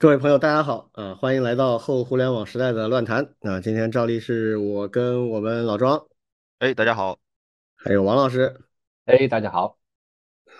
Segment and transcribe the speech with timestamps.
[0.00, 1.12] 各位朋友，大家好啊！
[1.16, 3.60] 欢迎来到后互联网时代的乱谈啊！
[3.60, 6.06] 今天照例是我跟我们老庄，
[6.60, 7.18] 哎，大家好，
[7.74, 8.60] 还有王老师，
[9.06, 9.76] 哎，大家好，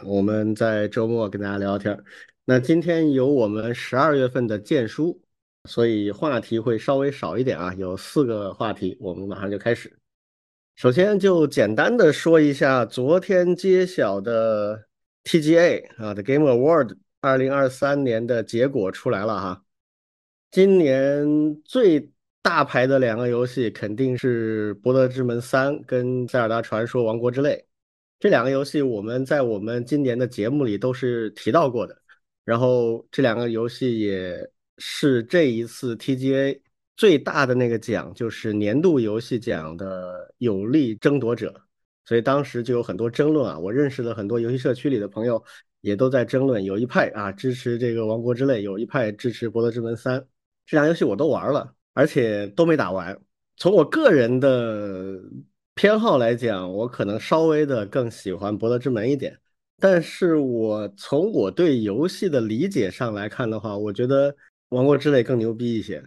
[0.04, 2.04] 我们在周末跟大家聊聊天儿。
[2.46, 5.22] 那今天有我们十二月份的荐书，
[5.66, 9.96] 所以话题会稍微少一点啊，有四个话题，我们马上就开始。
[10.74, 14.88] 首先就简单的说一下昨天揭晓的
[15.22, 16.96] TGA 啊，The Game Award。
[17.20, 19.64] 二零二三年的结果出来了哈，
[20.50, 27.56] 今年最大牌的两个游戏肯定是《博德之门三》跟《塞尔达传说：王国之泪》
[28.20, 32.00] 这两个游戏，我们在我们今年的节目里都是提到过的。
[32.44, 34.48] 然后这两个游戏也
[34.78, 36.60] 是这一次 TGA
[36.96, 41.62] 最大的那个奖，就是年度游戏奖的有力争夺者，
[42.06, 43.58] 所以当时就有很多争论啊。
[43.58, 45.44] 我认识了很多游戏社区里的朋友。
[45.80, 50.20] 也都在争论，有一派啊支持这个《王国之泪》，有一派支持《博德之门三》。
[50.66, 53.18] 这两游戏我都玩了，而且都没打完。
[53.56, 55.18] 从我个人的
[55.74, 59.38] 偏好来讲，我可能稍微的更喜欢《博德之门》一点。
[59.80, 64.32] 但是我从我对游戏的理解上来看的话，我觉得
[64.70, 66.04] 《王国之泪》更牛逼一些。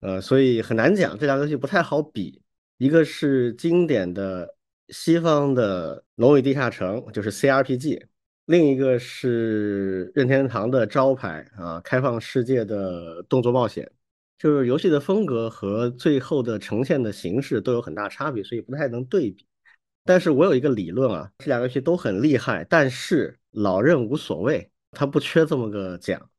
[0.00, 2.40] 呃，所以很难讲，这两游戏不太好比。
[2.78, 4.54] 一个是经典的
[4.90, 8.02] 西方的《龙与地下城》，就是 CRPG。
[8.46, 13.90] 另一个是任天堂的招牌啊，开放世界的动作冒险，
[14.38, 19.44] 就是游戏的风格和最后的呈现的形式都有很大差别，所以不太能对比。
[20.04, 26.30] 但是我有一个理论啊，这两个游戏都很厉害，但是老任无所谓，他不缺这么个奖。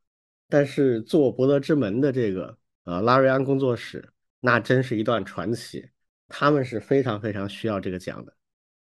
[0.48, 4.08] 但是做《博德之门》的这个呃拉瑞安工作室，
[4.40, 5.86] 那真是一段传奇，
[6.30, 8.34] 他们是非常非常需要这个奖的。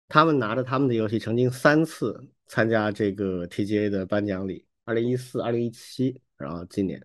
[0.08, 7.02] 他们拿着他们的游戏，曾经三次参加这个 TGA 的颁奖礼，二零一四、二零一七，然后今年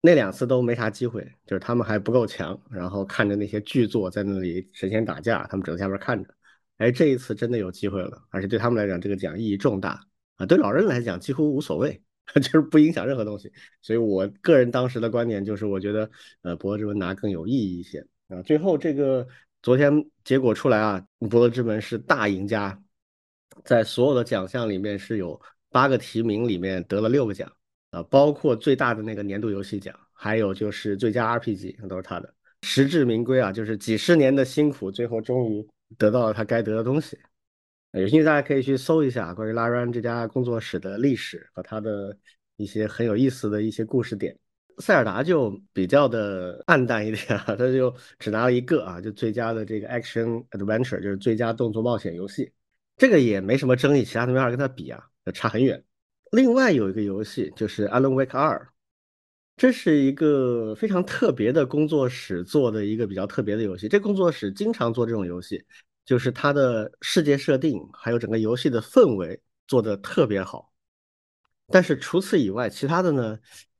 [0.00, 6.34] 那两次都没啥机会，就是他们还不够强，然后看着那些巨作在那里神仙打架，他们只能下边看着。
[6.78, 10.00] 哎，这一次真的有机会了，而且对他们来讲，这个奖意义重大
[10.36, 10.46] 啊！
[10.46, 12.00] 对老人来讲，几乎无所谓，
[12.36, 13.52] 就是不影响任何东西。
[13.82, 16.08] 所以我个人当时的观点就是，我觉得
[16.42, 18.40] 呃，博之门拿更有意义一些啊。
[18.42, 19.26] 最后这个。
[19.62, 22.80] 昨天结果出来啊，《博德之门》是大赢家，
[23.66, 25.38] 在所有的奖项里面是有
[25.70, 27.52] 八个提名，里面得了六个奖
[27.90, 32.32] 啊，包括最大的那个年度游戏奖，还有就是最佳 RPG 那都是他的，
[32.62, 35.68] 实至名归啊，就是几十年的辛苦，最后终于
[35.98, 37.18] 得到了他该得的东西。
[37.92, 42.16] 有兴趣大家可以去搜一下关于拉瑞安这家工作室的历史和他的
[42.56, 44.38] 一些很有意思的一些故事点。
[44.78, 52.52] 塞尔达就比较的暗淡一点，他就只拿了一个啊，就最佳的这个 Action Adventure，就是最佳动作冒险游戏，
[52.96, 55.02] 这个也没什么争议，其他都没法跟他比啊，
[55.34, 55.84] 差很远。
[56.32, 58.58] 另外有一个游戏就是《Alan Wake 二》，
[59.56, 63.88] 这是一个非常特别的工作室做的一个比较特别的游戏。
[63.88, 65.64] 这工作室经常做这种游戏，
[66.04, 70.72] 就是它的世界设定还有整个游戏的氛围做的特别好。
[71.68, 73.38] 但是除此以外，其他的呢？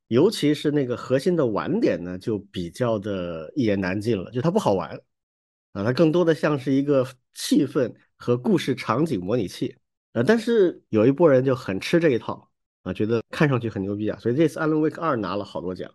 [0.09, 4.89] 尤其是那个核心的玩点呢，就比较的一言难尽了，就它不好玩
[5.73, 9.75] 啊，它更多的像是一个气氛和故事场景模拟器
[10.13, 10.23] 呃。
[10.23, 12.49] 但是有一波人就很吃这一套
[12.83, 15.91] 啊，觉得看上去很牛逼啊，所以这次《Alan Wake 二》拿了好多奖，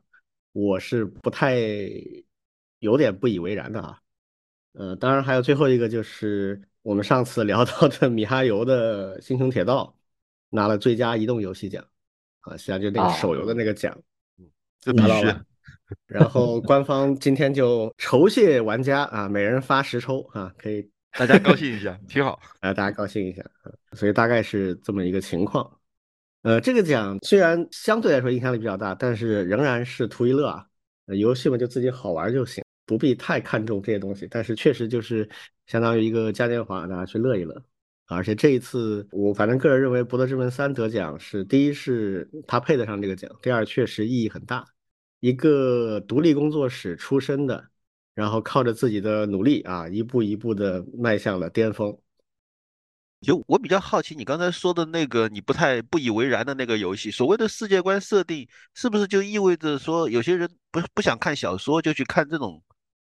[0.52, 1.58] 我是不太
[2.78, 3.98] 有点不以为然的啊。
[4.74, 9.96] 呃，当然还有最后一个就是我们上次聊到的米哈游的《星穹铁道》
[10.50, 11.84] 拿了最佳移动游戏奖。
[12.40, 13.96] 啊，现在就那个手游的那个奖，
[14.96, 15.44] 拿到了。
[16.06, 23.44] 然后官方今天就酬谢玩家啊，每人发十抽啊，可以大家高兴一下， 挺好啊，大家高兴一下。
[23.92, 25.78] 所以大概是这么一个情况。
[26.42, 30.66] 呃，这个奖虽然相对来说影响力比较大，但是仍然是图一乐啊。
[31.06, 34.26] 游戏嘛，就自己好玩就行，不必太看重这些东西。
[34.30, 35.28] 但是确实就是
[35.66, 37.62] 相当于一个嘉年华，大家去乐一乐。
[38.06, 44.64] 而且这一次，我反正个人认为《博德之门三》得奖是第一，是他配得上这个奖；第二，确实意义很大。
[45.20, 47.64] 一个独立工作室出身的，
[48.14, 51.96] 然后靠着自己的努力啊，一步一步的迈向了巅峰。
[53.20, 62.60] 就我比较好奇，你刚才说的那个你不太不以为然的那个游戏，所谓的世界观设定，是不是就意味着说有些人不不想看小说，就去看这种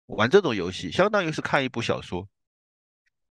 [0.07, 2.27] 玩这种游戏，相当于是看一部小说？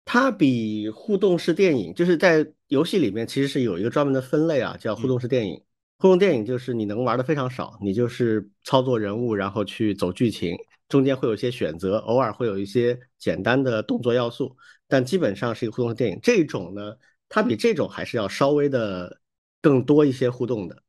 [0.06, 5.62] 它比互动式电影，就是在游戏里面其实是有一个专门的分类啊，叫互动式电影。
[6.00, 10.56] 互动电影就是你能玩的非常少，你就是操作人物，然后去走剧情，
[10.88, 14.56] 中间会有一些选择，偶尔会有一些简单的动作要素，
[14.88, 16.20] 但基本上是一个互动电影。
[16.22, 16.96] 这种呢，
[17.28, 19.20] 它比这种还是要稍微的
[19.62, 20.84] 更多一些互动的。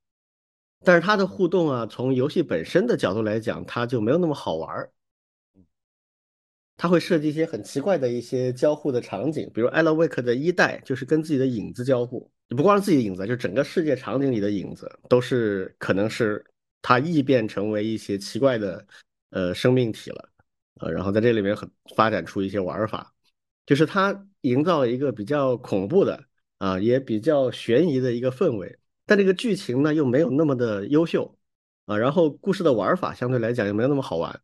[0.84, 4.92] 但是它的互动啊，从游戏本身的角度来讲，它就没有那么好玩儿。
[6.76, 16.44] 它会设计一些很奇怪的一些交互的场景，比如《Alan Wake》的一代就是跟自己的影子交互，不光是自己的影子，就整个世界场景里的影子都是可能是
[16.82, 18.86] 它异变成为一些奇怪的
[19.30, 20.28] 呃生命体了，
[20.80, 23.12] 呃，然后在这里面很发展出一些玩法，
[23.66, 26.24] 就是它营造了一个比较恐怖的
[26.58, 31.38] 啊，也比较悬疑的一个氛围，但这个剧情呢又没有那么的优秀
[31.86, 34.40] 啊，然后故事的玩法相对来讲又没有那么好玩。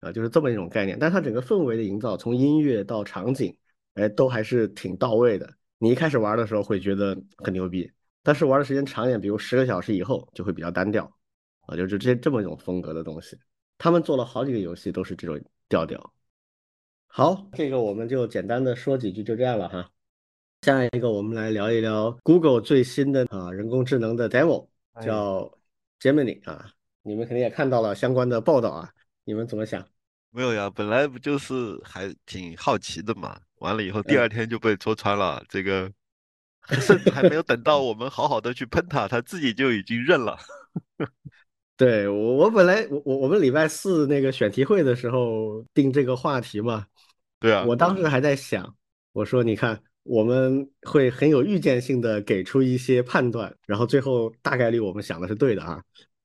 [0.00, 3.56] 啊，就是这么一种概念，但它整个氛围的营造，从音乐到场景，
[3.94, 5.50] 哎，都还是挺到位的。
[5.78, 7.90] 你一开始玩的时候会觉得很牛逼，
[8.22, 11.04] 但是玩的时间长一点，比如十个小时以后，就会比较单调。
[11.62, 13.36] 啊，就是这这么一种风格的东西。
[13.76, 15.38] 他们做了好几个游戏都是这种
[15.68, 16.12] 调调。
[17.08, 19.90] 好，这个我们就简单的说几句，就这样了哈。
[20.62, 24.68] 下一个我们来聊一聊 Google 最新的啊人工智能的 demo，
[25.02, 25.52] 叫
[26.00, 26.70] Gemini 啊，
[27.02, 28.90] 你们肯定也看到了相关的报道啊。
[29.24, 29.84] 你们怎么想？
[30.30, 33.40] 没有呀，本来不就是还挺好奇的嘛。
[33.58, 35.42] 完了以后，第二天就被戳穿了。
[35.48, 35.90] 这个
[36.68, 40.38] 甚至还没有等到我们好好的去喷他，他自己就已经认了。
[41.76, 46.86] 对我，我本来我我我们礼拜四那个选题会的时候定这个话题嘛。
[47.38, 48.74] 对啊，我当时还在想，
[49.12, 55.82] 我说你看，我们会很有预见性的给出一些判断，然后最后大概率我们想的是对的啊。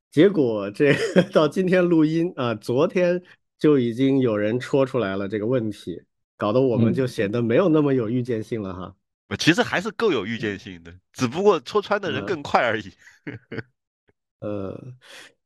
[0.10, 0.94] 结果这
[1.34, 3.22] 到今天录音啊，昨天
[3.60, 6.02] 就已经有人戳出来了这个问题，
[6.42, 8.96] 搞得我们就显得没有那么有预见性了哈。
[9.38, 12.92] 其实还是够有预见性的，只不过戳穿的人更快而已。
[14.42, 14.76] 呃，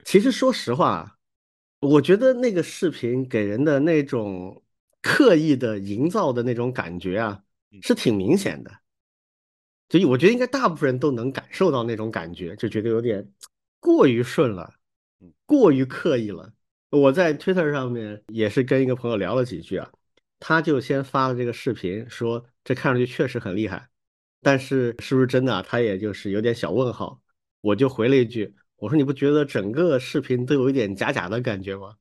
[0.05, 1.19] 其实说实话，
[1.81, 4.63] 我觉得那个视频给人的那种
[5.01, 7.43] 刻意的营造的那种感觉啊，
[7.81, 8.71] 是挺明显的。
[9.89, 13.29] 所以我觉得应该大部分人都能感受到那种感觉，就觉得有点。
[13.81, 14.73] 过于顺了，
[15.45, 16.53] 过于刻意了。
[16.89, 19.91] 我在 Twitter 上面也是跟一个朋友聊了几句啊，
[20.47, 23.89] 他就先发了这个视频，说这看上去确实很厉害，
[24.43, 27.19] 但是是不是真的，啊他也就是有点小问号。
[27.61, 31.95] 我就回了一句，我说你不觉得整个视频都有一点假假的感觉吗？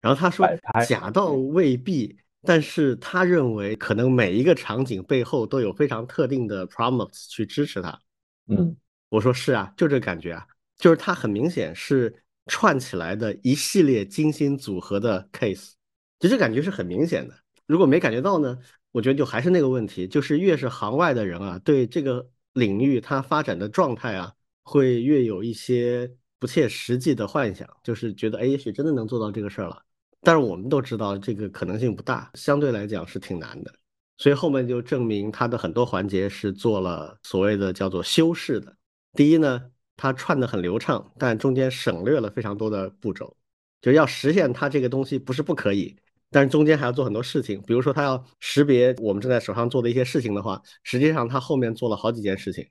[0.00, 0.46] 然后他说
[0.86, 8.00] 假到未必，但是他认为可能每一个场景背后都有非常特定的 prompts 去支持他。
[8.46, 8.76] 嗯，
[9.08, 10.46] 我说是啊，就这感觉啊。
[10.78, 12.14] 就是他很明显是
[12.46, 15.72] 串起来的一系列精心组合的 case，
[16.20, 17.34] 就这感觉是很明显的。
[17.66, 18.58] 如果没感觉到呢，
[18.92, 24.32] 我觉得就还是那个问题，就是越是行外的人啊，对这个领域它发展的状态啊，
[24.62, 29.82] 会越有一些不切实际的幻想，就是觉得哎，也许真的能做到这个事儿了。
[30.20, 33.72] 但是我们都知道这个可能性不大，相对来讲是挺难的。
[34.18, 38.76] 所以后面就证明它的很多环节是做了所谓的叫做修饰的。
[39.14, 39.62] 第一呢。
[39.96, 43.36] 它串的很流畅，但中间省略了非常多的步骤，
[43.80, 45.96] 就要实现它这个东西不是不可以，
[46.30, 47.60] 但是中间还要做很多事情。
[47.66, 52.66] 比如说，他要识别我们正在手上做的一些事情的话，实际上他后面做了好几件事情，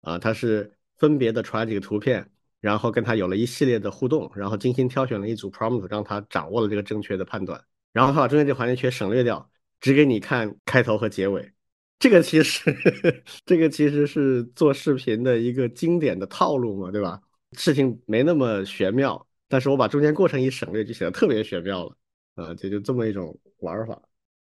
[0.00, 2.26] 啊，他是分别的传几个图片，
[2.60, 7.62] 然后跟他有了一系列的互动，然后精心挑选了一组 prompt，让他掌握了这个正确的判断，
[7.92, 9.50] 然后他把中间这环节全省略掉，
[9.80, 11.52] 只给你看开头和结尾。
[11.98, 12.74] 这个其实，
[13.46, 17.20] 这个其实是做视频的一个经典的套路嘛，对吧？
[17.56, 21.96] 事情没那么玄妙，但是我把中间过程一省略，就显得特别玄妙了，
[22.34, 24.00] 啊，就就这么一种玩法。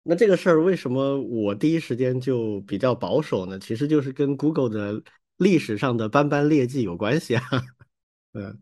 [0.03, 3.59] 那这个事儿为什么我第一时间就比较保守呢？
[3.59, 5.03] 其实就是跟 Google 的
[5.37, 7.43] 历史上的斑斑劣迹有关系啊。
[8.35, 8.59] 嗯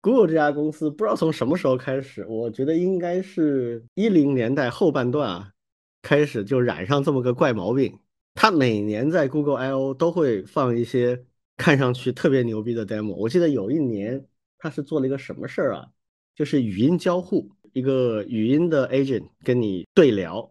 [0.00, 5.50] ，Google 这家公司不知道从什么时候开始，我觉得应该是一零年代后半段啊，
[6.00, 7.98] 开始就染上这么个怪毛病。
[8.34, 11.24] 他每年在 Google I/O 都会放一些
[11.56, 13.14] 看上去特别牛逼的 demo。
[13.14, 14.26] 我记得有一年
[14.58, 15.86] 他是做了一个什么事儿啊？
[16.34, 20.50] 就是语音交互，一个语音的 agent 跟你对聊。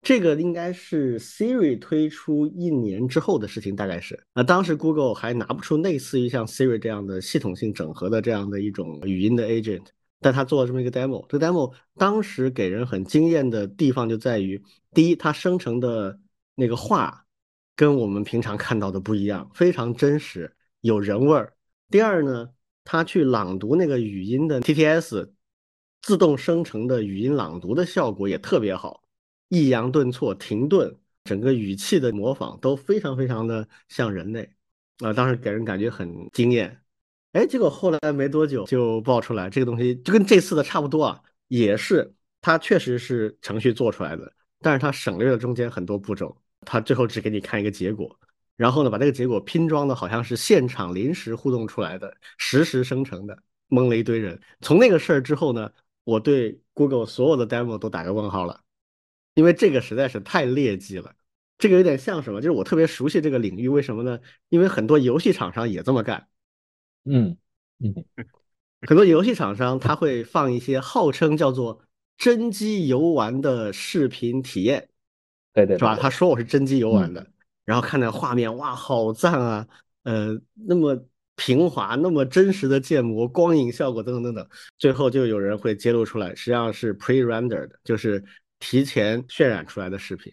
[0.00, 4.18] 这个应该是 Siri 推出一年之后的事情，大概是。
[4.32, 9.84] 啊，当时 Google 还拿不出类似于像 Siri 这样的系统性整合的这样的一种语音的 agent，
[10.20, 11.26] 但他做了这么一个 demo。
[11.28, 14.62] 这个 demo 当时给人很惊艳的地方就在于，
[14.94, 16.18] 第一，它生成的。
[16.54, 17.24] 那个话
[17.74, 21.54] 跟我们平常看到的不一样，非常真实，有人味儿。
[21.88, 22.50] 第二呢，
[22.84, 25.30] 他去朗读那个语音的 TTS
[26.02, 29.02] 自动生成的语音朗读的效果也特别好，
[29.48, 30.94] 抑扬顿挫、停顿，
[31.24, 34.52] 整个语气的模仿都非常非常的像人类
[34.98, 36.82] 啊，当时给人感觉很惊艳。
[37.32, 44.30] 哎，结果后来没多久就爆出来，这个东西就跟这次的差不多啊，也是它确实是程序做出来的。
[44.60, 48.18] 但是它省略了中间很多步骤，它最后只给你看一个结果。
[48.56, 53.36] 然后呢把这个结果拼装的好像是现场临时互动出来的，实时生成的，
[53.68, 54.38] 蒙了一堆人。
[54.60, 55.70] 从那个事儿之后呢，
[56.04, 58.60] 我对 Google 所有的 demo 都打个问号了，
[59.34, 61.14] 因为这个实在是太劣迹了。
[61.58, 62.40] 这个有点像什么？
[62.40, 64.18] 就是我特别熟悉这个领域，为什么呢？
[64.48, 66.26] 因为很多游戏厂商也这么干。
[67.04, 67.36] 嗯
[67.78, 67.94] 嗯，
[68.82, 71.82] 很多游戏厂商他会放一些号称叫做
[72.16, 74.88] 真机游玩的视频体验，
[75.52, 75.96] 对对，是吧？
[75.96, 77.24] 他说我是真机游玩的，
[77.64, 79.68] 然后看那画面，哇，好赞啊！
[80.02, 81.04] 呃，那么
[81.44, 88.22] 平滑，那么真实的建模、光影效果等等等等，最后就有人会揭露出来，实际上是 pre-rendered，就是
[88.60, 90.32] 提前渲染出来的视频，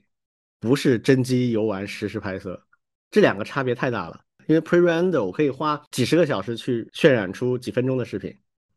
[0.60, 2.62] 不是真机游玩实时拍摄，
[3.10, 4.22] 这两个差别太大了。
[4.46, 8.32] 因为 pre-render 我可以花几十个小时去渲染出几分钟的视频，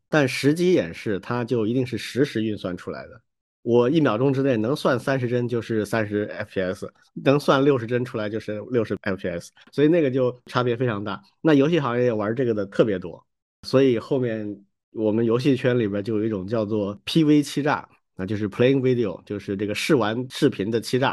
[0.09, 3.21] 但实机演示它就一定是实时运算出来的。
[3.63, 11.21] 我一秒钟之内能算三十帧就是三十 fps，能算六十帧出来就是六十 fps，所以那个就差别非常大。
[11.41, 13.25] 那游戏行业玩这个的特别多，
[13.63, 21.11] 所以后面我们游戏圈里边就有一种叫做 PV 欺诈，那就是 playing video，就是这个试玩视频的欺诈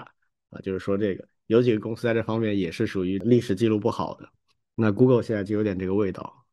[0.50, 4.28] 啊，就是说这个有几个公司在这方面也是属于历史记录不好的。
[4.74, 6.44] 那 Google 现在就有点这个味道。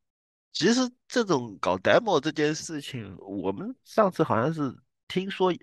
[0.54, 4.75] 其实这种搞 demo 这件事情，我们上次好像是
[5.08, 5.54] 听说，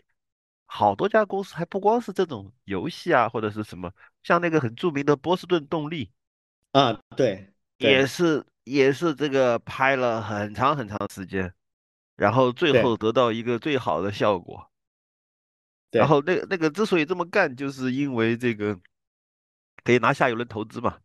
[0.67, 3.93] 好多家公司还不光是这种游戏啊，或者是什么，
[4.23, 6.11] 像那个很著名的波士顿动力
[6.73, 11.53] 啊，对，也是也是这个拍了很长很长时间，
[12.17, 14.69] 然后最后得到一个最好的效果。
[15.91, 18.77] 然后那那个之所以这么干，就是因为这个
[19.85, 20.99] 可以拿下一轮投资嘛。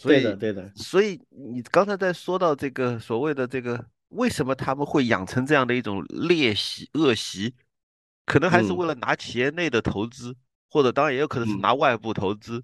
[0.00, 0.72] 对的，对的。
[0.76, 7.52] 所以你刚才在说到这个所谓的这个，为什么他们会养成这样的一种劣习、恶习？
[8.30, 10.32] 可能还是为了拿企业内的投资，
[10.70, 12.62] 或者当然也有可能是拿外部投资，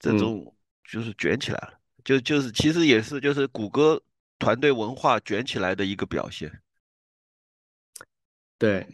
[0.00, 1.74] 这种就是卷起来了。
[2.04, 4.02] 就就是其实也是就是谷歌
[4.36, 6.50] 团队文化卷起来的一个表现。
[8.58, 8.84] 对，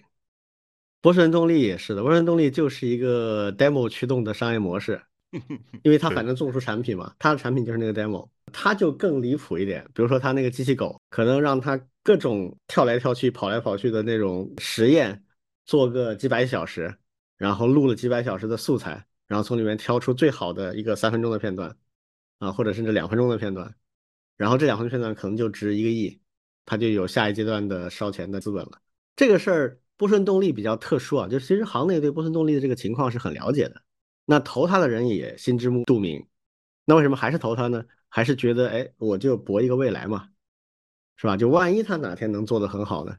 [1.01, 5.01] 波士顿动力也是的，波士顿动力就是一个 demo 驱动的商业模式。
[5.83, 9.83] 因为它反正做不出产品嘛，它的产品就是那个 demo，它就更离谱一点。
[9.95, 15.25] 比如说它那个机器狗，可能让它各种跳来跳去、跑来跑去的那种实验，
[15.65, 16.97] 做个几百小时，
[17.37, 21.77] 然后录了几百小时的素材，然后从里面挑出最好的一个三分钟的片段，
[22.39, 23.75] 啊，或者甚至两分钟的片段，
[24.37, 26.21] 然后这两分钟片段可能就值一个亿，
[26.67, 28.81] 他就有下一阶段的烧钱的资本了。
[29.17, 33.83] 这个事儿波顺动力比较特殊啊，就其实行内对波顺动力的这个情况是很了解的。
[34.27, 36.27] 那投他的人也心知肚明，
[36.85, 37.85] 那为什么还是投他呢？
[38.09, 40.29] 还是觉得哎，我就搏一个未来嘛，
[41.17, 41.37] 是吧？
[41.37, 43.17] 就万一他哪天能做得很好呢？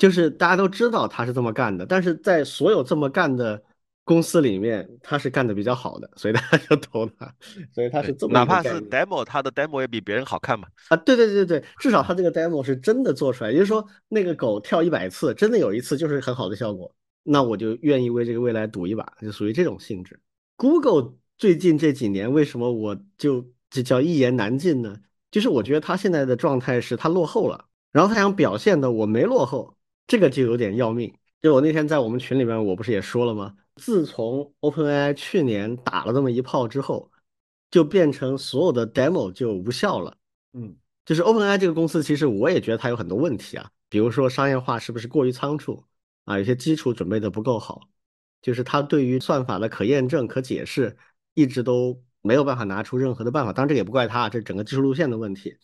[0.00, 3.62] 就是大家都知道他是这么干的，但是在所有这么干的
[4.02, 7.30] 公司里面，他是干的比较好的，所以大家就投他。
[7.74, 10.66] 所以他是这么哪怕是 demo，他的 demo 也比别人好看嘛。
[10.88, 16.90] 啊，对对对对，至少他这个 demo 是真的做出来，也就是说那个狗跳一百次，真的有一次就是很好的效果，
[17.22, 20.18] 那我就愿意为这个未来赌一把，就属于这种性质。
[20.56, 24.96] Google 最近这几年为什么我就这叫一言难尽呢？
[25.30, 29.76] 就是我觉得他现在的状态是他落后了，然后他想表现的我没落后，
[30.10, 31.14] 这个就有点要命。
[31.40, 33.54] 就我那天在我们群里面，我不是也说了吗？
[33.76, 37.08] 自从 OpenAI 去年打了这么一炮之后，
[37.70, 40.16] 就变成所有的 demo 就无效了。
[40.52, 40.74] 嗯，
[41.04, 45.84] 就是 OpenAI 这个公司，其实我也觉得它有很多问题啊，比如说商业化是不是过于仓促
[46.24, 46.36] 啊？
[46.38, 47.88] 有些基础准备的不够好。
[48.42, 50.96] 就是它对于算法的可验证、可解释，
[51.34, 53.52] 一直都没有办法拿出任何的办法。
[53.52, 55.56] 当然，这也不怪它，这是整个技术路线的问题。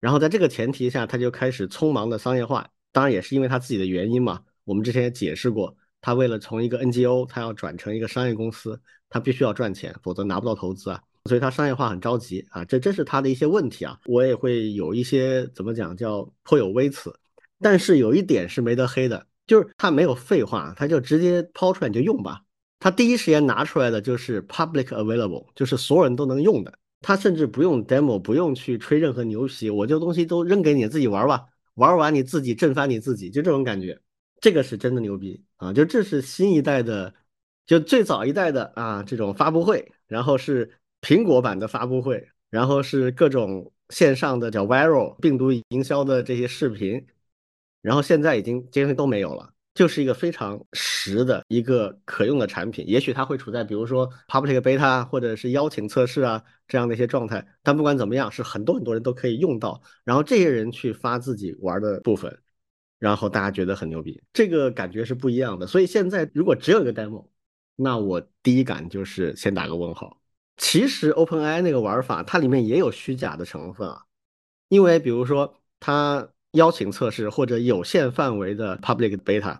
[0.00, 2.71] 然后在这个前提下，它就开始匆忙的商业化。
[2.92, 4.40] 当然，也是因为他自己的原因嘛。
[4.64, 11.00] 我们之前也解释过，他为了从一个 NGO，他要转成一个商业公司，他必须要赚钱，否则拿不到投资啊。
[11.24, 12.64] 所以他商业化很着急啊。
[12.64, 13.98] 这这是他的一些问题啊。
[14.06, 17.12] 我也会有一些怎么讲，叫颇有微词。
[17.60, 19.26] 但是有一点是没得黑的。
[19.44, 22.40] 就是他没有废话，他就直接抛出来你就用吧。
[22.78, 26.72] 他第一时间拿出来的就是 public available，就是所有人都能用的。
[27.00, 31.44] 他甚至不用 demo，不用去吹任何牛皮，我这东西都扔给你自己玩吧，
[31.74, 34.00] 玩完你自己震翻你自己，就这种感觉。
[34.40, 35.72] 这个是真的牛逼啊！
[35.72, 37.14] 就这是新一代的，
[37.64, 40.68] 就最早一代的啊这种发布会，然后是
[41.00, 47.06] 苹果版的发布会，然后是各种线上的叫 viral 病毒营销的这些视频。
[47.80, 52.84] 然后现在已经这些都没有了，就是一个非常实的一个可用的产品。
[52.86, 59.80] 也许它会处在比如说 public beta 或者是邀请测试啊这样的一些状态，但不管怎么样，是很多很多人都可以用到。
[60.04, 62.38] 然后这些人去发自己玩的部分，
[62.98, 65.66] 然后大家觉得很牛逼，这个感觉是不一样的。
[65.66, 67.26] 所以现在如果只有一个 demo，
[67.76, 70.20] 那我第一感就是先打个问号。
[70.58, 74.02] 其实 OpenAI 那个玩法，它里面也有虚假的成分啊，
[74.68, 79.58] 因为比如说它邀请测试或者有限范围的 public beta，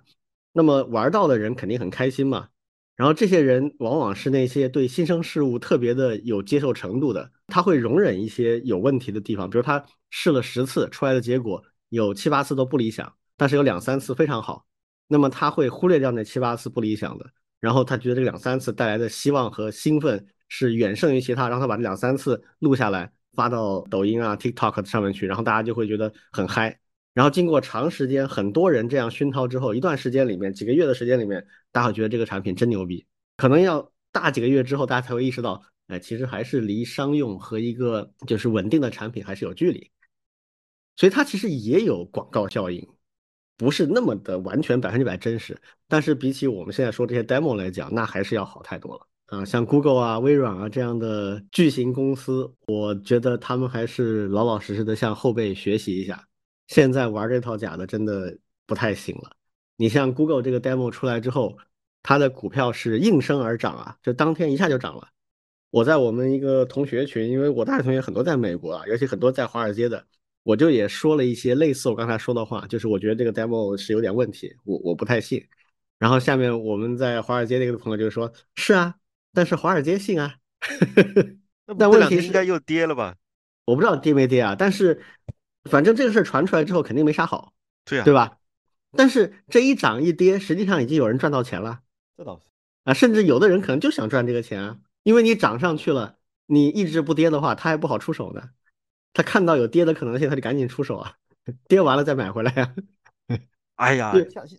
[0.52, 2.49] 那么玩到的人肯定很开心嘛。
[2.94, 14.66] 然后这些人往往是那些对新生事物特别的有接受程度的，他会容忍一些有问题的地方，比如他试了十次出来的结果有七八次都不理想，但是有两三次非常好，
[15.08, 17.26] 那么他会忽略掉那七八次不理想的，
[17.58, 26.78] 然后他觉得这两三次带来的希望和兴奋是远胜于其他，让他把这两三次录下来发到抖音啊、TikTok 上面去，然后大家就会觉得很嗨。
[27.14, 33.07] 然后经过长时间，很多人这样熏陶之后，一段时间里面，几个月的时间里面，大家会觉得这个产品真牛逼。
[33.37, 39.90] 可能要大几个月之后，大家才会意识到，哎，其实还是离商用和一个就是稳定的产品还是有距离。
[40.97, 42.87] 所以它其实也有广告效应，
[43.57, 45.61] 不是那么的完全百分之百真实。
[45.88, 49.45] 但是比起我们现在说这些 demo 来讲，那还是要好太多了啊！
[49.45, 56.26] 像 Google 啊、微软啊这样的巨型公司，我觉得他们还是老老实实的向后辈学习一下。
[56.73, 58.35] 现在玩这套假的真的
[58.67, 59.31] 不太行了。
[59.76, 61.59] 你像 Google 这个 demo 出来之后，
[62.02, 65.09] 它的股票是应声而涨啊，就当天一下就涨了。
[65.69, 70.02] 我在我们一个同学群，因为我大学同学很多在美国啊，尤其很多在华尔街的，
[70.45, 75.47] 我就也说了一些类似我刚才说的话，就是我觉得这个 demo 是有点问题，我我不太信。
[75.99, 78.95] 然后下面我们在华尔街那个朋友就说：“是啊，
[79.35, 80.37] 但是华尔街信啊。
[81.79, 83.17] ”但问题应该又跌了吧？
[83.67, 85.02] 我不知道跌没跌啊，但是。
[85.64, 87.52] 反正这个事儿传出来之后，肯定没啥好，
[87.85, 88.38] 对呀，对吧？
[88.97, 91.81] 但是这一涨一跌，实际上已经有人赚到钱了，
[92.16, 92.47] 这倒是
[92.85, 96.16] 啊，甚至有的人可能就想赚这个钱啊，因为你涨上去了，
[96.47, 98.50] 你一直不跌的话，他还不好出手呢。
[99.14, 101.14] 他看到有跌的可能性，他就赶紧出手啊，
[101.69, 102.75] 跌完了再买回来呀。
[103.76, 104.12] 哎呀，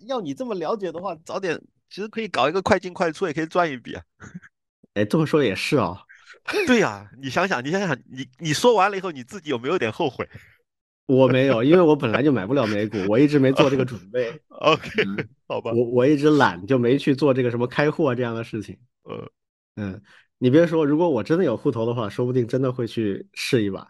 [0.07, 4.03] 要你这么了解的话，早点其实可以搞一个快进快出，也可以赚一笔啊。
[4.95, 5.97] 哎，这么说也是哦。
[6.67, 10.27] 对呀，你想想，你想想，你你说完了以后，你自己有没有点后悔？
[11.05, 14.31] 我没有，因为我本来就买不了美股，我一直没做这个准备。
[14.49, 14.89] OK，
[15.47, 18.77] 好吧，我我一直懒，就没去做这个什么开户这样的事情。
[19.03, 19.29] 呃，
[19.75, 20.01] 嗯，
[20.37, 23.85] 你别说，如果我真的有户头的话，说不定真的会去试一把，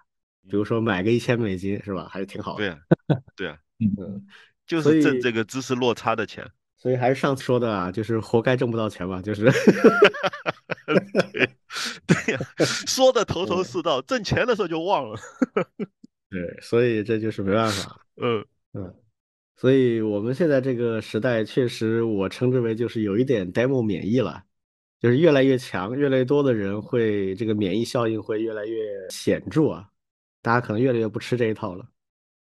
[0.50, 2.08] 比如说买个一千美金，是吧？
[2.10, 2.58] 还是挺好的。
[2.58, 2.78] 对啊，
[3.38, 4.26] 对啊，嗯，
[4.66, 6.50] 就是挣这个知识落差的钱。
[6.76, 9.50] 所以还是上次说的啊，就是活该挣不到钱嘛，就是。
[12.06, 15.18] 对呀，说的头头是道，挣钱的时候就忘了。
[16.34, 17.96] 对，所以这就是没办法。
[18.18, 18.44] 嗯
[18.74, 18.92] 嗯，
[19.56, 24.44] 所以我们现在这个时代，确实我称之为就是有一点 demo 免疫了，
[25.00, 28.80] 就是越来越强，越来越多的人会这个免疫效应会越来越
[29.12, 29.88] 显著啊，
[30.42, 31.88] 大家可能越来越不吃这一套了。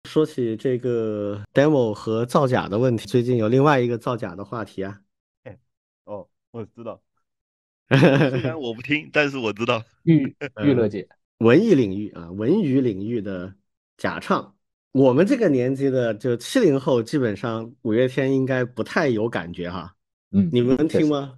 [0.08, 5.02] 说起这个 demo 和造假的问题，最近有另外一个造假的话题啊。
[5.44, 5.60] 哎，
[6.06, 7.02] 哦，我知道，
[7.90, 11.06] 虽然我不听，但是我知道娱 娱乐界
[11.40, 13.54] 文艺领域啊，文娱领域的。
[14.02, 14.56] 假唱，
[14.94, 19.96] 我们这个年纪的就七零后，基本上五月天应该不太有感觉哈。
[20.32, 21.38] 嗯，你们能听吗？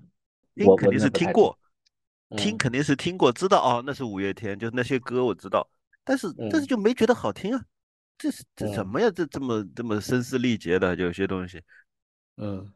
[0.55, 1.59] 听肯定是听过，
[2.37, 5.69] 听肯定是听过，知道哦，那是五月天，就是那些歌我知道，
[6.05, 7.65] 但是但是就没觉得好听啊。
[8.17, 9.11] 这是这什么呀？
[9.13, 11.61] 这这么这么声嘶力竭的有些东西。
[12.37, 12.71] 嗯，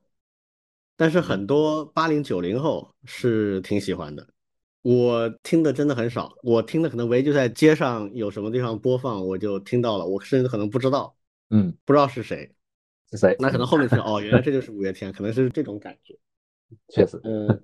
[0.97, 4.28] 但是很多八零九零后是挺喜欢的。
[4.88, 11.13] 我听的真的很少，我听的可能唯一就在街上有什么地方播放，我就听到了，我甚至可能不知道，
[11.50, 12.50] 嗯，不知道是谁，
[13.12, 13.36] 是谁？
[13.38, 16.17] 那可能后面听，哦，原来这就是五月天，可能是这种感觉。
[16.88, 17.62] 确实，嗯，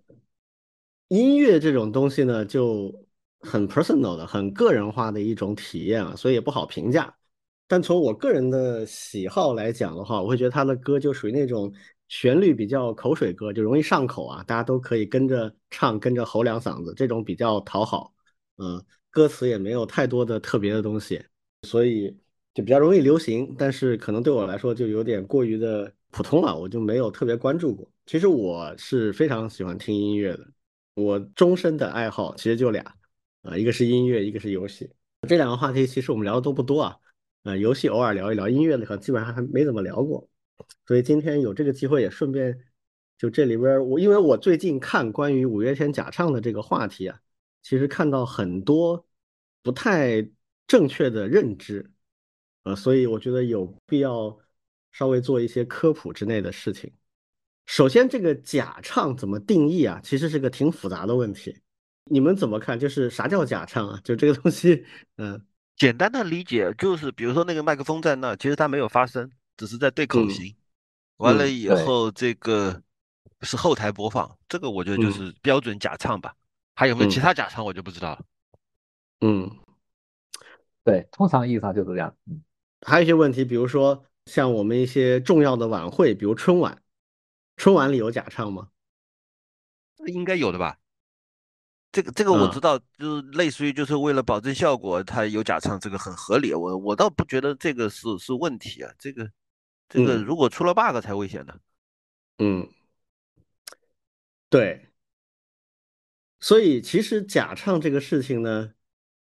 [1.07, 2.93] 音乐这种东西呢，就
[3.39, 7.15] 很 personal 的，很个人化的一种体验啊，所以也不好评价。
[7.69, 11.73] 但从我个人的喜好来讲的话，我会觉得他的歌就属于那种。
[12.13, 18.13] 旋律比较口水歌，就容易上口啊，大家都可以跟着唱，跟着吼两嗓子，这种比较讨好。
[18.57, 21.19] 嗯，歌词也没有太多的特别的东西，
[21.63, 22.15] 所以
[22.53, 23.55] 就比较容易流行。
[23.57, 27.91] 但是可能对我来说就有点过于的普通了，我就没有特别关注过。
[28.05, 30.47] 其实我是非常喜欢听音乐的，
[30.93, 32.83] 我终身的爱好其实就俩，
[33.41, 34.87] 啊，一个是音乐，一个是游戏。
[35.27, 36.95] 这两个话题其实我们聊的都不多啊，
[37.41, 40.29] 呃，游戏偶尔聊一聊，音乐的话基本上还没怎么聊过。
[40.85, 42.57] 所以今天有这个机会，也顺便
[43.17, 47.19] 就这里边我因为我最近看关于五月天假唱的这个话题啊，
[47.61, 49.05] 其实看到很多
[49.61, 50.27] 不太
[50.67, 51.89] 正确的认知，
[52.63, 54.37] 呃，所以我觉得有必要
[54.91, 56.91] 稍微做一些科普之类的事情。
[57.65, 60.01] 首先，这个假唱怎么定义啊？
[60.03, 61.57] 其实是个挺复杂的问题。
[62.05, 62.77] 你们怎么看？
[62.77, 64.01] 就是啥叫假唱啊？
[64.03, 64.85] 就这个东西，
[65.15, 65.41] 嗯，
[65.77, 69.31] 简单的理解就是，比如说那个麦克风在那，其实它没有发声。
[69.57, 70.55] 只是在对口型，
[71.17, 72.81] 完了以后这个
[73.41, 76.35] 是后台播放，这个我觉得就是标准假唱吧。
[76.75, 78.25] 还有没有其嗯他假唱我就不知道了。
[79.21, 79.49] 嗯，
[80.83, 82.15] 对，通常意义上就是这样。
[82.25, 82.43] 嗯
[82.85, 86.81] 还有一些问题，比如说像我们一些重要的晚会，比如春晚，
[87.55, 88.67] 春晚里有假唱吗？
[90.07, 90.77] 应该有的吧？
[91.93, 96.53] 这个这个我知嗯道，就是类似于就是为了保证效果，它有假唱，这个很合理。
[96.53, 99.31] 我我倒不觉得这个是是问题啊，这个
[99.93, 101.59] 这个嗯如果出了 bug 才危险的。
[102.39, 102.67] 嗯，
[104.49, 104.89] 对。
[106.39, 108.73] 所以其实假唱这个事情呢，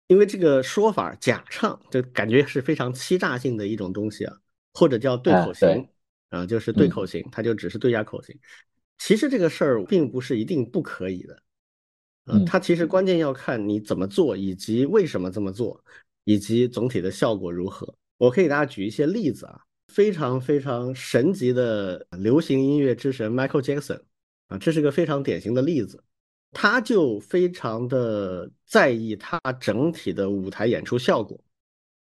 [0.06, 4.37] 因为这个说法假唱，就感觉是非常欺诈性的一种东西啊，
[4.72, 5.88] 或者叫对哎口型对
[6.30, 8.37] 啊，就是对嗯口型，它就只是对家口型。
[8.98, 11.42] 其实这个事儿并不是一定不可以的，
[12.24, 15.85] 嗯，嗯它其实关键要看你怎么做，以及为什么这么做，
[16.24, 17.94] 以及总体的效果如何。
[18.16, 19.61] 我可以给大家举一些例子啊，
[19.92, 24.00] 非常非常神级的流行音乐之神 Michael Jackson
[24.48, 26.02] 啊，这是个非常典型的例子。
[26.55, 31.38] 他就非常的在意他整体的舞台演出效果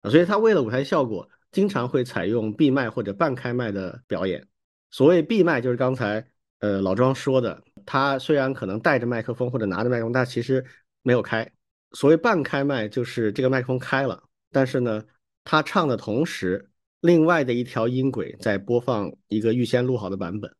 [0.00, 4.46] 啊，所以他为了舞台效果，经常会采用闭麦或者半开麦的表演。
[4.90, 6.26] 所谓闭麦，就是刚才
[6.60, 10.64] 呃老庄说的，他虽然可能带着麦克风或者拿着麦克风，但其实
[11.02, 11.50] 没有开。
[11.92, 15.04] 所谓半开麦，就是这个麦克风开了，但是呢，
[15.44, 16.69] 他唱的同时，
[17.00, 20.54] 另外的一条音轨在播放一个预先录好的版本。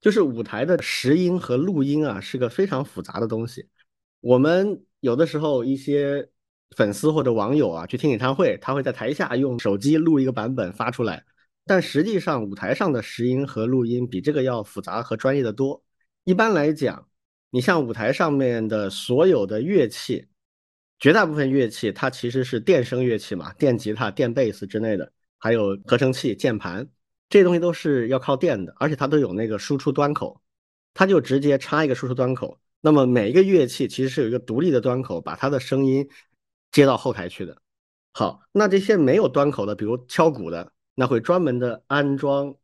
[0.00, 3.68] 就是舞台的拾音和录音啊，是个非常复杂的东西。
[4.20, 6.28] 我们有的时候一些
[6.76, 11.24] 粉丝或者网友啊去听演唱会，他会在台下用手机录一个版本发出来，
[11.64, 15.84] 但实际上舞台上的拾音和录音比这个要复杂和专业的多。
[16.24, 17.08] 一般来讲，
[17.50, 20.26] 你像舞台上面的所有的乐器，
[20.98, 26.88] 绝大部分乐器它其实是电声乐器嘛，电吉他、电贝斯之类的，还有合成器、键盘。
[27.28, 30.40] 这些东西都是要靠电的，而且它都有那个输出端口，
[30.94, 32.60] 它就直接插一个输出端口。
[32.80, 36.08] 那么每一个乐器其实是有一个独立的端口，把它的声音
[36.70, 37.56] 接到后台去的。
[38.12, 42.54] 好，那这些没有端口的，比如敲鼓的，那会专门的安装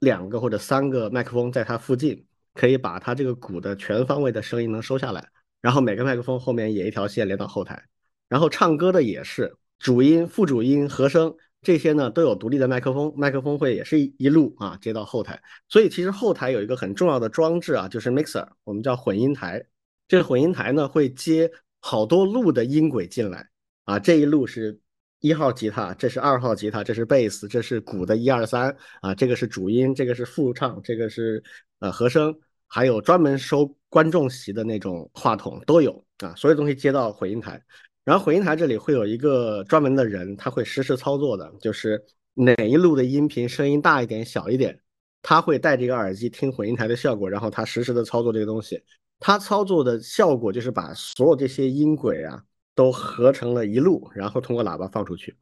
[0.00, 5.28] 两个或者三个麦克风在它附近，可以把它这个鼓的全方位的声音能收下来。
[5.60, 7.84] 然后每个麦克风后面也一条线连到后台。
[8.28, 11.36] 然后唱歌的也是主音、副主音、和声。
[11.60, 19.64] 这些呢都有独立的麦克风，麦克风会也是一一路啊接到后台，所以其实后台有一个很重要的装置啊，就是 mixer，我们叫混音台。
[20.06, 23.48] 这个混音台呢会接好多路的音轨进来
[23.84, 24.80] 啊，这一路是
[25.20, 31.42] 一号吉他，这是二号吉他，这是贝斯，这是鼓的一二三啊，这个是主音，这个是副唱，这个是
[31.80, 32.34] 呃和声，
[32.68, 37.60] 还有专门收观众席的那种话筒都有啊，所有东西接到混音台。
[38.08, 44.80] 然后混音台这里会有一个专门的人，他会实时操作的，就是哪一路的音频声音大一点、小一点，
[45.20, 48.82] 他会戴这个耳机听混音台的效果，然后他实时的操作这个东西。
[49.20, 52.42] 他操作的效果就是把所有这些音轨啊
[52.74, 55.36] 都合成了一路，然后通过喇叭放出去，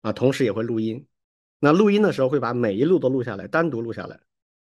[0.00, 1.06] 啊，同时也会录音。
[1.60, 4.18] 那录音的时候会把每一路都录下来，单独录下来，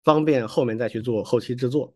[0.04, 1.96] 方便后面再去做后期制作。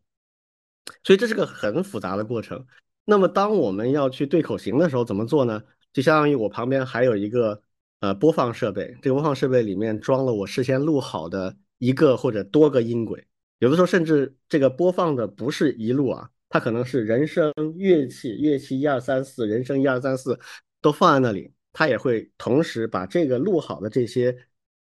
[1.04, 2.66] 所以这是个很复杂的过程。
[3.06, 5.62] 那么当我们要去对口型的时候，怎么做呢？
[5.92, 7.62] 就相当于我旁边还有一个
[8.00, 13.28] 呃播放设备，这个播放设备里面装了我事先录好的一个或者多个音轨，
[13.60, 20.40] 有的时候甚至这个播放的不是一路啊，它可能是人声、乐器、乐器一二三四，人声一二三四
[20.82, 24.36] 都放在那里，它也会同时把这个录好的这些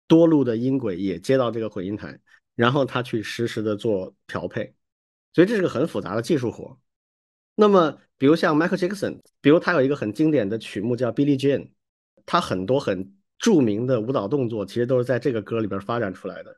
[0.07, 2.19] 多路的音轨也接到这个混音台，
[2.55, 4.73] 然后它去实时的做调配，
[5.33, 6.77] 所以这是个很复杂的技术活。
[7.59, 11.59] 那么，比如像 Michael Jackson，比如他有一个很经典的曲目叫《Billie Jean》，
[12.23, 16.55] 他很多很著名的舞蹈动作其实都是在这个歌里边发展出来的。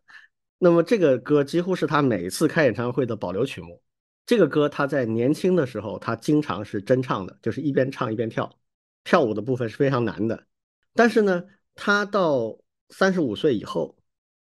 [0.58, 3.82] 那么这个歌几乎是他每次开演唱会的保留曲目。
[4.26, 8.60] 这个歌他在年轻的时候，他经常是真唱的，就是一边唱一边跳，
[9.06, 10.46] 跳舞的部分是非常难的。
[10.94, 12.60] 但是呢，他到
[12.90, 13.96] 三十五岁以后，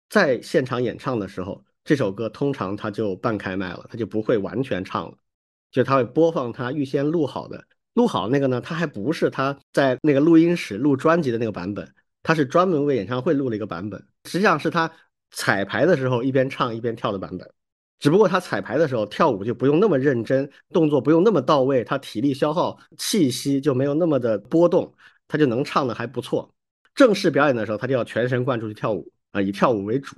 [0.09, 5.19] 在现场演唱的时候，这首歌通常他就半开麦了，他就不会完全唱了。
[5.71, 14.91] 就他会播放他预先录好的，录好那个呢，他还不是他在那个录音室录专辑的那个版本，他是专门为演唱会录了一个版本，实际上是他
[15.31, 17.51] 彩排的时候一边唱一边跳的版本。
[17.99, 24.95] 只不过他彩排的时候跳舞就不用那么认真，动作不用那么到位，他体力消耗、气息就没有那么的波动，
[25.27, 26.55] 他就能唱的还不错。
[26.95, 30.17] 正式表演的时候，他就要全神贯注去跳舞啊，以跳舞为主。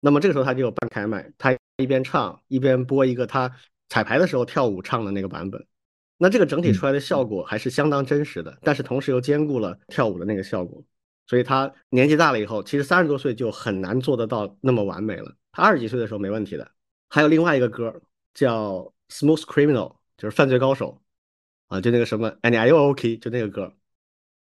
[0.00, 3.54] 那么这个时候他就半开麦，他一边唱一边播一个他。
[3.92, 5.62] 彩排的时候跳舞唱的那个版本，
[6.16, 10.82] 那这个整体出来的效果还是相当真实的，但是同时又兼顾了跳舞的那个效果，
[11.26, 15.36] 所以他年纪大了以后，其实三十多岁就很难做得到那么完美了。
[15.52, 16.70] 他二十几岁的时候没问题的。
[17.10, 18.00] 还有另外一个歌
[18.32, 20.98] 叫《Smooth Criminal》就是《犯罪高手》
[21.74, 23.74] 啊，就那个什么 “And Are You OK”，就那个歌。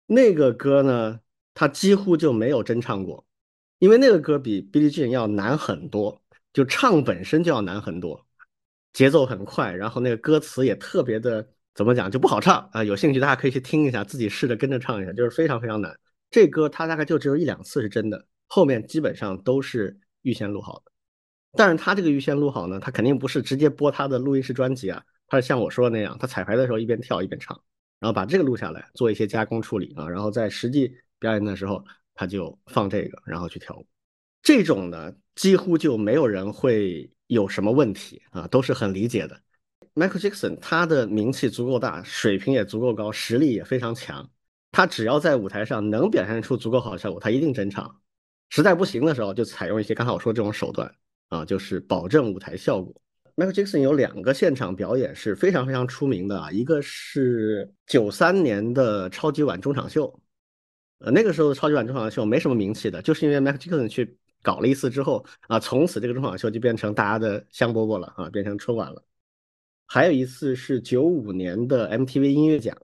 [0.08, 1.20] 那个歌呢，
[1.54, 3.24] 他几乎就没有真唱过，
[3.78, 6.20] 因为那个歌比《Billie Jean》要难很多，
[6.54, 8.26] 就唱本身就要难很多，
[8.96, 12.82] 节奏很快，然后那个歌词也特别的怎么讲就不好唱啊。
[12.82, 15.94] 有兴趣大家可以去听一下，自己试着跟着唱一下，就是非常非常难。
[16.32, 20.92] 这歌他大概就只有一两次是真的，后面基本上都是预先录好的。
[21.58, 27.62] 但是他这个预先录好呢，他肯定不是直接播他的录音室专辑啊，他是像我说的那样，他彩排的时候一边跳一边唱。
[28.00, 33.86] 然后把这个录下来，做一些加工处理啊，然后在实际表演的时候，他就放这个，然后去跳舞。
[34.46, 39.42] 这种呢，几乎就没有人会有什么问题啊，都是很理解的。
[39.96, 44.30] Michael Jackson 他的名气足够大，水平也足够高，实力也非常强。
[44.72, 48.00] 他只要在舞台上能表现出足够好的效果，他一定真唱。
[48.52, 50.94] 实在不行的时候，就采用一些刚才我说这种手段
[51.30, 52.94] 啊，就是保证舞台效果。
[53.36, 60.22] Michael Jackson 有两个现场表演是非常非常出名的啊，一个是九三年的超级碗中场秀，
[61.00, 69.04] 呃，那个时候的超级碗中场秀没什么名气的，就是因为 Michael Jackson 去搞了一次之后啊，从此这个中场秀就变成大家的香饽饽了啊，变成春晚了。
[69.88, 72.78] 还有一次是九五年的 MTV 音乐奖，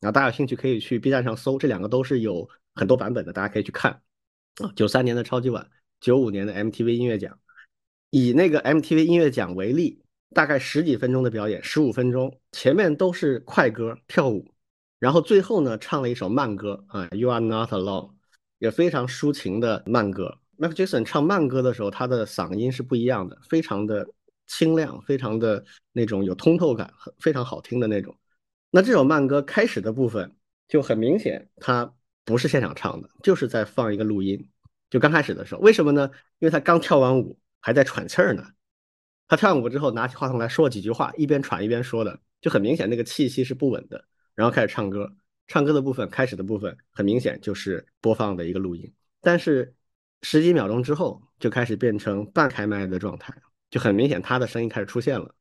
[0.00, 4.00] 啊，大家有兴趣可以去 B 站上搜，这两个都是有很多版本的，大家可以去看
[4.58, 4.70] 啊。
[4.76, 5.68] 九三年的超级碗，
[5.98, 7.36] 九五年的 MTV 音乐奖。
[8.10, 10.00] 以那个 MTV 音乐奖为例，
[10.32, 14.54] 大概十几分钟的表演，十五分钟前面都是快歌跳舞，
[15.00, 18.14] 然后最后呢唱了一首慢歌啊，You Are Not Alone，
[18.58, 20.38] 也非常抒情的慢歌。
[20.58, 24.06] Mac Jackson 唱慢歌的时候，他的嗓音是不一样的，非常的
[24.46, 28.16] 清亮，非常的那种有通透感，非常好听的那种。
[28.70, 30.34] 那这首慢歌开始的部分
[30.68, 34.48] 就很明显，他不是现场唱的，就是在放一个录音。
[34.90, 36.10] 就刚开始的时候，为什么呢？
[36.38, 37.38] 因为他刚跳完舞。
[37.58, 38.46] 还在喘气儿呢，
[39.26, 44.04] 他跳完舞之后拿起话筒来说了几句话，一边喘一边说的，就很明显那个气息是不稳的。
[44.36, 45.12] 然后开始唱歌，
[45.48, 49.74] 唱歌的部分开始的部分很明显就是播放的一个录音，但是
[50.22, 53.34] 十几秒钟之后就开始变成半开麦的状态，
[53.70, 55.34] 就很明显他的声音开始出现了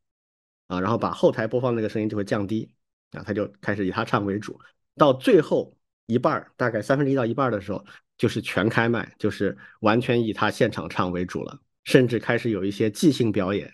[0.67, 2.71] 啊，然后把后台播放那个声音就会降低
[3.11, 4.59] 啊，他就开始以他唱为主，
[4.95, 7.83] 到最后一半儿大概三分之一到一半的时候
[8.17, 11.59] 就是全开麦，就是完全以他现场唱为主了。
[11.83, 13.71] 甚至开始有一些即兴表演，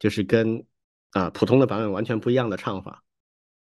[0.00, 0.64] 就是跟
[1.12, 3.04] 啊普通的版本完全不一样的唱法。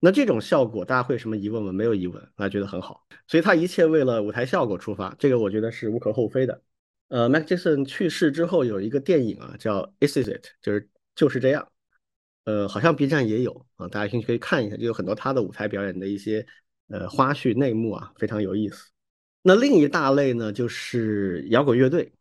[0.04, 1.72] 那这种效果，大家会有什么疑问吗？
[1.72, 3.06] 没有疑问，大家觉得很好。
[3.26, 6.62] 所以他一切为了舞台效果出发，这个我觉得是无可厚非的。
[7.08, 10.28] 呃，Mac Jackson 去世之后有一个电影啊，叫《Is It》，
[10.60, 11.66] 就是就是这样。
[12.44, 16.46] 呃，好像 B 站也有啊，大家有兴趣可以看一下，就有很多他的舞台表演的一些
[16.88, 18.90] 呃花絮内幕啊，非常有意思。
[19.40, 22.12] 那另一大类呢，就是摇滚乐队。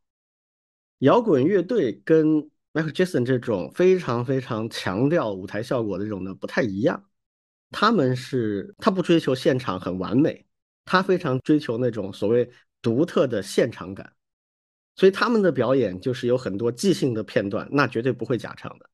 [1.00, 7.04] 摇滚乐队跟 Michael Jackson 这种非常非常强调舞台效果的这种呢不太一样，
[7.74, 10.46] 他们是他不追求现场很完美，
[10.86, 12.50] 他非常追求那种所谓
[12.82, 14.14] 独特的现场感，
[14.96, 18.90] 所以他们的表演就是有很多即兴的片段，那绝对不会假唱的，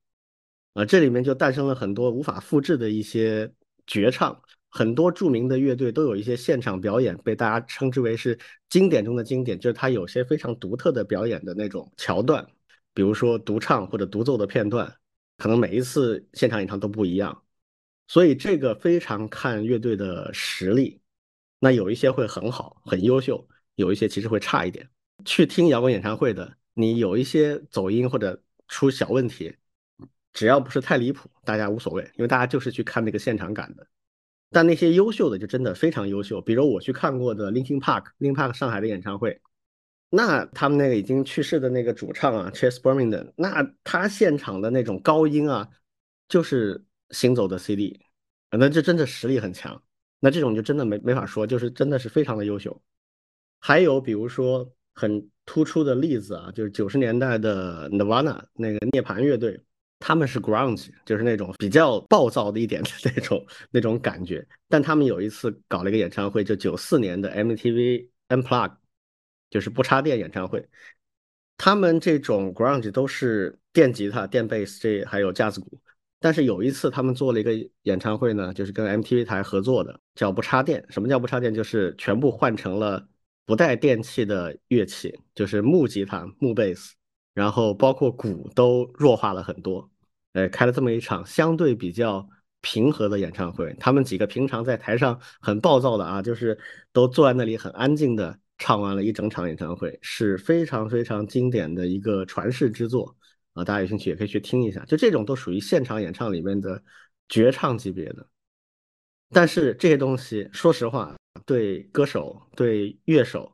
[0.73, 3.53] 啊，这里面就诞生了很多无法复制的一些
[3.85, 4.41] 绝唱。
[4.71, 8.37] 很多著名的乐队都有一些现场表演，被大家称之为是
[8.69, 12.47] 经典中的经典，就是它有些非常独特的表演的那种桥段，
[12.93, 14.95] 比如说独唱或者独奏的片段，
[15.37, 17.41] 可能每一次现场演唱都不一样，
[18.09, 20.99] 所以这个非常看乐队的实力。
[21.59, 24.89] 那有一些会很好，很优秀，有一些其实会差一点。
[25.25, 29.55] 去听摇滚演唱会的，你有一些走音或者出小问题，
[30.33, 33.85] 只要不是太离谱，大家无所谓，因为大家就是去看那个现场感的。
[34.49, 39.39] 但那些优秀的就真的非常优秀，比如我去看过的 Linkin Park，Linkin Park 上海的演唱会，
[40.09, 45.69] 那他们那个已经去世的那个主唱啊 c h e s e Birmingham，那他现场的那种高音啊，
[46.27, 47.99] 就是行走的 CD，
[48.51, 49.81] 那这真的实力很强。
[50.19, 52.81] 那这种就真的没没法说，就是真的是非常的优秀。
[53.59, 59.61] 还有比如说很突出的例子啊，就是九十年代的 Nirvana 那个涅槃乐队。
[60.01, 64.47] 他们是 grunge，就是那种比较暴躁的一点的那种那种感觉。
[64.69, 68.77] 但他们有一次搞了一个演唱会，就九四年的 MTV Unplug，
[69.49, 70.65] 就是不插电演唱会。
[71.57, 75.77] 他们这种 grunge 都是电吉他、电贝斯，这还有架子鼓。
[76.19, 77.51] 但是有一次他们做了一个
[77.83, 80.85] 演唱会呢，就是跟 MTV 台合作的，叫不插电。
[80.89, 81.53] 什么叫不插电？
[81.53, 83.07] 就是全部换成了
[83.45, 86.93] 不带电器的乐器，就是木吉他、木贝斯。
[87.33, 89.89] 然后包括鼓都弱化了很多，
[90.33, 92.27] 呃，开了这么一场相对比较
[92.59, 93.73] 平和的演唱会。
[93.79, 96.57] 他们几个平常在台上很暴躁的啊，就是
[96.91, 103.15] 都坐在那里很安静的唱完了一整场演唱会，是非常非常经典的一个传世之作
[103.53, 103.63] 啊！
[103.63, 104.83] 大家有兴趣也可以去听一下。
[104.85, 106.81] 就这种都属于现场演唱里面的
[107.27, 108.27] 绝唱级别的。
[109.31, 113.51] 但是这些东西，说实话，对歌手、对乐手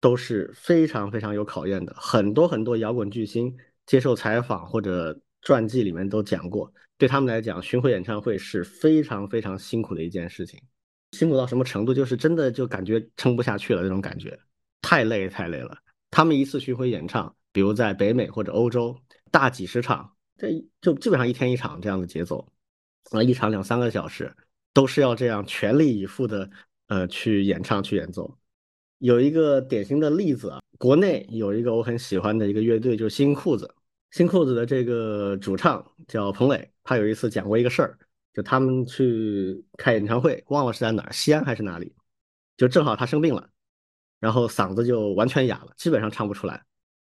[0.00, 1.94] 都是非常非常有考验的。
[1.96, 10.60] 很多很多摇滚巨星接受采访或者传记里面都讲过，对他们来讲，巡回演唱会是非常非常辛苦的一件事情。
[11.12, 11.94] 辛苦到什么程度？
[11.94, 14.36] 就是真的就感觉撑不下去了那种感觉，
[14.82, 15.78] 太累太累了。
[16.10, 18.98] 他们一次巡回演唱，比如在北美或者欧洲，
[19.36, 22.50] 大几十场，这就基本上一天一场这样的节奏，
[23.10, 24.34] 啊，一场两三个小时。
[24.72, 26.50] 都是要这样全力以赴的，
[26.88, 28.36] 呃，去演唱去演奏。
[28.98, 33.74] 有一个典型的例子啊，国内有一个我很喜欢的一个乐队，就是新裤子。
[34.10, 37.98] 新裤子的这个主唱叫彭磊，他有一次讲过一个事儿，
[38.34, 41.94] 就他们去开演唱会，忘了是在哪儿，西安还是哪里，
[42.58, 43.48] 就正好他生病了，
[44.20, 46.65] 然后嗓子就完全哑了，基本上唱不出来。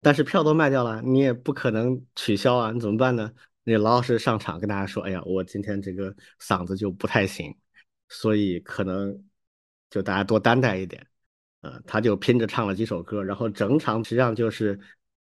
[0.04, 3.32] 但是票都卖掉了，你也不可能取消啊，你怎么办呢？
[3.64, 7.56] 你老老实实上场跟大家说：“哎呀，我今天这个嗓子就不太行，
[8.10, 9.24] 所以可能
[9.88, 11.04] 就大家多担待一点。”
[11.62, 14.78] 呃，他就拼着唱了几首歌，然后整场实际上就是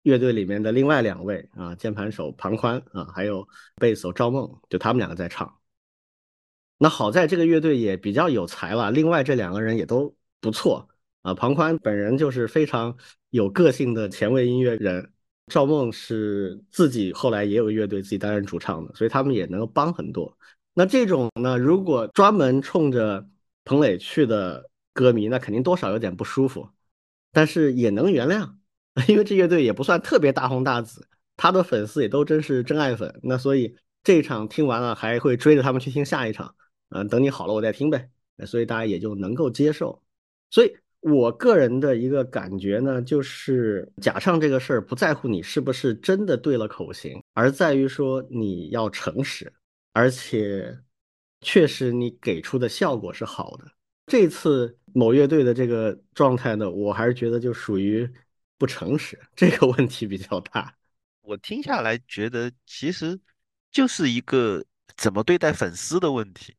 [0.02, 5.56] 乐队里面的另外两位啊，键盘手庞宽啊，还有贝斯手赵梦，就他们两个在唱。
[6.76, 10.88] 那好在这个乐队也比较有才了，另外这两个人也都不错
[11.22, 11.32] 啊。
[11.34, 12.96] 庞宽本人就是非常
[13.34, 15.10] 有个性的前卫音乐人。
[15.48, 20.38] 赵梦是自己后来也有乐队，自己担任主唱的，所以他们也能够帮很多。
[20.72, 23.28] 那这种呢，如果专门冲着
[23.64, 26.68] 彭磊去的歌迷，那肯定多少有点不舒服，
[27.32, 28.54] 但是也能原谅，
[29.08, 33.18] 因为这乐队也不算特别大红大紫，他的粉丝也都真是真爱粉。
[33.24, 36.54] 那所以这一场听完了，还会追着他们去听下一场，
[36.90, 38.08] 嗯，等你好了我再听呗。
[38.46, 40.00] 所以大家也就能够接受，
[40.50, 40.74] 所以。
[41.04, 49.52] 我个人的一个感觉呢，就是假唱这个事儿不在乎你是不是真的对了口型，而在于说你要诚实，
[49.92, 50.74] 而且
[51.42, 53.70] 确实你给出的效果是好的。
[54.06, 58.10] 这次某乐队的这个状态呢，我还是觉得就属于
[58.56, 60.74] 不诚实，这个问题比较大。
[61.20, 63.20] 我听下来觉得，其实
[63.70, 64.64] 就是一个
[64.96, 66.56] 怎么对待粉丝的问题。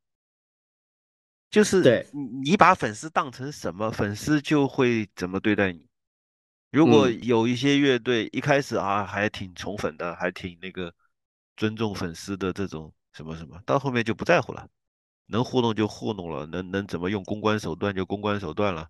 [1.55, 2.05] 就是对
[2.43, 5.87] 你把粉丝当成什么，粉丝就会怎么对待你。
[6.69, 10.93] 如果有一些乐队一开始啊还挺宠粉的，还挺那个
[11.55, 14.67] 尊重粉丝的这种什么什么，到后面就不在乎了，
[15.27, 18.89] 能糊弄就糊弄了，能能怎么用公关手段就公关手段了，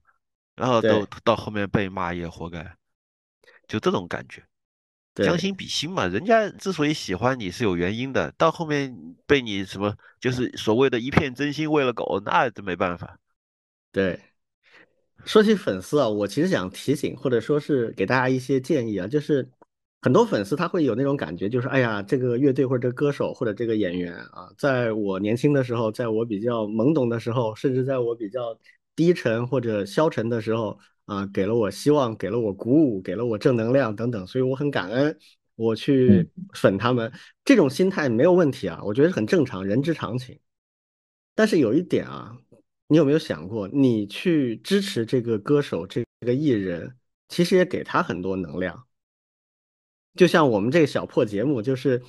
[0.56, 2.75] 然后到到后面被骂也活该，
[3.67, 4.43] 就这种感觉。
[5.23, 8.93] 将心比心嘛，人家之所以喜欢你是有原因的，到后面
[9.25, 13.17] 被你什么就是所谓的一片真心喂了狗，那真没办法。
[13.93, 14.19] 对，
[15.23, 19.49] 说起粉丝啊，我其实想提醒或者说是给大家一些建议啊，就是
[20.01, 28.60] 很多粉丝他会有那种感觉，就是哎呀，这个乐队或者歌手或者这个演员啊，在我年轻的时候，在我比较懵懂的时候，甚至在我比较
[28.97, 30.78] 低沉或者消沉的时候。
[31.05, 35.17] 啊，给了我希望，给了我鼓舞，给了我正能量等等，所以我很感恩，
[35.55, 37.11] 我去粉他们，
[37.43, 40.39] 这种心态没有问题啊，我觉得很正常，人之常情。
[41.35, 42.35] 但是有一点啊，
[42.87, 46.95] 你有没有想过，你去支持这个歌手、这个艺人，
[47.27, 48.85] 其实也给他很多能量。
[50.15, 52.01] 就像我们这个小破节目，就是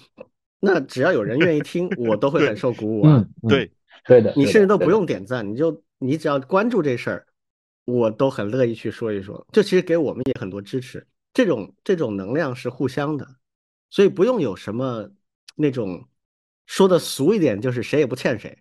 [0.61, 3.26] 那只要有人愿意听，我都会很受鼓舞啊。
[3.48, 3.70] 对，
[4.06, 7.26] 对的，你甚至都不用点赞，你就你只要关注这事儿。
[7.87, 11.07] 我都很乐意去说一说，这其实给我们也很多支持。
[11.33, 13.27] 这种这种能量是互相的，
[13.90, 15.09] 所以不用有什么
[15.55, 16.09] 那种
[16.66, 18.59] 说的俗一点，就是谁也不欠谁，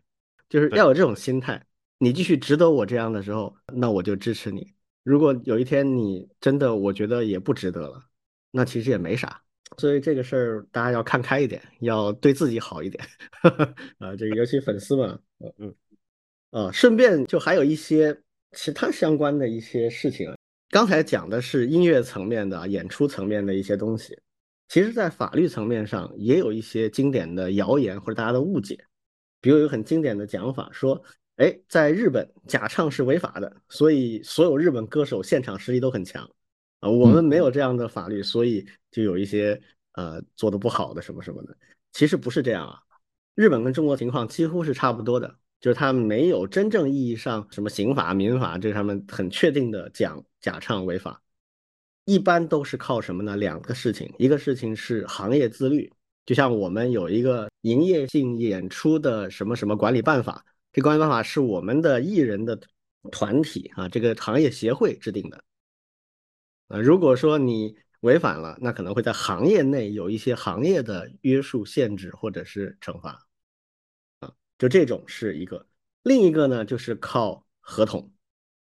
[0.47, 1.65] 就是要有这种心态。
[1.97, 4.73] 你继续值得我这样的时候，那我就支持你。
[5.03, 8.03] 如果有一天你真的我觉得也不值得了，
[8.51, 9.41] 那其实也没啥。
[9.77, 13.03] 所以这个事儿大家要看开一点，要对自己好一点
[13.97, 14.15] 啊。
[14.15, 15.75] 这个尤其粉丝嘛，嗯嗯
[16.51, 18.21] 啊，顺便就还有一些。
[18.55, 20.33] 其他相关的一些事情，
[20.69, 24.17] 刚才讲的是音乐层面的、演出层面的一些东西。
[24.67, 28.83] 其实，在法律层面上也有一些经典的谣言或者大家的误解。
[29.39, 30.99] 比如有很经典的讲法说
[31.37, 36.27] ：“哎，在日本假唱是违法的，所以所有日本歌手现场实力都很强。”
[36.82, 39.61] 啊，我们没有这样的法律，所以就有一些
[39.93, 41.55] 呃做的不好的什么什么的。
[41.91, 42.80] 其实不是这样啊，
[43.36, 45.36] 日本跟中国情况几乎是差不多的。
[45.66, 51.20] 就是他没有真正意义上什么刑法、民法这上面很确定的讲假唱违法，
[52.05, 53.36] 一般都是靠什么呢？
[53.36, 55.91] 两个事情，一个事情是行业自律，
[56.24, 62.59] 就像我们有一个营业性演出的什么什么管理办法，这管理办法是我们的艺人的
[63.11, 65.43] 团体啊，这个行业协会制定的。
[66.68, 73.24] 啊，如果说你违反了，那可能会在行业内有一些行业的约束、限制或者是惩罚。
[74.58, 75.68] 就这种是一个。
[76.03, 78.12] 另一个呢，就是靠合同。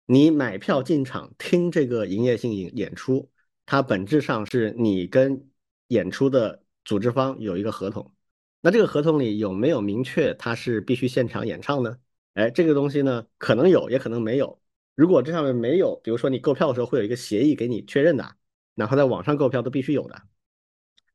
[0.07, 3.31] 你买票进场听这个营业性演演出，
[3.67, 5.49] 它本质上是你跟
[5.89, 8.15] 演出的组织方有一个合同。
[8.61, 11.99] 那这个合同里有没有明确它是必须现场演唱呢？
[12.35, 14.61] 哎，这个东西呢，可能有，也可能没有。
[14.95, 18.37] 如果这上面没有，比如说你购票的时候会有一个协议给你确认的，
[18.75, 20.23] 哪怕在网上购票都必须有的。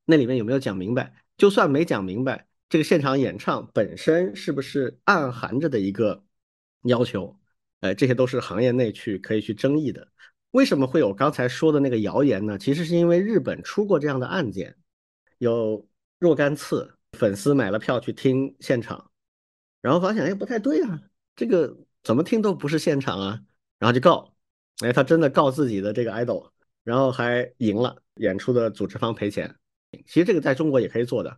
[0.05, 1.26] 那里面有没有讲明白？
[1.38, 6.24] 就算没讲明白，这个现场演唱本身是不是暗含着的一个
[6.84, 7.39] 要求？
[7.82, 10.07] 哎，这些都是行业内去可以去争议的。
[10.51, 12.57] 为什么会有刚才说的那个谣言呢？
[12.57, 14.76] 其实是因为日本出过这样的案件，
[15.38, 15.88] 有
[16.20, 19.11] 若干次粉丝买了票去听现场，
[19.82, 21.01] 然后发现哎不太对啊，
[21.36, 23.41] 这个怎么听都不是现场啊，
[23.80, 24.34] 然后就告，
[24.84, 26.49] 哎他真的告自己的这个 idol，
[26.84, 29.55] 然后还赢了，演出的组织方赔钱。
[30.07, 31.38] 其实这个在中国也可以做的，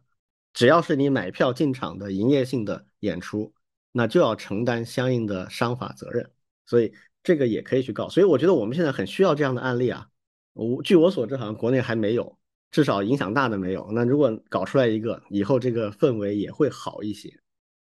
[0.55, 3.53] 只要是你买票进场的营业性的演出，
[3.91, 6.31] 那就要承担相应的商法责任，
[6.65, 8.07] 所以这个也可以去告。
[8.07, 10.07] 所以我觉得我们现在很需要这样的案例啊。
[10.53, 12.37] 我据我所知，好像国内还没有，
[12.71, 13.89] 至少影响大的没有。
[13.91, 17.37] 那如果搞出来一个，以后这个氛围也会好一些。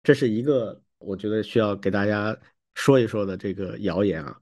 [0.03, 2.37] 这是一个我觉得需要给大家
[2.75, 4.39] 说一说的这个谣言啊。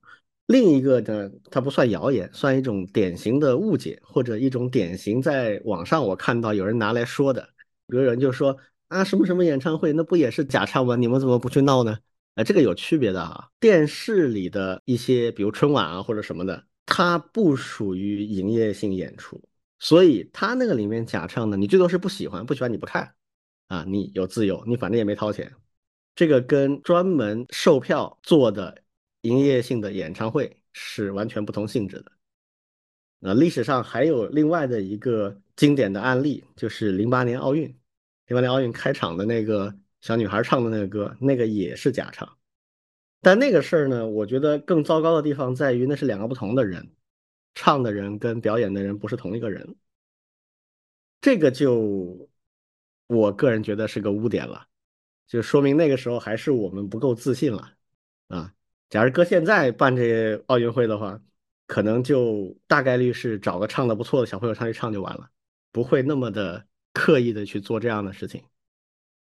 [0.48, 7.48] 另一个呢，它不算谣言，算一种典型的误解，或者一种典型在网上我看到有人拿来说的。
[7.90, 10.96] 有人就说啊，什么什么演唱会，那不也是假唱吗？
[10.96, 11.98] 你们怎么不去闹呢？
[12.36, 13.50] 哎，这个有区别的啊。
[13.60, 19.42] 电视里的一些，比如春晚啊或者什么的，它不属于营业性演出，
[19.80, 23.14] 所以它那个里面假唱呢，你最多是不喜欢，不喜欢你不看
[23.68, 25.52] 啊，你有自由，你反正也没掏钱。
[26.16, 28.84] 这个跟专门售票做的。
[29.24, 32.12] 营业性的演唱会是完全不同性质的。
[33.20, 37.76] 那历史上还有另外的一个经典的案例，就是零八年奥运，
[38.30, 42.38] 零八年奥运开场的那个小女孩唱的那个歌，那个也是假唱。
[43.22, 46.92] 但那个事儿呢，我觉得更糟糕的地方在于，那是两个不同的人，
[47.56, 49.76] 唱的人跟表演的人不是同一个人。
[51.20, 52.30] 这个就
[53.08, 54.68] 我个人觉得是个污点了，
[55.28, 57.74] 就说明那个时候还是我们不够自信了
[58.28, 58.54] 啊。
[58.90, 61.20] 假如搁现在办这奥运会的话，
[61.66, 65.30] 可能就大概率是找个唱的不错的小朋友上去唱就完了，
[65.72, 68.44] 不会那么的刻意的去做这样的事情。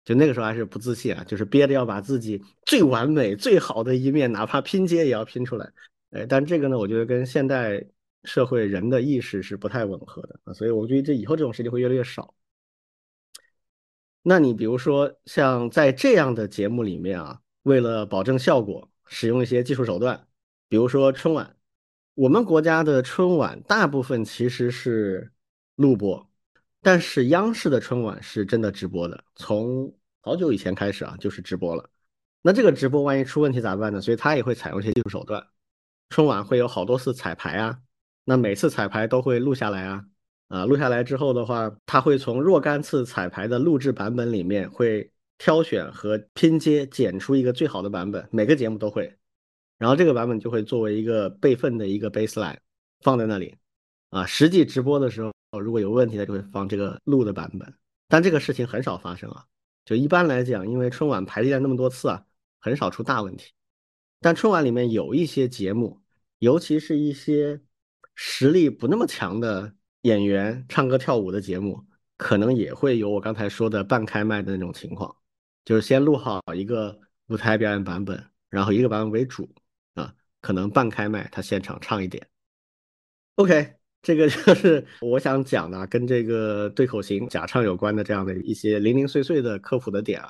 [0.03, 5.71] 就那个时候还是不自信啊，就是憋着要把自己最完美、最好的一面，哪怕拼接也要拼出来。
[6.11, 7.83] 哎，但这个呢，我觉得跟现代
[8.23, 12.33] 社会人的意识是不太吻合的啊，所以我觉得这以后这种事情会越来越少。
[14.21, 18.89] 那你比如说像在这样的节目里面啊，为了保证效果。
[19.07, 20.27] 使用一些技术手段，
[20.67, 21.55] 比如说春晚，
[22.15, 25.31] 我们国家的春晚大部分其实是
[25.75, 26.27] 录播，
[26.85, 31.89] 但是央视的春晚是真的直播的，从好久以前开始啊就是直播了。
[32.43, 33.99] 那这个直播万一出问题咋办呢？
[33.99, 35.43] 所以它也会采用一些技术手段。
[36.11, 37.79] 春晚会有好多次彩排啊，
[38.23, 40.05] 那每次彩排都会录下来啊，
[40.47, 45.11] 啊录下来之后的话，它会从若干次彩排的录制版本里面会。
[45.37, 49.13] 挑选和拼接剪出一个最好的版本，每个节目都会，
[49.77, 52.55] 然后这个版本就会作为一个备份的一个 baseline
[53.01, 53.53] 放在那里，
[54.11, 57.73] 啊，实际直播的时候如果有问题，它就会放这个录的版本，
[58.07, 59.45] 但这个事情很少发生啊，
[59.85, 62.25] 就一般来讲，因为春晚排练那么多次啊，
[62.59, 63.53] 很少出大问题，
[64.21, 66.01] 但春晚里面有一些节目，
[66.39, 67.61] 尤其是一些
[68.13, 71.85] 实力不那么强的演员唱歌跳舞的节目，
[72.17, 75.15] 可能也会有我刚才说的半开麦的那种情况。
[75.65, 79.51] 就是先录好一个舞台表演版本，然后一个版本为主
[79.95, 82.27] 啊，可能半开麦，他现场唱一点。
[83.33, 83.73] OK，
[84.05, 90.29] 这个就是 我想讲的，跟这个对口型假唱有关的这样的一些零零碎碎的科普的点啊。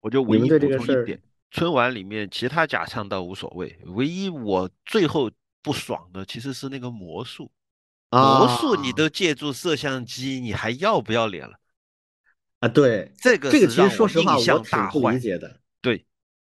[0.00, 5.28] 我就唯一补充一点，春晚里面其他假唱倒无所谓，唯一我最后
[5.64, 7.50] 不爽的其实是那个魔术，
[8.10, 11.54] 魔术你都借助摄像机，你还要不要脸了？
[12.60, 15.58] 啊，对，这个这个其实说实话，我挺不理解的。
[15.80, 16.06] 对，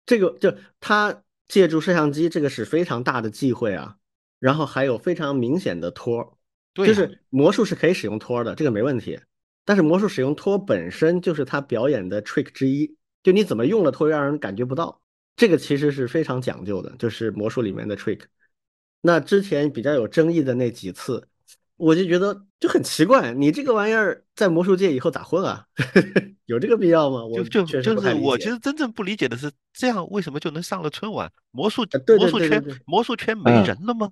[0.05, 3.95] 这个就他借助摄像机，这个是非常大的忌讳啊。
[4.39, 6.32] 然后还有非常明显的托，
[6.73, 9.19] 就是魔术是可以使用托的，这个没问题。
[9.65, 15.01] 但是魔术使用托本身就是他表演的 trick 之一，就你怎么用了托，让人感觉不到。
[15.35, 18.21] 这个其实是非常讲究的，就是魔术里面的 trick。
[19.01, 21.27] 那之前比较有争议的那几次。
[21.75, 25.65] 我就觉得就很奇怪，你这个玩意儿在魔术界以后咋混啊？
[26.45, 27.25] 有这个必要吗？
[27.25, 31.29] 我就就是我其实真正不理解的是，这样为什么就能上了春晚？
[31.51, 31.83] 魔术
[32.19, 34.11] 魔术圈魔术圈没人了吗？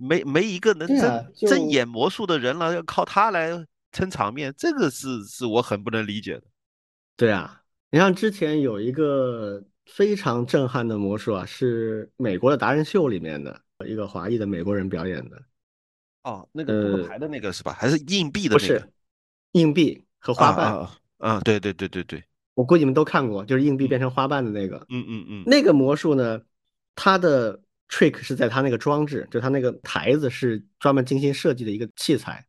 [0.00, 3.50] 没没一个能真真演魔术的人了，要靠他来
[3.92, 6.42] 撑场面，这个是是我很不能理解的。
[7.16, 15.42] 对啊，你像之前有一个非常震撼的魔术啊，是美国的达人秀里面的一个华裔的美国人表演的。
[16.22, 17.72] 哦，那个扑克牌的那个是吧？
[17.72, 18.54] 还是硬币的？
[18.54, 18.82] 不是，
[19.52, 20.88] 硬币和花瓣。
[21.18, 22.24] 啊，对对对对对，
[22.54, 24.86] 我估计你们都看过，就是硬币变成花瓣的那个。
[24.88, 25.42] 嗯嗯嗯。
[25.44, 26.40] 那个魔术呢，
[26.94, 27.60] 它的
[27.90, 32.46] trick 是在它那个装置，就它那个台子是专门精心设计的一个器材，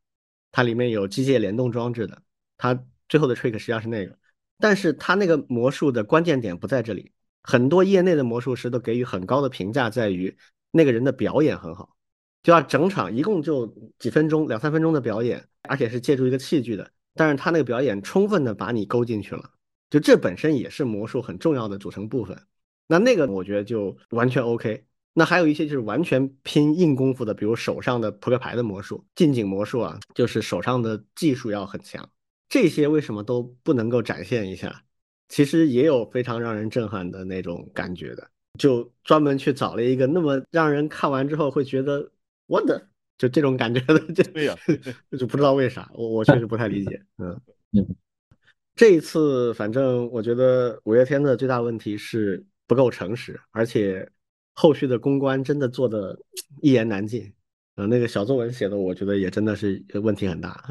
[0.52, 2.22] 它里面有机械联动装置的。
[2.58, 2.80] 它
[3.10, 4.16] 最后的 trick 实际上是那个，
[4.60, 7.12] 但是它那个魔术的关键点不在这里。
[7.44, 10.38] 很多业内的魔术师都给予很高的评价，在于
[10.70, 11.98] 那个人的表演很好。
[12.44, 13.68] 就要整场一共就
[13.98, 16.92] 几分钟，两三分钟的表演，而且是借助一个器具的。
[17.14, 19.50] 但是他那个表演充分的把你勾进去了，
[19.90, 22.40] 就这本身也是魔术很重要的组成部分。
[22.88, 24.86] 那那个我觉得就完全 OK。
[25.14, 32.08] 那还有一些就是完全拼硬功夫的，比如手上的扑克牌的魔术、近景魔术啊，就是手上的技术要很强。
[32.50, 34.84] 这些为什么都不能够展现一下？
[35.30, 42.12] 其实也有非常让人震撼的那种感觉的，就专门去找了一个那么让人看完之后会觉得。
[42.48, 42.86] 我的
[43.18, 44.54] 就这种感觉的，就对呀，
[45.18, 47.02] 就不知道为啥，我我确实不太理解。
[47.18, 47.40] 嗯
[47.72, 47.96] 嗯，
[48.76, 54.06] 这一次反正我觉得五月天的最大问题是不够诚实，而且
[54.54, 56.18] 后续的公关真的做的
[56.62, 57.32] 一言难尽。
[57.76, 60.64] 嗯，那个小作文写的，我觉得也真的是问题很大。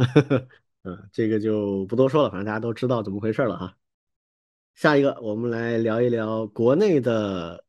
[0.85, 3.77] 嗯， 这个就不多说了，反正大家都知道怎么回事了哈。
[4.75, 7.65] 下一个，我们来聊一聊国内的。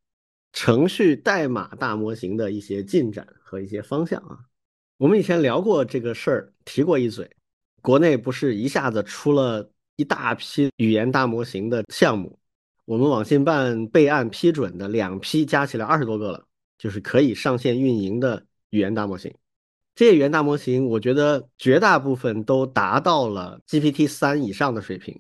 [0.53, 4.37] 程序代码大模型的一些进展和一些方向啊，
[4.97, 7.31] 我们以前聊过这个事儿，提过一嘴。
[7.81, 12.37] 国内不是一下子出了一大批语言大模型的项目，
[12.91, 16.45] 我们网信办备案批准的两批加起来二十多个了，
[16.77, 19.33] 就是可以上线运营的语言大模型。
[19.95, 25.17] 这些语言大模型，我觉得绝大部分都达到了 GPT 三以上的水平，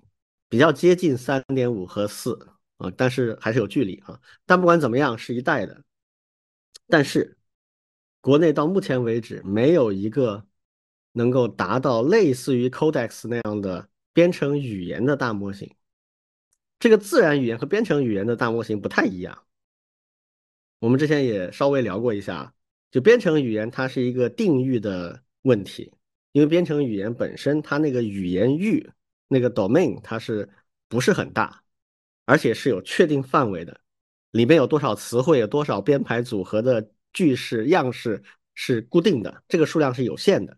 [0.49, 2.37] 比较接近三点五和四。
[2.75, 4.19] 啊，但是还是有距离啊。
[4.45, 5.81] 但不管怎么样，是一代的。
[6.89, 7.37] 但是
[8.19, 10.45] 国内到目前为止，没有一个
[11.13, 15.73] 能够达到类似于 Codex 那样的编程语言的大模型。
[16.81, 19.43] 这个自然语言和编程语言的大模型不太一样。
[20.79, 22.55] 我们之前也稍微聊过一下，
[22.89, 25.93] 就编程语言它是一个定域的问题，
[26.31, 28.89] 因为编程语言本身它那个语言域
[29.27, 30.49] 那个 domain 它是
[30.89, 31.61] 不是很大？
[32.25, 33.79] 而且是有确定范围的，
[34.31, 38.23] 里面有多少词汇，有多少编排组合的句式样式
[38.55, 40.57] 是固定的，这个数量是有限的。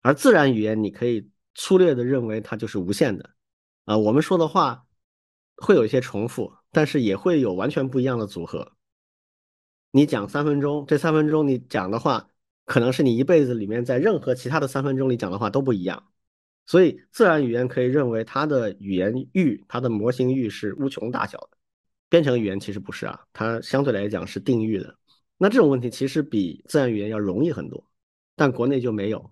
[0.00, 3.28] 而自然语言，你可以粗略的认为它就是无限的。
[3.84, 4.83] 啊，我们说的话
[5.56, 8.72] 会有一些重复，但是也会有完全不一样的组合。
[9.90, 12.28] 你讲三分钟，这三分钟你讲的话，
[12.64, 16.10] 可能是你一辈子里面在任何其他的三分钟里讲的话都不一样。
[16.66, 21.50] 所以，自然语言可以认为它的语言域、它的模型域是无穷大小的。
[22.08, 24.96] 编程语言其实不是啊，它相对来讲是定域的。
[25.36, 27.84] 那这种问题其实比自然语言要容易很多，
[28.34, 29.30] 但国内就没有。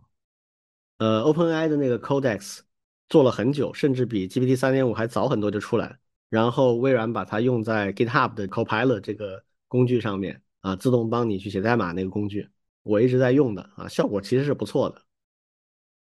[0.98, 2.60] 呃，OpenAI 的那个 Codex
[3.08, 5.98] 做了很久，甚至比 GPT 三点五还早很多就出来。
[6.33, 12.49] 然后微软把它用在 GitHub 的 Copilot 这个工具上面啊，自动帮你去写代码那个工具，
[12.85, 15.03] 我一直在用的啊，效果其实是不错的。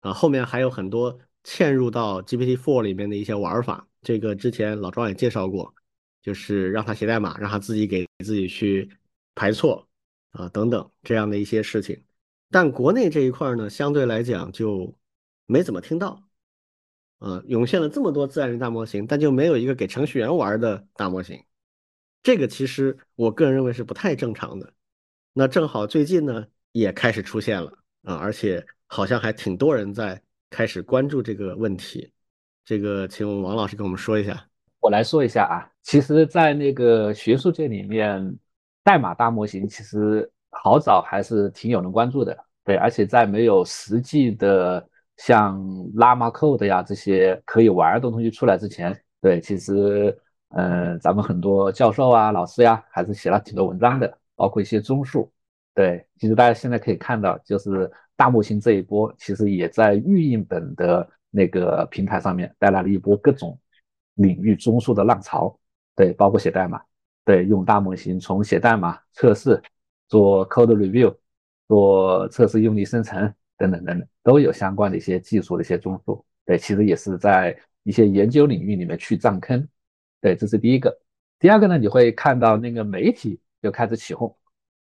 [0.02, 5.74] 啊，后面还有很多嵌入到 GPT-4 里面的一些玩法，这个之前老庄也介绍过，
[6.22, 8.88] 就是让他写代码，让他自己给自己去
[9.34, 9.88] 排错
[10.30, 12.00] 啊等等这样的一些事情。
[12.52, 14.96] 但国内这一块呢，相对来讲就
[15.46, 16.22] 没怎么听到，
[17.18, 21.42] 啊，涌现了这么多自然语言大模型，但就没有一个给程序员玩的大模型。
[22.22, 24.72] 这个其实我个人认为是不太正常的。
[25.32, 28.64] 那正好最近呢也开始出现了啊，而且。
[28.86, 32.12] 好像还挺多人在开始关注这个问题，
[32.64, 34.46] 这个请王老师跟我们说一下。
[34.78, 38.38] 我来说一下啊，其实，在那个学术界里面，
[38.84, 44.86] 代码大模型其实好早还是挺有人关注的，对，而且在没有实际的
[45.16, 45.58] 像
[45.94, 50.16] Llama Code 呀这些可以玩的东西出来之前，对，其实，
[50.50, 55.32] 嗯，咱们很多教授啊、老师呀，还是写了挺多文章的，包括一些综述，
[55.74, 57.90] 对，其实大家现在可以看到，就是。
[58.16, 63.58] 大模型这一波其实也在预印本的那个平台上面带来了一波各种
[64.14, 65.58] 领域综述的浪潮，
[65.96, 66.80] 对，包括写代码，
[67.24, 69.60] 对，用大模型从写代码、测试、
[70.06, 71.12] 做 code review、
[71.66, 79.66] 做测试用力生成等等等等，都有相关的一些技术的一些综述，对，其实也是在一些研究领域里面去占坑，
[80.20, 80.96] 对，这是第一个。
[81.38, 84.34] 第二个呢，你会看到那个媒体就开始起哄，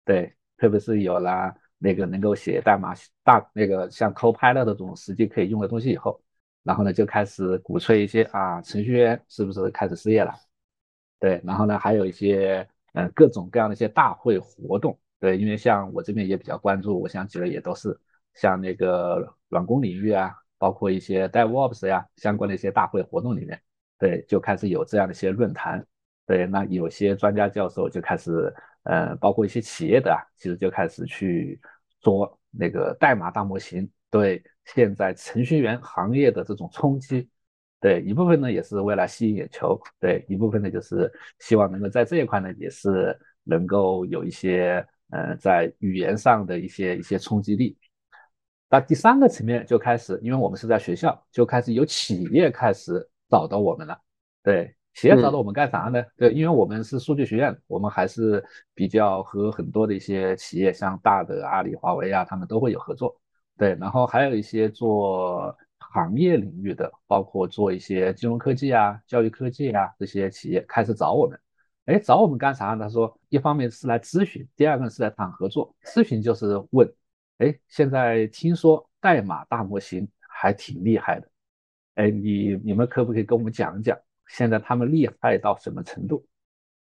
[0.04, 1.54] 对，特别是有了。
[1.84, 2.94] 那个能够写代码
[3.24, 6.22] 大那个像 Copilot 这种实际可以用的东西以后，
[6.62, 10.32] 然后呢就开始鼓吹一些啊程序员是不是开始失业了？
[11.18, 17.98] 对，然后呢还有一些嗯各种各样的一些大会活动，对，因为像我这边也比较关注，我想举的也都是
[18.34, 23.60] 像那个软工领域啊，包括一些 DevOps 呀相关的一些大会活动里面，
[23.98, 25.84] 对，就开始有这样的一些论坛。
[26.24, 28.54] 对，那有些专家教授就开始，
[28.84, 31.60] 呃，包括一些企业的啊，其实就开始去
[32.00, 37.28] 做那个代码大模型，对现在程序员行业的这种冲击，
[37.80, 47.76] 对一部分呢也是为了吸引眼球，对一部分呢就是希望能够在这一块呢也是能够有一些，呃，在语言上的一些一些冲击力。
[48.72, 53.98] 那第三个层面就开始，因为我们是在学校，就开始有企业开始找到我们了，
[54.42, 54.74] 对。
[54.94, 56.02] 企业找到我们干啥呢？
[56.18, 58.44] 对，因为我们是数据学院，我们还是
[58.74, 63.14] 比较和很多的一些企业，像大的阿里、华为啊，他们都会有合作。
[63.56, 71.38] 对，然后还有一些做行业领域的，包括做一些金融科技啊、教育科技啊这些企业开始找我们。
[71.86, 72.76] 哎，找我们干啥？
[72.76, 75.74] 他说，一方面是来咨询，第二个是来谈合作。
[75.84, 76.86] 咨询就是问，
[77.42, 81.28] 哎，现在听说代码大模型还挺厉害的，
[81.96, 83.98] 哎，你你们可不可以跟我们讲讲？
[84.28, 86.24] 现在他们厉害到什么程度？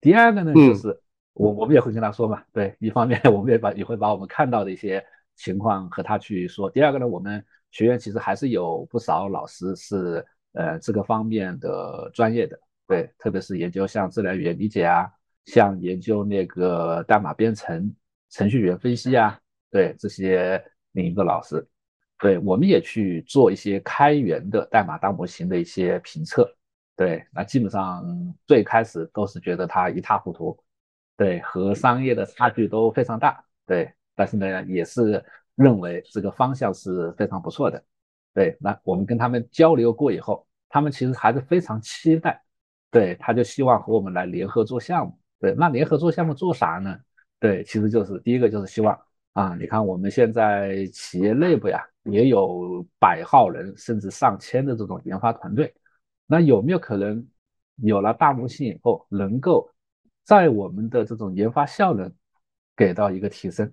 [0.00, 0.96] 第二个呢，就是
[1.32, 5.04] 我我们也会跟他说嘛，对，一方面我们也把也会把我们看到的一些
[5.34, 6.70] 情况和他去说。
[6.70, 12.56] 第二个呢，我们学院其实还是有不少老师是呃这个方面的专业的，
[12.86, 15.10] 对，特别是研究像自然语言理解啊，
[15.44, 17.92] 像研究那个代码编程、
[18.30, 19.38] 程序员分析啊，
[19.72, 20.62] 对这些
[20.92, 21.66] 领域的老师，
[22.18, 26.48] 对，我们也去做一些开源的代码大模型的一些评测。
[26.94, 28.04] 对，那基本上
[28.46, 30.56] 最开始都是觉得它一塌糊涂，
[31.16, 37.82] 对，和商业的差距都非常大，对，但是呢，也是认为这个方向是非常不错的，
[38.34, 42.40] 对，那我们跟他们交流过以后，他们其实还是非常期待，
[42.90, 46.96] 对，他就希望和我们来联合做项目，对，那联合做项目做啥呢？
[47.40, 48.96] 对，其实就是第一个就是希望
[49.32, 55.72] 啊，你看我们现在企业内部呀，也有百号人甚至上千的这种研发团队。
[56.26, 57.26] 那有没有可能
[57.76, 59.70] 有了大模型以后，能够
[60.24, 62.12] 在我们的这种研发效能
[62.76, 63.72] 给到一个提升？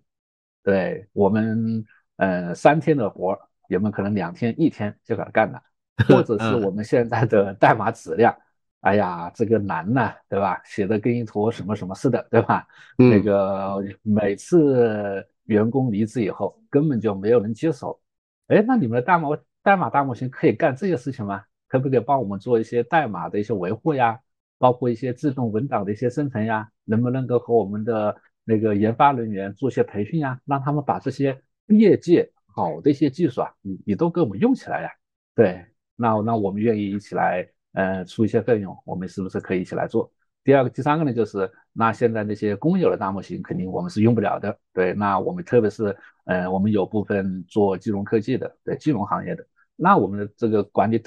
[0.63, 1.85] 对我们，
[2.17, 3.37] 呃，三天的活
[3.67, 5.61] 有没有可能两天、一天就给它干了？
[6.07, 8.33] 或者是我们现在的代码质量，
[8.79, 10.61] 哎呀，这个难呐，对吧？
[10.63, 12.65] 写的跟一坨什么什么似的，对吧？
[12.97, 17.99] 那个每次员工离职以后，根本就没有人接手。
[18.47, 19.29] 哎，那你们的代码
[19.63, 21.43] 代码大模型可以干这些事情吗？
[21.67, 24.19] 可不可以帮我们做一些代码的一些维护呀？
[24.59, 26.69] 包括一些自动文档的一些生成呀？
[26.85, 30.39] 能不能够和我们的那个研发人员做一些培训呀？
[30.45, 34.89] 让他们把这些业界好的一些技术啊，你你都给我们用起来呀？
[35.33, 40.11] 对，那那我们愿意一起来，呃，出一些费用，我们是不是可以一起来做？
[40.49, 44.57] 第二个、第三个呢，就是那现在那些公有的大模型肯定我们是用不了的。
[44.73, 45.95] 对，那我们特别是，
[46.25, 49.45] 呃，我们有部分做金融科技的，对，金融行业的。
[49.75, 50.97] 那我们的这个管理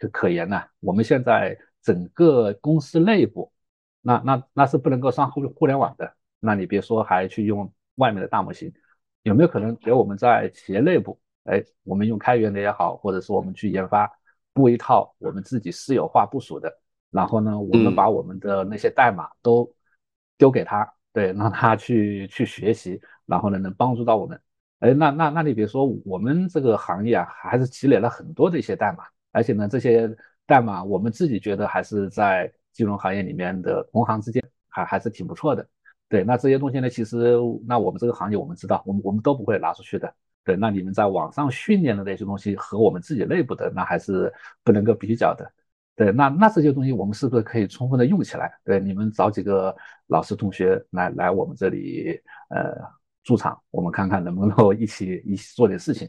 [0.00, 0.60] 可可严呢？
[0.80, 3.52] 我们现在整个公司内部，
[4.02, 6.12] 那那那是不能够上互互联网的。
[6.40, 8.72] 那你别说还去用外面的大模型，
[9.22, 14.10] 有没有可能给我们在企业内部，哎，我们用开源的也好，或者是我们去研发
[14.52, 16.68] 布一套我们自己私有化部署的，
[17.10, 19.72] 然后呢，我们把我们的那些代码都
[20.36, 24.40] 丢给他，对，让他去去学习，然后呢，能帮助到我们。
[24.80, 30.08] 哎，那那那你比如说，我们这个行业啊，还是积累了很多的一些代码，而且呢，这些
[30.46, 35.66] 代码我们自己觉得还是在金融行业里面的同行之间还还是挺不错的。
[36.08, 37.36] 对，那这些东西呢，其实
[37.66, 40.14] 那我们这个行业我们知道，我们我们都不会拿出去的。
[40.44, 44.32] 对，那你们在网上训练的那些东西和我们自己内部的那还是
[44.62, 45.50] 不能够比较的。
[45.98, 48.50] 对，那那这些东西我们是不是可以充分的用起来？
[48.64, 49.76] 对，你们找几个
[50.06, 52.18] 老师同学来来我们这里，
[52.48, 52.96] 呃。
[53.24, 56.08] 驻场，我们看看能不能够一起一起做点事情，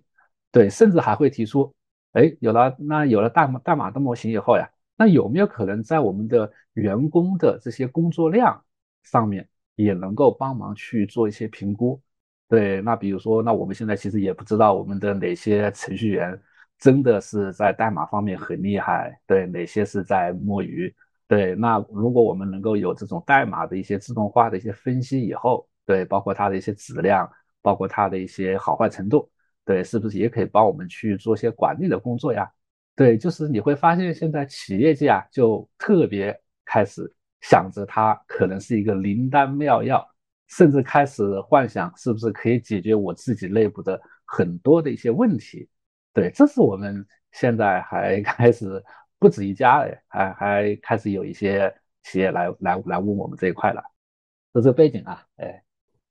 [0.53, 1.75] 对，甚至还会提出，
[2.13, 4.65] 哎，有了那有了大码代码的模型以后呀，
[4.95, 8.63] 那有没有可能在我们的员工的这些工作量
[9.03, 12.01] 上面也能够帮忙去做一些评估？
[12.47, 16.41] 对，那比如说，那我们现在其实也不知道我们的哪些程序员
[16.79, 20.93] 真的是在代码方面很厉害，对，哪些是在摸鱼？
[21.27, 25.67] 对，那如果我们能够有这种代码的一些自动化的一些分析以后。
[25.85, 27.27] 对，包括它的一些质量，
[27.63, 29.27] 包括它的一些好坏程度，
[29.65, 32.47] 对，是不是也可以帮我们去做一些管理的工作呀？
[32.95, 37.11] 对，就是你会发现现在企业界啊，就特别开始
[37.41, 40.07] 想着它可能是一个灵丹妙药，
[40.49, 45.67] 甚至开始幻想是不是可以解决我自己内部的很多的一些问题。
[46.13, 48.83] 对，这是我们现在还 开始
[49.19, 53.81] 不止一家哎，还还开始有一些企业来来来问我们这一块了，
[54.53, 55.63] 就这个背景啊，哎，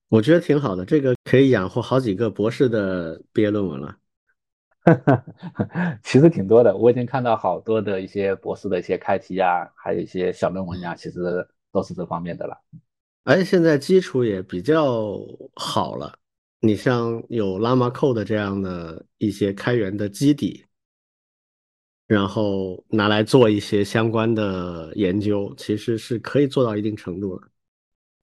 [0.09, 3.97] 我觉得挺好的，这个可以养活好几个博士的毕业论文了。
[6.03, 12.57] 其实挺多的，我已经看到好多的一些博士的一些开题呀，还有一些小论文呀，其实都是这方面的了。
[13.25, 15.19] 而且现在基础也比较
[15.57, 16.19] 好了，
[16.61, 20.65] 你像有 Llama Code 这样的一些开源的基底，
[22.07, 27.49] 然后拿来做一些相关的研究，其实是可以做到一定程度的。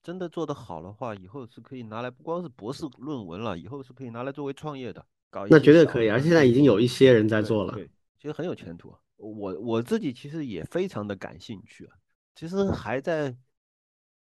[0.04, 5.04] 真的做得好的话，以后是可以拿来不光是博士论文了，以后是可以拿来作为创业的。
[5.32, 8.94] 搞那绝对可以，而且现在已经有一些人在做了，对，其实很有前途。
[9.18, 11.96] 我我自己其实也非常的感兴趣啊。
[12.36, 13.36] 其实还在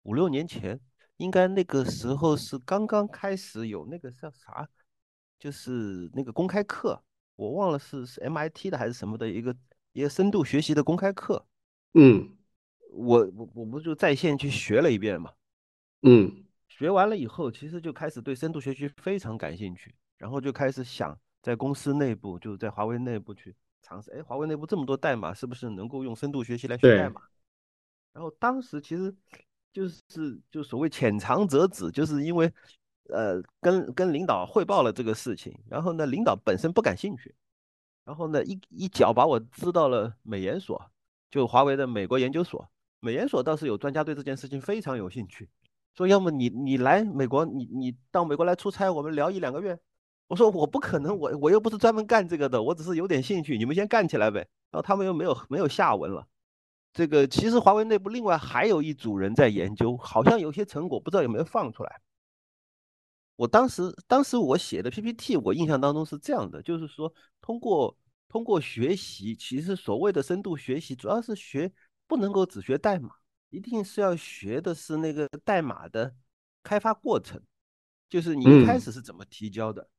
[0.03, 0.79] 五六年前，
[1.17, 4.67] 应该那个时候是刚刚开始有那个叫啥，
[5.39, 7.01] 就是那个公开课，
[7.35, 9.55] 我忘了是是 MIT 的还是什么的一个
[9.93, 11.45] 一个深度学习的公开课。
[11.93, 12.37] 嗯，
[12.91, 15.31] 我我我不就在线去学了一遍嘛。
[16.01, 19.95] 嗯，学完了以后，其实就开始对深度学习非常感兴趣。
[20.17, 24.11] 然后就开始想在公司内部，就在华为内部去尝试。
[24.11, 27.21] 哎，华为内部这么多代码，是不是能够用深度学习来学代码？
[28.13, 29.13] 然后当时其实
[29.75, 32.49] 就是就所谓浅尝辄止，就是因为
[33.09, 37.35] 呃跟跟领导汇报了这个事情，然后呢领导本身不感兴趣，
[38.05, 40.81] 然后呢一一脚把我支到了美研所，
[41.29, 42.65] 就华为的美国研究所。
[43.01, 45.49] 美研所倒是有专家对这件事情非常有兴趣，
[45.93, 49.77] 说要么你你来美国，你你到美国来出差，我们聊一两个月。
[50.27, 54.39] 我说我不可能，我我又不是专门干这个的，我只是有点兴趣，你们先干起来呗。
[54.71, 56.25] 然后他们又没有没有下文了。
[56.95, 62.01] 这个其实华为内部另外还有一组人在研究，好像有些成果不知道有没有放出来。
[63.35, 67.95] 我当时当时我写的 PPT，我印象当中是这样的，就是说通过
[68.29, 71.69] 通过学习，其实所谓的深度学习，主要是学
[72.07, 73.09] 不能够只学代码，
[73.49, 76.15] 一定是要学的是那个代码的
[76.63, 77.41] 开发过程，
[78.07, 79.89] 就是你一开始是怎么提交的。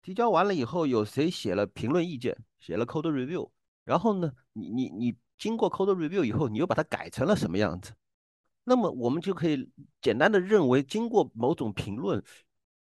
[0.00, 3.50] 提交完了以后，有谁写了评论意见，写了 code review，
[3.84, 7.94] 然后呢，你你你经过 code review 以后，你又把它改成了什么样子？
[8.64, 9.70] 那么我们就可以
[10.02, 12.22] 简单的认为，经过某种评论，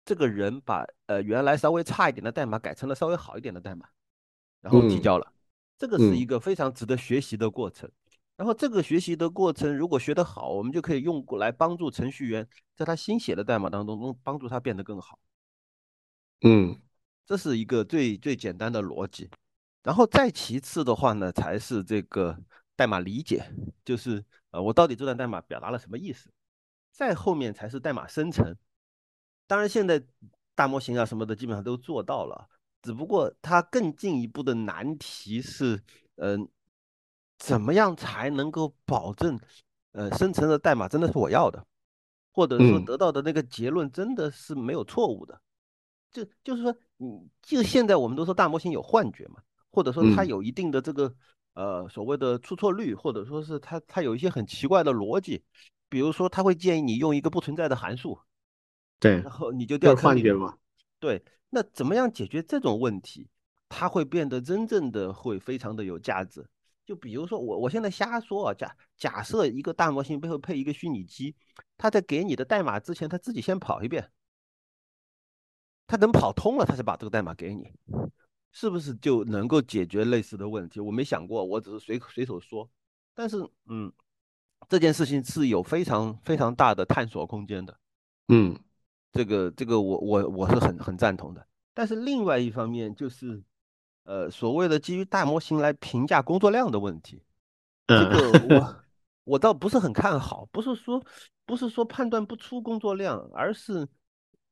[0.04, 3.86] 这个人把呃原来稍微差一点的代码改成了稍微好一点的代码，
[4.60, 5.32] 然后提交了。
[5.76, 7.88] 这个是一个非常值得学习的过程。
[8.36, 15.18] 然后这个学习的过程如果学得好，我们就可以用过来帮助程序员在他新写的代码当中，帮助他变得更好。
[16.42, 16.80] 嗯。
[17.26, 19.28] 这是一个最最简单的逻辑，
[19.82, 22.38] 然后再其次的话呢，才是这个
[22.76, 23.50] 代码理解，
[23.84, 26.30] 就是呃，我到底这段代码表达了什么意思？
[26.92, 28.54] 再后面才是代码生成。
[29.46, 30.02] 当然，现在
[30.54, 32.48] 大模型啊什么的基本上都做到了，
[32.82, 35.80] 只不过它更进一步的难题是，
[36.16, 36.48] 嗯，
[37.38, 39.38] 怎么样才能够保证，
[39.92, 41.64] 呃，生成的代码真的是我要的，
[42.32, 45.40] 或者说得到的那个结论真的是没有错误的？
[46.10, 46.76] 就就是说。
[47.00, 49.40] 嗯，就现在我们都说大模型有幻觉嘛，
[49.70, 51.14] 或者说它有一定的这个
[51.54, 55.42] 呃所谓的出错率，或者说是它它有一些很奇怪的逻辑，
[55.88, 58.18] 比如说它会建议你用一个不存在的函数，
[58.98, 60.56] 对，然后你就掉幻觉嘛。
[60.98, 63.28] 对，那怎么样解决这种问题？
[63.68, 66.44] 它会变得真正的会非常的有价值。
[66.86, 71.36] 就比如说我我现在瞎说啊，假假设一个大模型背后配一个虚拟机，
[71.76, 74.10] 它在给你的代码之前，它自己先跑一遍。
[75.86, 77.70] 它等跑通了，它才把这个代码给你，
[78.52, 80.80] 是不是就能够解决类似的问题？
[80.80, 82.68] 我没想过，我只是随随手说。
[83.14, 83.36] 但是，
[83.66, 83.92] 嗯，
[84.68, 87.78] 这件事情是有非常非常大的探索空间的。
[88.28, 88.58] 嗯，
[89.12, 91.46] 这个这个我我我是很很赞同的。
[91.74, 93.42] 但是另外一方面就是，
[94.04, 97.22] 呃，所谓的基于大模型来评价工作量的问题，
[97.86, 98.76] 这个我
[99.24, 100.46] 我倒不是很看好。
[100.52, 101.02] 不是说
[101.44, 103.86] 不是说判断不出工作量，而是，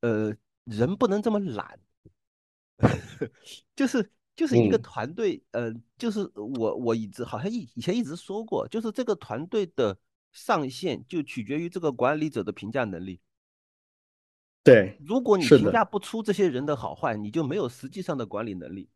[0.00, 0.34] 呃。
[0.66, 1.78] 人不能这么懒，
[3.74, 9.98] 就是就是一个团队，呃，就是我我一直好像以以前一直说过，就是这个团队的
[10.32, 13.20] 上限就取决于这个管理者的评价能力。
[14.62, 18.90] 对，如果你评价不出这些人的好坏，你就没有实际上的管理能力。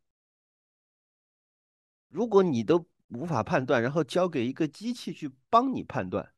[2.09, 6.33] 如果你都无法判断，然后交给一个机器去帮你判断。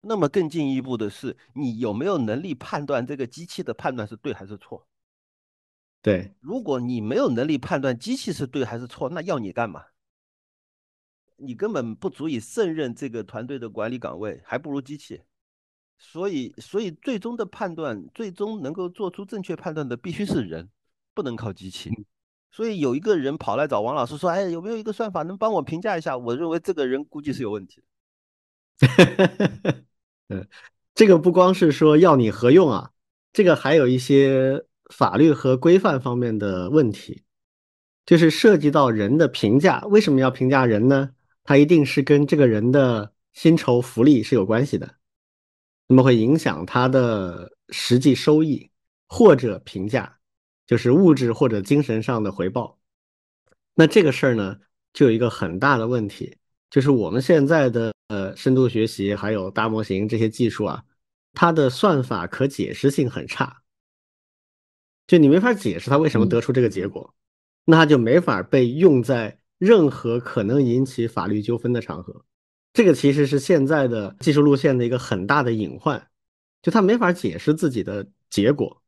[0.00, 4.86] 那么更进一步的是，你有没有能力判断这个机器的判断是对还是错？
[6.04, 9.86] 对，如果你没有能力判断机器是对还是错，那要你干嘛？
[11.38, 15.22] 你根本不足以胜任这个团队的管理岗位，还不如机器。
[15.98, 20.68] 所以，所以最终的判断，最终能够做出正确判断的必须是人，
[21.14, 21.90] 不能靠机器。
[22.50, 27.82] 所以有一个人跑来找王老师说：“哎，有没有一个算法能帮我评价一下？”我认为这个人估计是有问题
[28.78, 29.84] 的。
[30.28, 30.46] 嗯，
[30.94, 32.92] 这个不光是说要你何用啊，
[33.32, 34.62] 这个还有一些
[34.92, 37.22] 法律和规范方面的问题，
[38.04, 39.80] 就是涉及到人的评价。
[39.86, 41.10] 为什么要评价人呢？
[41.44, 44.94] 它一定是跟这个人的薪酬福利是有关系的，
[45.86, 48.70] 那么会影响他的实际收益
[49.08, 50.18] 或者评价。
[50.66, 52.78] 就是物质或者精神上的回报，
[53.74, 54.56] 那这个事儿呢，
[54.94, 56.38] 就有一个很大的问题，
[56.70, 60.82] 就是我们现在的呃深度学习还有大模型这些技术啊，
[61.34, 63.60] 它的算法可解释性很差，
[65.06, 67.14] 就你没法解释他为什么得出这个结果，
[67.64, 72.24] 那他就没法被用在任何可能引起法律纠纷的场合。
[72.72, 76.08] 这个其实是现在的技术路线的一个很大的隐患，
[76.62, 78.82] 就他没法解释自己的结果。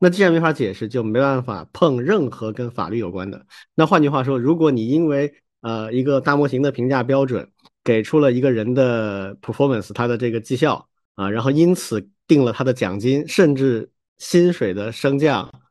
[0.00, 3.46] 那既然没法解释，就没办法碰任何跟法律有关的。
[3.76, 7.48] 那换句话说，如果你因为呃一个大模型的评价标准
[7.84, 15.62] 给出了一个人的 performance，他的这个绩效啊，然后因此定了他的奖金，甚至薪水的升降，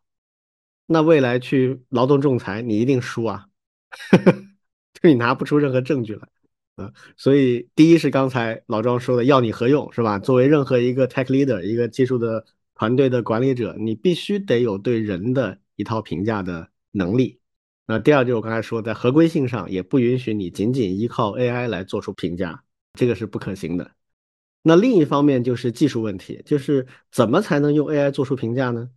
[0.85, 3.45] 那未来去劳动仲裁，你一定输啊，
[4.93, 6.27] 就你拿不出任何证据来
[6.75, 6.91] 啊。
[7.17, 10.19] 所以第一是刚才老庄说的，要你何用是吧？
[10.19, 12.45] 作为任何一个 tech leader，一个技术的。
[12.73, 17.39] 团队的管理者，你必须得有对人的一套评价的能力。
[17.85, 22.63] 那第二就是我刚才说，在合规性上也不允许你仅仅依靠 AI 来做出评价，
[22.97, 23.91] 这个是不可行的。
[24.61, 28.89] 那另一方面就是技术问题，就是怎么才能用 AI 做出评价呢？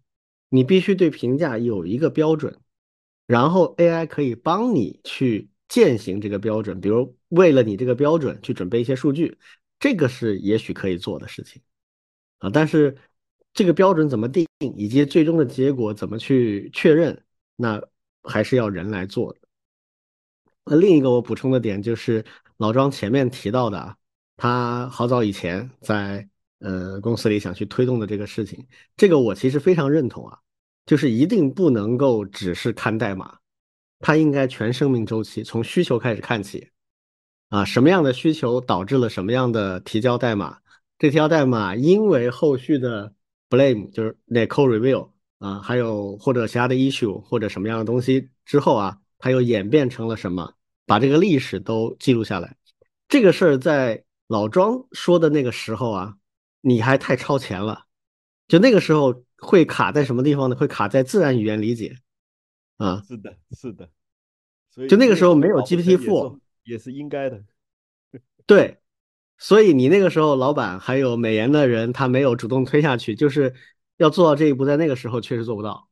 [0.49, 2.59] 你必须对评价有一个标准，
[3.27, 9.39] 然后 AI 可以帮你去践行这个标准，比如为了你这个标准去准备一些数据，
[9.79, 11.63] 这个是也许可以做的事情
[12.39, 12.97] 啊，但是。
[13.57, 17.81] 这个标准怎么定，以及最终的结果怎么去确认，那
[18.25, 19.39] 还是要人来做的。
[20.65, 22.25] 那另一个我补充的点就是
[22.57, 23.97] 老庄前面提到的啊，
[24.37, 26.29] 他好早以前在
[26.61, 28.67] 呃公司里想去推动的这个事情，
[28.97, 30.39] 这个我其实非常认同啊，
[30.87, 33.39] 就是一定不能够只是看代码，
[34.01, 36.69] 它应该全生命周期从需求开始看起
[37.49, 40.59] 啊，什么样的需求导致了什么样的提交代码，
[40.99, 43.13] 这条代码因为后续的。
[43.51, 45.09] blame 就是那 code review
[45.39, 50.53] 啊，还有或者其他的 issue 或者什么样的东西之后啊，它又演变成了什么？
[50.87, 52.57] 把这个历史都记录下来。
[53.07, 56.17] 这个事儿在老庄说的那个时候啊，
[56.61, 57.85] 你还太超前了。
[58.49, 60.57] 就那个时候会卡在什么地方呢？
[60.57, 61.97] 会卡在自然语言理解
[62.77, 63.03] 啊。
[63.07, 63.89] 是的，是的。
[64.71, 67.43] 所以就那个时候没有 GPT Four 也是应该的。
[68.47, 68.79] 对。
[69.37, 73.53] 所以你那个时候，老板还有美颜的人，他没有主动推下去，就是
[73.97, 75.89] 要做到这一步，在那个时候确实做不到。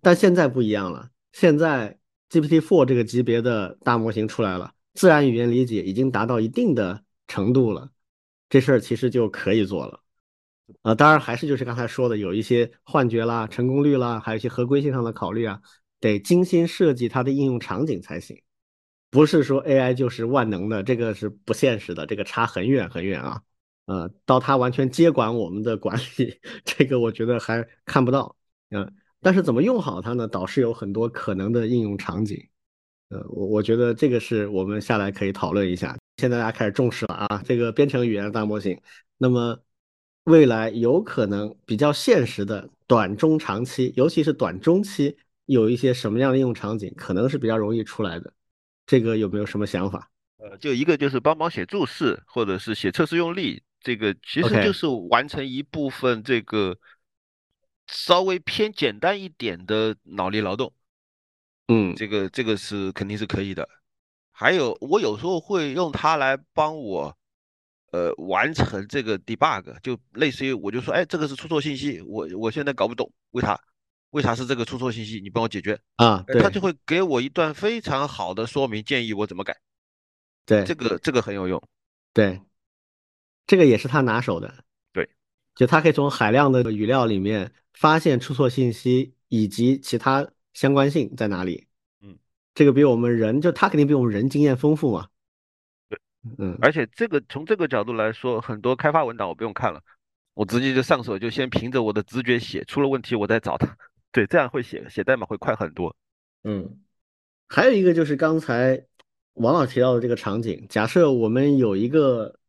[0.00, 1.98] 但现在不一样了，现在
[2.30, 7.92] GPT Four 这个级别的大模型出来了，自然语言理解已经达到一定的程度了，
[8.48, 10.00] 这事儿其实就可以做了。
[10.82, 15.60] 啊，当然还是就是刚才说的，有一些幻觉啦、成功率啦，还有一些合规性上的考虑啊，
[16.00, 18.42] 得精心设计它的应用场景才行。
[19.10, 23.42] 不是说 AI 就是万能的，这个是不现实的，这个差很远很远啊。
[23.86, 28.36] 呃，到它完全接管我们的管理，这个我觉得还看不到。
[28.68, 30.28] 嗯，但是怎么用好它呢？
[30.28, 32.38] 倒是有很多可能的应用场景。
[33.08, 35.96] 呃，我我觉得这个是我们下来可以讨论一下。
[36.18, 38.78] 现在大家开始重视了啊，这个编程语言大模型。
[39.16, 39.62] 那么
[40.24, 45.16] 未来有可能比较现实的短中长期，尤其是短中期，
[45.46, 48.32] 有一些什么样的应用场景可能是比较容易出来的。
[48.84, 50.10] 这个有没有什么想法？
[50.38, 56.76] 呃，就一个就是帮忙写注释，或者是写测试用例，这个其实就是完成一部分这个
[57.86, 60.72] 稍微偏简单一点的脑力劳动。
[61.68, 63.68] 嗯，这个这个是肯定是可以的。
[64.40, 67.18] 还有我有时候会用它来帮我，
[67.90, 73.60] 呃，完成这个 debug，就类似于我就说，哎，这个是出错信息，我我现在搞不懂为啥。
[74.10, 75.20] 为啥是这个出错信息？
[75.20, 76.24] 你帮我解决啊？
[76.26, 79.56] 对，他就会给我一段非常好的说明，建议我怎么改。
[80.46, 81.60] 对，这个这个很有用。
[82.14, 82.40] 对，
[83.44, 84.64] 这个也是他拿手的。
[84.92, 85.10] 对，
[85.56, 91.67] 就他可以从海量的语料里面发现出错信息以及其他相关性在哪里。
[92.58, 95.06] 嗯，这个比我们人就他肯定比我们人经验丰富嘛。
[95.88, 96.00] 对，
[96.38, 99.80] 嗯，而且这个从这个角度来说，很多开发文档我不用看了，
[100.34, 103.76] 我直接就上手，就先凭着我的直觉写，出了问题我再找他。
[104.10, 105.94] 对，这样会写写代码会快很多。
[106.42, 106.80] 嗯，
[107.48, 108.84] 还有一个就是刚才
[109.34, 112.40] 王老提到的这个场景，假设我们有一个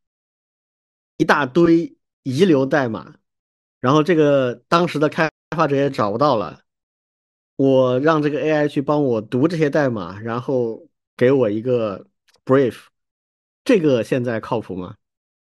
[1.17, 3.15] 一大堆遗留代码，
[3.79, 6.61] 然后这个当时的开发者也找不到了，
[7.59, 10.81] 我让这个 AI 去帮我读这些代码，然后
[11.17, 12.07] 给我一个
[12.45, 12.85] brief，
[13.65, 14.95] 这个现在靠谱吗？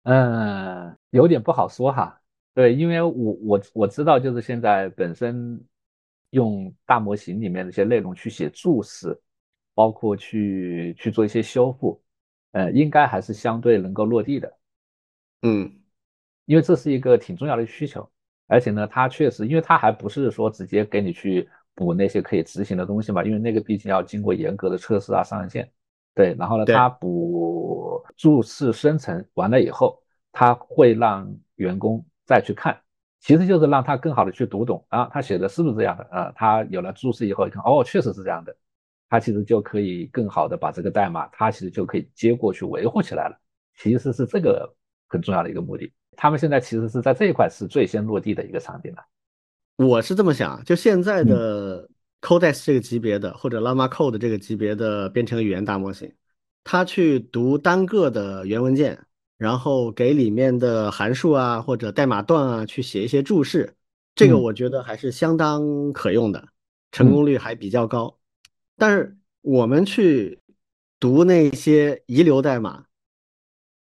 [0.05, 2.19] 嗯，有点不好说哈。
[2.55, 5.63] 对，因为我我我知道，就是现在本身
[6.31, 9.21] 用大模型里面的一些内容去写注释，
[9.75, 12.03] 包括去去做一些修复，
[12.53, 14.51] 呃，应该还是相对能够落地的。
[15.43, 15.71] 嗯，
[16.47, 18.11] 因为这是一个挺重要的需求，
[18.47, 21.47] 而且呢，它确实，因为它还不是说直接给你去
[21.77, 25.71] 补那些可以执行的东西嘛，因为那个毕竟要经过严格的测试啊、上线。
[26.13, 30.03] 对，然后呢，对它补注释生成完了以后，
[30.33, 32.77] 它会让员工再去看，
[33.21, 36.33] 其实就是让他更好的去读懂啊，他写的是不是这样的啊？
[36.35, 38.57] 他有了注释以后，一看哦，确实是这样的，
[39.11, 43.39] 他其实就可以更好的把这个代码，他其实就可以接过去维护起来了。
[43.75, 44.75] 其实是这个
[45.09, 45.93] 很重要的一个目的。
[46.17, 49.05] 他们现在其实是在这一块是最先落地的一个场景了。
[49.77, 51.89] 我是这么想，就现在的
[52.21, 56.13] Codex 这个级别的，或者 Llama Code 这个级别的编程语言大模型，
[56.65, 58.99] 它去读单个的原文件。
[59.39, 63.77] 然后给里面的函数啊或者代码段啊去写一些注释，
[64.15, 66.49] 这个我觉得还是相当可用的，
[66.91, 68.17] 成功率还比较高。
[68.79, 70.41] 但是我们去
[70.99, 72.87] 读那些遗留代码，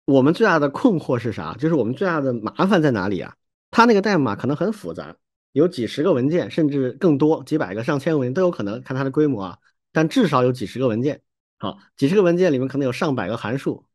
[0.07, 1.55] 我们最大的困惑是啥？
[1.59, 3.37] 就是我们最大的麻烦在哪里啊？
[3.71, 5.15] 它那个代码可能很复杂，
[5.55, 9.59] 有几十个文件，甚至更多，几百个、上千个文件都有可能，看它的规模啊。
[9.93, 11.23] 但至少有几十个文件，
[11.59, 13.87] 好，几十个文件里面可能有上百个函数。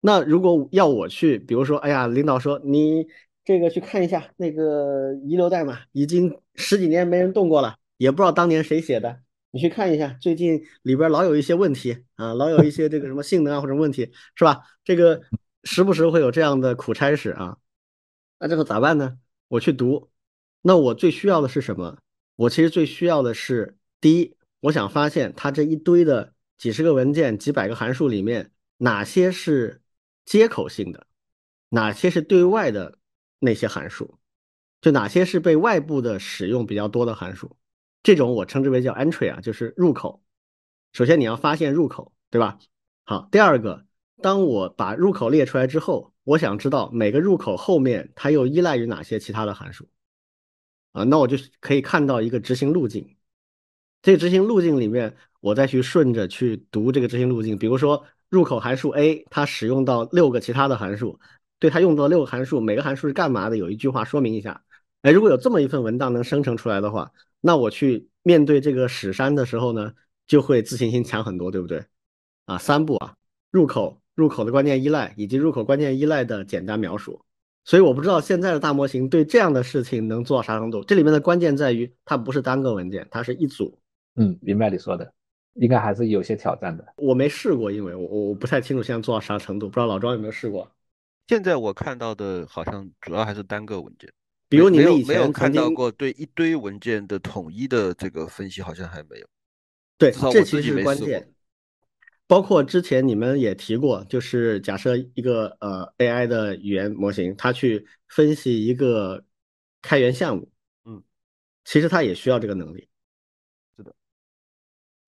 [0.00, 3.04] 那如果要我去，比如说，哎呀，领导说你
[3.44, 9.18] 这个去看一下那个遗留代码，已经十几年没人动过了，也不知道当年谁写的，
[9.50, 14.60] 你去看一下，最近里边老有一些问题啊，老有一些这个什么性能啊或者问题，是吧？
[14.84, 15.20] 这个
[15.64, 17.56] 时不时会有这样的苦差事啊，
[18.38, 19.18] 那这个咋办呢？
[19.48, 20.08] 我去读，
[20.68, 21.96] 那我最需要的是什么？
[22.36, 29.80] 我其实最需要的是，第一，我想发现它这一堆的几十个文件、几百个函数里面哪些是。
[30.26, 31.06] 接口性的，
[31.70, 32.98] 哪些是对外的
[33.38, 34.18] 那些函数，
[34.82, 37.56] 就哪些是被外部的使用比较多的函数，
[38.02, 40.22] 这种我称之为叫 entry 啊，就是入口。
[40.92, 42.58] 首先你要发现入口，对吧？
[43.04, 43.86] 好，第二个，
[44.20, 49.88] 当我把入口列出来之后，我想知道每个入口后面它又依赖于哪些其他的函数
[50.98, 53.16] 啊，那我就可以看到一个执行路径。
[54.02, 58.04] 这个执行路径里面，我再去顺着去读这个执行路径，比如说。
[58.30, 61.18] 入口函数 A，它使用到六个其他的函数，
[61.58, 63.56] 对它用到六个函数，每个函数是干嘛的？
[63.56, 64.62] 有一句话说明一下。
[65.00, 69.94] 哎，如果有这么一份文档能生成出来的话，那我去面对这个史山的时候呢，
[70.26, 71.82] 就会自信心强很多，对不对？
[72.44, 73.14] 啊，三步啊，
[73.50, 77.24] 入口、入口的关键依赖以及入口关键依赖的简单描述。
[77.68, 80.82] 所以我不知道现在的大模型对这样的事情能做到啥程度。
[80.84, 83.78] 这里面的关键在于，它不是单个文件，它是一组。
[84.14, 85.12] 嗯，明白你说的。
[85.52, 86.94] 应该还是有些挑战的。
[86.96, 90.66] 我没试过，因为我我不太清楚现在做到啥程度，不知道老庄有没有试过。
[91.26, 94.10] 现在我看到的好像主要还是单个文件，
[94.48, 99.26] 比如你们以前没有看到过对一堆文件的统一的这个分析，好像还没有。
[99.98, 101.30] 对，这其实是关键。
[102.28, 109.24] 包括之前你们也提过，就是假设一个呃 AI 的语言模型，它去分析一个
[109.82, 110.48] 开源项目，
[110.84, 111.02] 嗯，
[111.64, 112.86] 其实它也需要这个能力。
[113.78, 113.94] 是的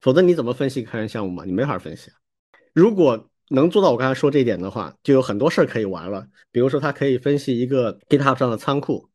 [0.01, 1.45] 否则你怎么分析开源项目嘛？
[1.45, 2.11] 你没法分析。
[2.73, 6.27] 如果能做到我刚才说这一点的话，就有很多事儿可以玩了。
[6.51, 9.11] 比如说，它可以分析一个 GitHub 上的仓库，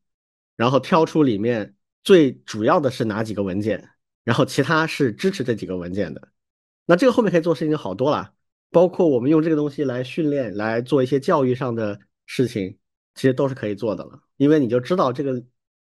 [0.54, 3.90] 然后挑出里面最主要的是哪几个文件，
[4.22, 6.28] 然后其他是支持这几个文件的。
[6.86, 8.32] 那这个后面可以做事情就好多了，
[8.70, 12.78] 包括我们用这个东西来训练、来做一些教育上的事情，
[13.14, 14.18] 其实都是可以做的了。
[14.36, 15.42] 因为你就知道这个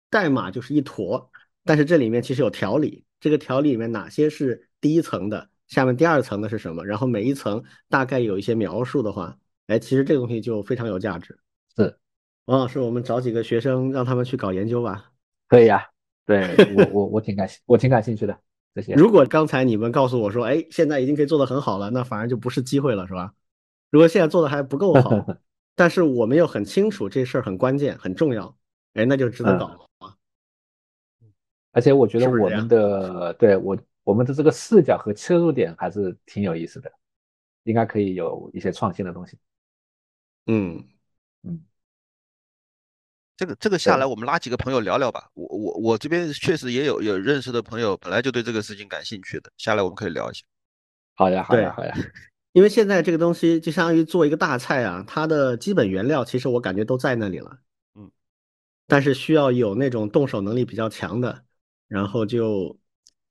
[0.10, 1.32] 代码就是一坨，
[1.66, 4.68] 但是这里面其实有条理，这个条理里面哪些是。
[4.82, 6.86] 第一层的下面第二层的是什么？
[6.86, 9.38] 然后每一层大概有一些描述的话，
[9.68, 11.38] 哎，其实这个东西就非常有价值。
[11.76, 11.98] 是，
[12.46, 15.12] 王老师，我们找几个学生让他们去搞研究吧。
[15.50, 15.84] 可以啊，
[16.26, 18.40] 对我我我挺感兴我挺感兴趣的
[18.74, 18.94] 这些。
[18.94, 23.34] 如果刚才你们告诉我说，哎，现在已经可以做得很好了，那反而就不是机会了，是吧？
[23.90, 25.12] 如果现在做的还不够好，
[25.76, 28.56] 但是我们又很清楚这事儿很关键很重要，
[28.94, 30.16] 哎，那就值得搞啊。
[31.72, 33.78] 而且我觉得我们的对我。
[34.06, 36.92] 我们的这个视角和切入点还是挺有意思的，
[37.62, 39.38] 应该可以有一些创新的东西。
[40.48, 40.84] 嗯嗯，
[43.40, 45.32] 这个这个下来，我们拉几个朋友聊聊吧。
[45.34, 50.44] 我我我这边确实也有有认识的朋友，本来就对这个事情感兴趣的，下来我们可以聊一下。
[51.16, 51.96] 好呀，好呀，好呀。
[52.52, 57.58] 因为现在这个东西就相当于做一个大菜啊，它的基本原料其实我感觉都在那里了。
[57.96, 58.12] 嗯，
[58.88, 61.46] 但是需要有那种动手能力比较强的，
[61.88, 62.78] 然后就。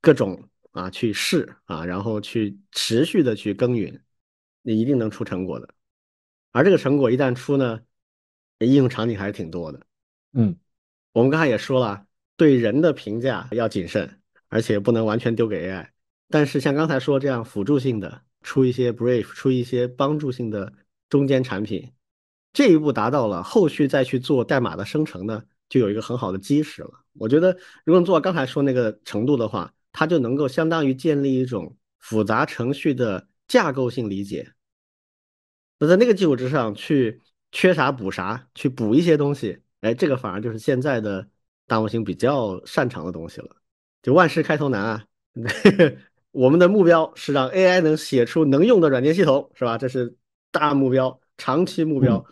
[0.01, 4.01] 各种啊去试啊，然后去持续的去耕耘，
[4.63, 5.69] 你一定能出成果的。
[6.53, 7.81] 而这个成果一旦出呢，
[8.61, 9.81] 应用场景还是挺多的。
[10.33, 10.57] 嗯，
[11.12, 12.07] 我们刚才也说了，
[12.37, 15.89] 对人的评价要谨慎，而且不能完全丢给 AI。
[16.29, 20.72] 但是像刚才说这样辅助性的，出一些 brief，出一些帮助性的
[21.09, 21.93] 中间产品，
[22.53, 26.91] 这一步达到了，后续再去做代码的生成呢，就有一个很好的基石了。
[27.14, 34.53] 我觉得，如果做到刚才说那个程度的话，它就能够相当于建立一种复杂程序的架构性理解。
[35.79, 41.26] 那在那个基础之上去缺啥补啥，去补一些东西，哎，这个反而就是现在的
[41.66, 43.49] 大模型比较擅长的东西了。
[44.03, 45.05] 就万事开头难啊，
[46.33, 49.76] 我们的目标是让 AI 能写出能用的软件系统，是吧？
[49.76, 50.14] 这是
[50.51, 52.24] 大目标、长期目标。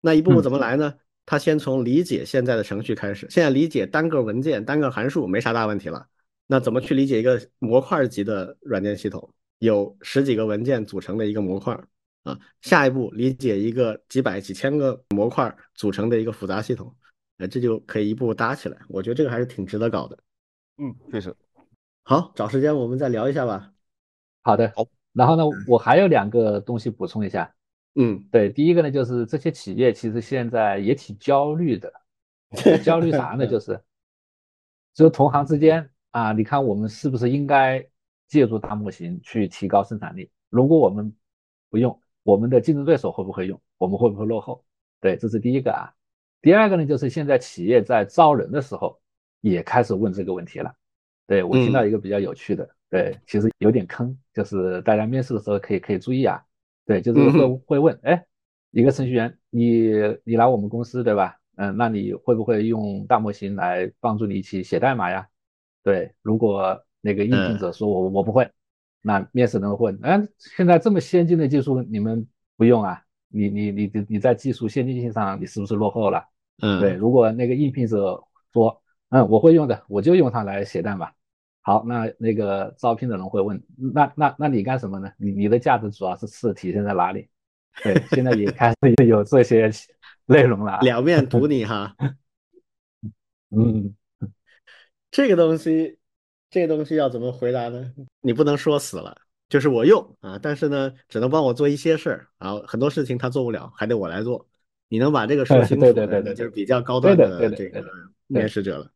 [0.00, 0.94] 那一步步怎么来呢？
[1.26, 3.26] 他先从理解现在的程序开始。
[3.30, 6.06] 现在理解单个文件、单个函数没啥大问题了。
[6.46, 9.32] 那怎么去理解一个模块级的软件系统？
[9.60, 11.78] 有十几个文件组成的一个模块。
[12.24, 16.94] 啊，下一步理解一个几百几千个模块组成的一个复杂系统，
[17.38, 18.78] 呃，这就可以一步步搭起来。
[18.88, 20.18] 我觉得这个还是挺值得搞的。
[20.78, 21.34] 嗯，确实。
[22.02, 23.72] 好，找时间我们再聊一下吧。
[24.42, 24.86] 好的，好。
[25.12, 27.54] 然后呢，我还有两个东西补充一下。
[27.94, 31.92] 嗯，对，第一个呢，就是这些企业其实现在也挺焦虑的。
[32.82, 33.46] 焦虑啥呢？
[33.48, 33.80] 就是，
[34.92, 37.86] 就同行之间啊，你看我们是不是应该
[38.28, 40.30] 借助大模型去提高生产力？
[40.50, 41.14] 如果我们
[41.70, 43.60] 不用，我们的竞争对手会不会用？
[43.78, 44.64] 我们会不会落后？
[45.00, 45.94] 对，这是第一个啊。
[46.42, 48.98] 第二个呢，就是现在企业在招人的时候
[49.40, 50.74] 也开始问这个问题了。
[51.26, 56.42] 对我听到一个比较有趣的，对，其实有点坑，就是大家面试的时候可以可以注意啊。
[56.86, 58.24] 对，就是会会问，哎，
[58.72, 59.92] 一个程序员，你
[60.24, 61.36] 你来我们公司对吧？
[61.56, 65.28] 嗯，那你会不会用大模型来帮助你一起写代码呀？
[65.82, 68.50] 对，如果那个应聘者说我我不会。
[69.06, 72.26] 那面试人问，哎，现在这么先进的技术你们
[72.56, 73.02] 不用啊？
[73.28, 76.24] 你你你你你在技术先进性上你是不是落后了？
[76.62, 76.94] 嗯，对。
[76.94, 78.18] 如果那个应聘者
[78.54, 81.10] 说，嗯，我会用的，我就用它来写代码。
[81.60, 85.12] 好，那那个招聘的人会问，那那那你干什么呢？
[85.18, 87.28] 你你的价值主要是是体现在哪里？
[87.82, 89.70] 对，现在也开始有这些
[90.24, 91.94] 内容了，两面堵你哈。
[93.54, 93.94] 嗯，
[95.10, 95.98] 这个东西。
[96.54, 97.92] 这个东西要怎么回答呢？
[98.20, 104.48] 你不能说死了，就是我用啊，但是呢，只能帮我做一些事儿啊，很多事情他做不了，还得我来做。
[104.86, 107.84] 你能把这个说清楚，对对对对，就是比较高端的这个
[108.28, 108.88] 面试者了。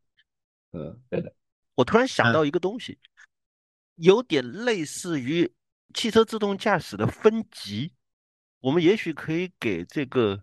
[0.71, 1.33] 嗯，对的。
[1.75, 2.97] 我突然想到一个东西，
[3.95, 5.51] 有点类似于
[5.93, 7.91] 汽车自动驾驶的分级，
[8.61, 10.41] 我们也许可以给这个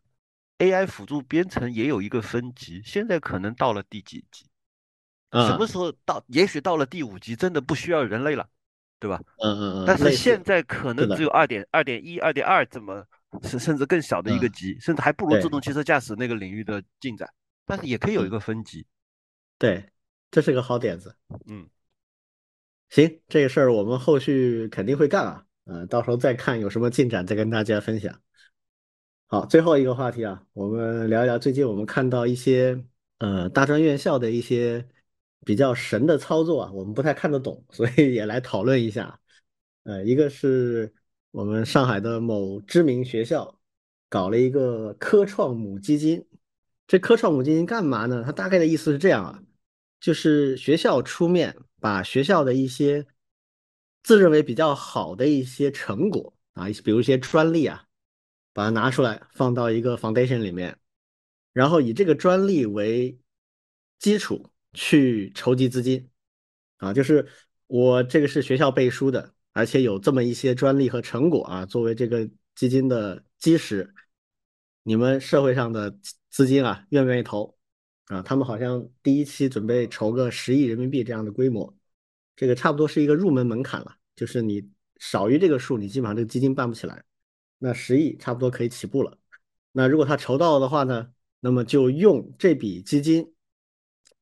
[0.58, 4.44] AI 辅助编程也有一个分级，现在可能到了第几级？
[5.32, 6.22] 什么时候到？
[6.28, 8.48] 也许到了第五级，真的不需要人类了，
[8.98, 9.20] 对吧？
[9.42, 9.84] 嗯嗯嗯。
[9.86, 13.04] 但是现在可能只有二点二点一、二点二这么，
[13.42, 17.28] 甚甚至更小的一个级，甚至还不如自动汽车驾驶那个领域的进展。
[17.66, 18.86] 但是也可以有一个分级。
[19.58, 19.84] 对，
[20.30, 21.14] 这是个好点子。
[21.46, 21.68] 嗯，
[22.88, 25.44] 行，这个事儿我们后续肯定会干啊。
[25.64, 28.18] 嗯，到时候再看有什么进展，再跟大家分享。
[29.26, 32.82] 好，最后一个话题啊，我们聊一聊最近我们看到一些
[33.18, 34.88] 呃大专院校的一些。
[35.46, 39.20] 比较神的操作啊，我们不太看得懂，所以也来讨论一下。
[39.84, 40.92] 呃，一个是
[41.30, 43.56] 我们上海的某知名学校
[44.08, 46.26] 搞了一个科创母基金。
[46.88, 48.24] 这科创母基金干嘛呢？
[48.26, 49.40] 它大概的意思是这样啊，
[50.00, 53.06] 就是学校出面把学校的一些
[54.02, 57.84] 自认为比较好的一些成果啊，比如一些专利啊，
[58.52, 60.76] 把它拿出来放到一个 foundation 里面，
[61.52, 63.16] 然后以这个专利为
[64.00, 64.50] 基础。
[64.76, 66.06] 去筹集资金，
[66.76, 67.26] 啊，就是
[67.66, 73.92] 我这个是学校背书的，而且有这么一些专利和成果啊，作为这个基金的基石，
[74.82, 75.98] 你们社会上的
[76.28, 77.56] 资金啊，愿不愿意投？
[78.04, 81.74] 啊，他们好像第一期准备筹个十亿人民币这样的规模，
[82.36, 87.02] 这个差不多是一个入门门槛了，就是你少于这个数，你基本上这个基金办不起来。
[87.58, 89.16] 那十亿差不多可以起步了。
[89.72, 91.08] 那如果他筹到了的话呢，
[91.40, 93.32] 那么就用这笔基金。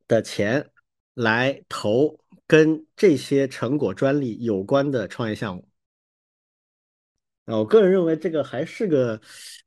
[0.07, 0.71] 的钱
[1.15, 5.69] 来投跟这些成果专利有关的创业项目，
[7.47, 9.21] 啊，我个人认为这个还是个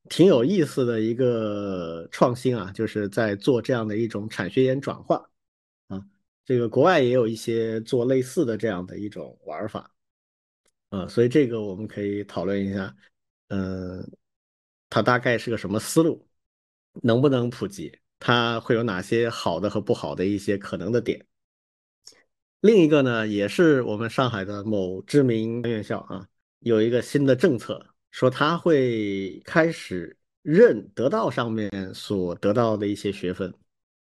[0.09, 5.29] 挺有意思的一个创新啊，就是在做这样的一种产学研转化
[5.87, 6.01] 啊，
[6.45, 9.91] 这个国外也有一些做类似的这样的一种玩法，
[10.89, 12.95] 啊，所以这个我们可以讨论一下，
[13.47, 14.07] 嗯，
[14.89, 16.27] 它大概是个什么思路，
[17.01, 17.97] 能不能普及？
[18.19, 21.25] 它会有哪些好的和不好的一些可能的点？
[22.61, 26.27] 另一个呢，也是我们上海的某知名院校啊，
[26.59, 33.53] 有一个新的政策，说他会开始认得到上面所得到的一些学分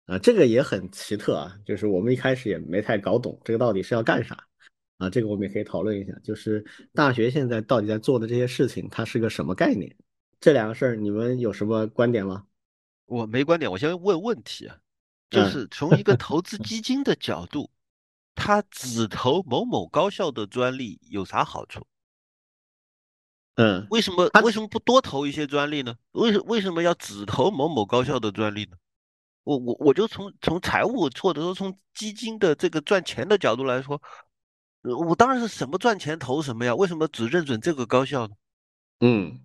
[0.07, 4.37] 啊，这个也很奇特啊，就是我们一开始也没太搞懂这个到底是要干啥
[4.97, 6.65] 啊，这个我们也可以讨论一下，就是
[6.95, 9.95] 大学现在到底在做的这些事情，它是个什么概念？
[10.41, 12.47] 这两个事儿你们有什么观点吗？
[13.07, 14.77] 我没观点，我先问问题啊，
[15.31, 17.71] 就是从一个 投资基金的角度。
[18.39, 21.87] 他只投某某高校的专利有啥好处？
[23.55, 25.97] 嗯，为什么为什么不多投一些专利呢？
[26.13, 28.77] 为什为什么要只投某某高校的专利呢？
[29.43, 33.99] 我我我就从从财务或者说从基金的这个赚钱的角度来说，
[34.83, 36.75] 我当然是什么赚钱投什么呀？
[36.75, 38.35] 为什么只认准这个高校呢？
[39.01, 39.39] 嗯，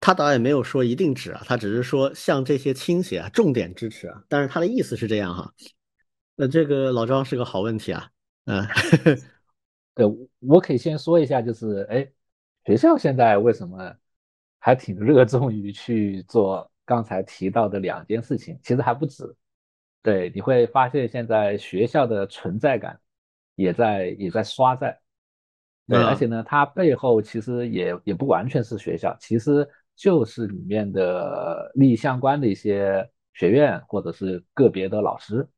[0.00, 4.24] 他倒也没有说一定指啊，他只是说向这些倾斜啊，重点支持啊。
[4.28, 5.52] 但是他的意思是这样哈。
[6.36, 8.10] 那这个老张是个好问题啊。
[8.46, 8.66] 嗯，
[9.94, 10.06] 对，
[10.38, 12.10] 我可以先说一下，就是哎，
[12.64, 13.94] 学校现在为什么
[14.58, 18.58] 还挺热衷于去做刚才提到的两件事情？
[18.62, 19.36] 其实还不止。
[20.02, 22.98] 对，你会发现现在学校的存在感
[23.56, 24.98] 也在也在刷在。
[25.88, 29.66] 对，而且呢，它背后其实也也不完全是学校，其实
[29.96, 35.48] 就是里面的利益相关的一些学院或者是个别的老师。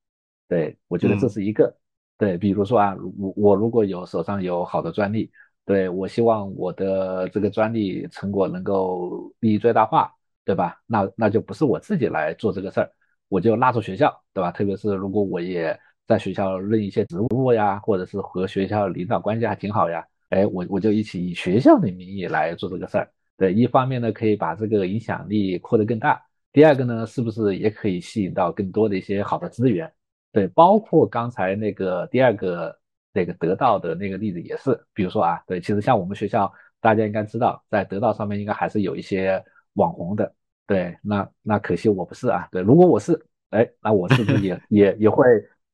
[0.48, 1.74] 对，我觉得这是一个。
[2.16, 5.30] 对，比如说啊，我我如果有手上有好的专利，
[5.64, 10.12] 对我希望我的这个专利成果能够利益最大化，
[10.44, 10.80] 对吧？
[10.86, 12.92] 那那就不是我自己来做这个事儿，
[13.28, 14.52] 我就拉出学校，对吧？
[14.52, 23.10] 特别是如果我也在学校任一些职务呀，或者是和学校领导关系还挺好呀，哎，我我就一起以学校的名义来做这个事儿。
[23.36, 26.20] 对，一方面呢可以把这个影响力扩得更大，
[26.52, 29.90] 第二个呢是不是也可以吸引到更多的一些好的资源？
[30.32, 32.78] 对，包括刚才那个第二个
[33.12, 39.42] 那个得到的那个例子也是，比如说啊，对，其实像我们学校，大家应该知道，在得到上面应该还是有一些
[39.72, 40.32] 网红的，
[40.66, 43.20] 对，那那可惜我不是啊，对，如果我是，
[43.50, 45.26] 哎，那我是不是也 也也会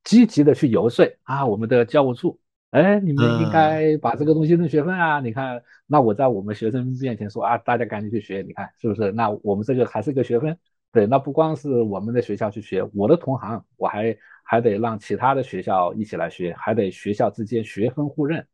[0.05, 2.39] 积极的去游说啊，我们的教务处，
[2.77, 9.11] 哎，你们应该把这个东西认学分啊，你看，那我在我们学生面前说啊，大家赶紧去学，你看是不是？
[9.13, 10.59] 那我们这个还是个学分，
[10.93, 14.17] 对，那不光是我们的学校去学，我的同行我还。
[14.49, 18.47] 还得让其他的学校一起来学，还得学校之间学分互认，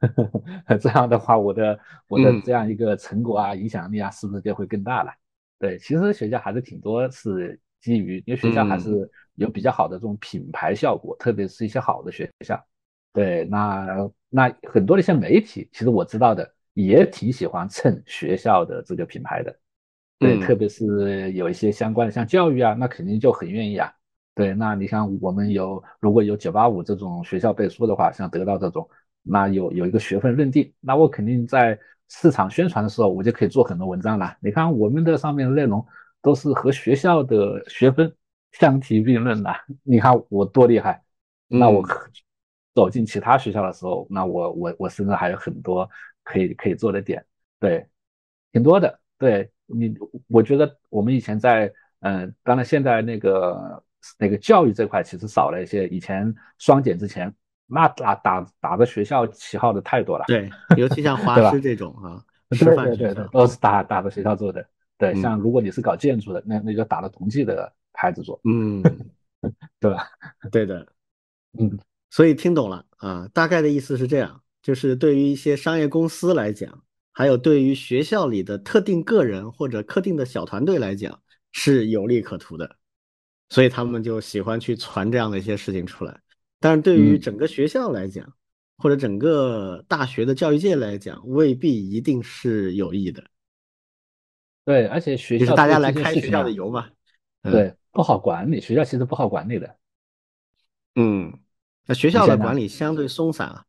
[0.78, 5.10] 这样的话，我的我的这样一个成果啊、影响力啊，是不是就会更大了？
[5.58, 12.62] 对，其实学校还是挺多是基于，因为学校还是有比较好的这种品牌效果，特别是一些好的学校。
[13.12, 19.54] 对，那那很多的一些媒体，其实我知道的也挺喜欢蹭学校的这个品牌的。
[20.18, 23.92] 对，特别是有一些相关的像教育啊，那肯定就很愿意啊。
[24.34, 28.88] 对，那你像我们有如果有九八五这种学校背书的话，像得到这种，
[29.22, 31.78] 那有有一个学分认定，那我肯定在
[32.08, 34.36] 市场宣传的时候，我就可以做很多文章了。
[34.40, 35.84] 你看我们的上面的内容
[36.22, 38.10] 都是和学校的学分
[38.52, 39.52] 相提并论的，
[39.82, 41.02] 你看我多厉害。
[41.48, 41.82] 那我
[42.74, 45.88] 走进其他学校的时候，那我我我身上还有很多
[46.22, 47.24] 可以可以做的点，
[47.58, 47.86] 对，
[48.52, 49.00] 挺多的。
[49.18, 49.94] 对你，
[50.28, 53.82] 我觉得我们以前在嗯，当然现在那个。
[54.18, 57.32] 那个教育这块其实少了一些，以前双减之前，
[57.68, 60.24] 那打打打着学校旗号的太多了。
[60.26, 62.18] 对， 尤其像华师这种啊，
[62.50, 64.66] 师范对对，都是打打着学校做的。
[64.98, 68.40] 对，像如果你是搞建筑的，那那就打着同济的牌子做。
[68.42, 68.82] 嗯，
[69.78, 70.08] 对吧？
[70.50, 70.84] 对的。
[71.60, 71.78] 嗯，
[72.12, 81.22] 所以听懂了啊，大概的意思是这样，就是对于一些商业公司来讲，还有对于学校里的特定个人或者特定的小团队来讲，
[81.52, 82.76] 是有利可图的。
[83.48, 86.20] 所以他们就喜欢去传这样的一些事情出来，
[86.60, 88.30] 但是对于整个学校来讲，
[88.76, 93.24] 或者整个大学的教育界来讲，未必一定是有益的。
[94.66, 96.90] 对，而且学校就是大家来开学校的油嘛。
[97.42, 99.76] 对，不好管理，学校其实不好管理的。
[100.94, 101.32] 嗯，
[101.86, 103.64] 那学校的管理相对松散啊。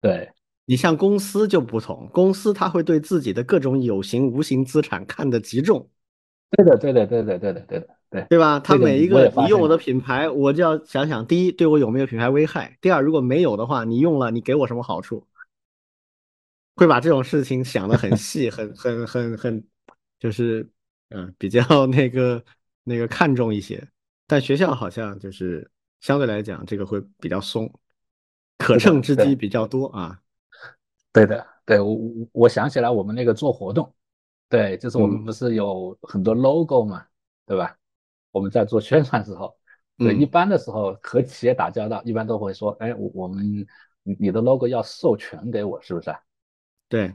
[0.00, 0.30] 对，
[0.64, 5.88] 你像公司就不同，公司它会对自己的各种有形、无形资产看得极重。
[6.50, 7.86] 对的，对的，对的，对的，对的。
[8.10, 8.58] 对对吧？
[8.58, 15.24] 他每一个你用我的品牌，我就要想想：第一，对我有没有品牌危害；第二，如果没有的话，你用了，你给我什么好处？
[16.74, 19.64] 会把这种事情想得很细，很很很很，
[20.18, 20.68] 就是
[21.10, 22.44] 嗯，比较 那个
[22.82, 23.86] 那个看重一些。
[24.26, 25.70] 但学校好像就是
[26.00, 27.72] 相对来讲，这个会比较松，
[28.58, 30.20] 可乘之机比较多啊。
[31.12, 33.92] 对的，对我我我想起来，我们那个做活动，
[34.48, 37.04] 对，就是我们不是有很多 logo 嘛，
[37.46, 37.76] 对吧？
[38.30, 39.56] 我们在做宣传时候，
[39.96, 43.66] 对，嗯一般的时候和企业打交道，一般都会说，哎，我我们
[44.04, 46.14] 你你的 logo 要授权给我，是不是？
[46.88, 47.12] 对，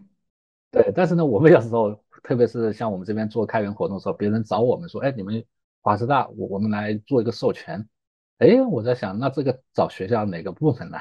[0.71, 5.43] 对，但是呢，我们有时候，特别是像我们这边做开源活动的时候，别人找我们说，哎，你们
[5.81, 7.87] 华师大，我我们来做一个授权。
[8.39, 10.97] 哎，我在想，那这个找学校哪个部分呢？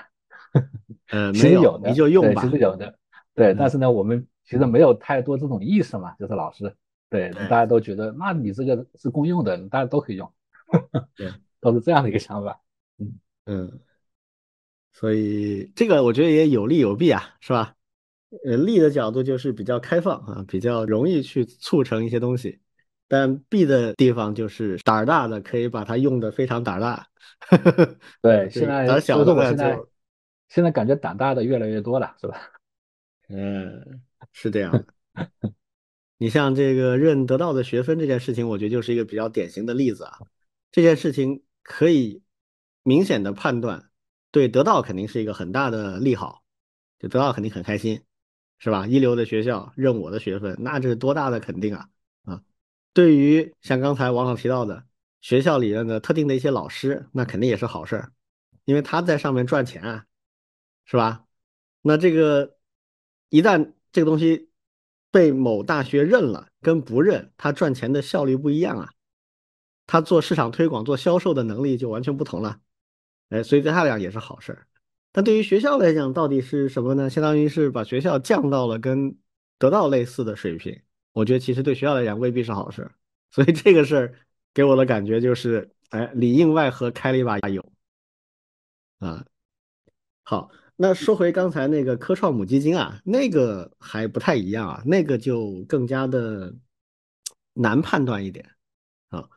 [1.11, 2.51] 嗯， 其实没有的，你就用，吧其。
[2.51, 2.97] 实有的，
[3.35, 6.75] 对，嗯但是呢，我们其实没有太多这种意识嘛，就是老师，
[7.11, 10.33] 对，大家都觉得，那你这个是公用的，大家都可以用，
[11.17, 11.29] 对，
[11.61, 12.61] 都是这样的一个想法。
[13.47, 13.81] 嗯，
[14.93, 17.75] 所以这个我觉得也有利有弊啊，是吧？
[18.45, 22.61] 呃，利的角度就是比较开放啊，比较容易去促成一些东西，
[23.09, 27.07] 但弊的地方就是胆儿大的可以把它用的非常胆儿大，
[28.23, 29.89] 对， 对现在说的呢我现在就
[30.49, 32.39] 现在感觉胆大的越来越多了，是吧？
[33.29, 34.01] 嗯，
[34.33, 34.87] 是这样的。
[36.17, 40.19] 你像这个认得到的学分这件事情，我觉得就是一个比较典型的例子啊。
[40.71, 42.23] 这件事情可以
[42.83, 43.91] 明显的判断，
[44.31, 46.43] 对得到肯定是一个很大的利好，
[46.99, 48.03] 就得到肯定很开心，
[48.59, 48.87] 是吧？
[48.87, 51.89] 一流的学校认我的学分，那这是多大的肯定啊！
[52.95, 54.87] 对于像刚才王老提到的
[55.21, 58.13] 学校里面的特定的一些老师，那肯定也是好事儿，
[58.65, 60.07] 因为他在上面赚钱啊，
[60.87, 61.27] 是吧？
[61.83, 62.57] 那这个
[63.29, 64.49] 一旦这个东西
[65.11, 68.89] 被某大学认了，跟不认，他赚钱的效率不一样啊，
[69.87, 72.61] 他做市场推广、做销售的能力就完全不同了，
[73.31, 74.67] 哎，所以对他来讲也是好事儿。
[75.11, 77.11] 但对于学校来讲，到底是什么呢？
[77.11, 79.17] 相当于是把学校降到了跟
[79.59, 80.81] 得到类似的水平，
[81.15, 82.91] 我觉得其实对学校来讲未必是好事。
[83.31, 84.15] 所以这个事儿
[84.53, 87.65] 给我的感觉就是，哎，里应外合开了一把油
[88.99, 89.25] 啊。
[90.23, 90.51] 好。
[90.77, 96.53] 那说回刚才那个科创母基金啊，那个还不太一样啊，那个就更加的
[97.53, 98.51] 难判断一点
[99.11, 99.29] 啊。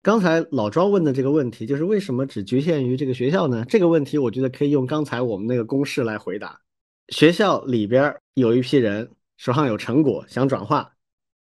[0.00, 3.64] 刚才老庄问的这个问题，就是为什么只局限于这个学校呢？
[3.64, 6.60] 这个问题我觉得可以用刚才我们那个公式来回答。
[7.08, 10.92] 学校里边有一批人手上有成果想转化，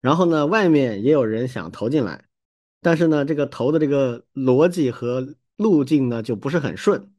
[0.04, 2.26] 然后呢，外面也有人想投进来，
[2.82, 7.14] 但是呢，这个投的这个逻辑和路径呢就不是很顺。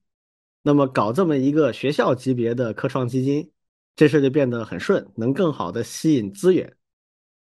[0.61, 3.51] 那么搞这么一个学校级别的科创基金，
[3.97, 6.77] 这事就变得很顺，能更好的吸引资源。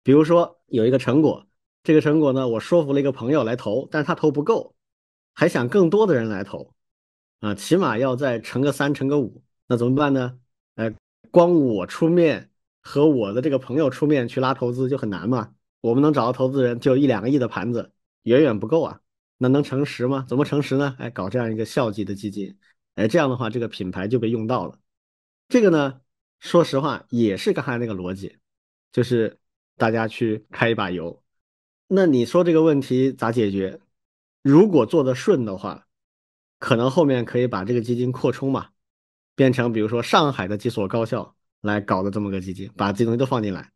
[0.02, 1.46] 比如说有一个成果，
[1.84, 4.74] 这个成果呢，我说服了一个朋友来投，但是他投不够，
[5.36, 6.74] 还想更多的人来投，
[7.42, 10.40] 啊，起码要再乘个三，乘个五，那怎么办呢？
[10.74, 10.92] 哎，
[11.30, 12.50] 光我出面
[12.82, 15.54] 和我的这个朋友出面去拉投资就很难嘛。
[15.82, 17.92] 我们能找到投资人就一两个亿的盘子，
[18.24, 19.02] 远远不够啊。
[19.38, 20.26] 那能乘十吗？
[20.28, 20.96] 怎么乘十呢？
[21.00, 22.58] 哎，搞这样一个校级的基金。
[22.96, 24.78] 哎，这样的话，这个品牌就被用到了。
[25.48, 26.02] 这个呢，
[26.40, 28.38] 说实话也是刚才那个逻辑，
[28.92, 29.40] 就是
[29.78, 31.24] 大家去开一把油。
[31.88, 33.80] 那你说这个问题咋解决？
[34.42, 35.88] 如果做的顺的话，
[36.60, 38.70] 可能后面可以把这个基金扩充嘛，
[39.36, 43.72] 变成比如说上海的几所高校来搞的这么个基金，把这些东西都放进来，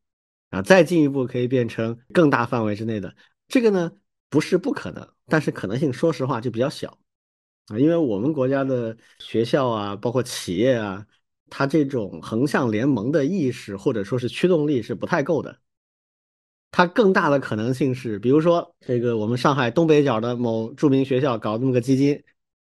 [0.49, 3.15] 啊，再进一步可以变成更大范围之内的。
[3.47, 3.91] 这个呢，
[4.30, 6.97] 不是不可能，但是可能性说实话就比较小。
[7.68, 11.05] 啊，因为我们国家的学校啊，包括企业啊，
[11.49, 15.60] 它这种横向联盟的意识或者说是驱动力是不太够的。
[16.72, 22.23] 它更大的可能性是，比如说这个我们上海东北角的某著名学校搞这么个基金，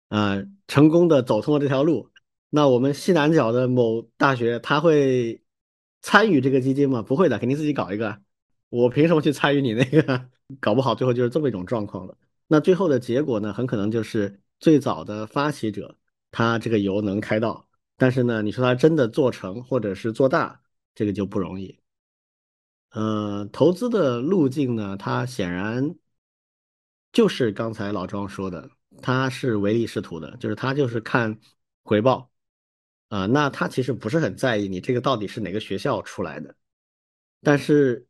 [0.08, 2.08] 啊，成功的走通了这条路，
[2.50, 5.42] 那我们西南角的某大学他会
[6.02, 7.02] 参与这个基金吗？
[7.02, 8.20] 不会的，肯定自己搞一个。
[8.68, 10.28] 我凭什么去参与你那个？
[10.60, 12.16] 搞不好最后就是这么一种状况了。
[12.46, 14.40] 那最后的结果呢，很可能就是。
[14.58, 15.98] 最早的发起者，
[16.30, 17.68] 他这个油能开到，
[17.98, 20.62] 但是呢，你说他真的做成或者是做大，
[20.94, 21.78] 这个就不容易。
[22.92, 25.94] 呃，投资的路径呢，它显然
[27.12, 28.70] 就是刚才老庄说的，
[29.02, 31.38] 他是唯利是图的，就是他就是看
[31.84, 32.30] 回报
[33.08, 36.54] 啊、那他其实不是很在意你这个到底是哪个学校出来的，
[37.42, 38.06] 但是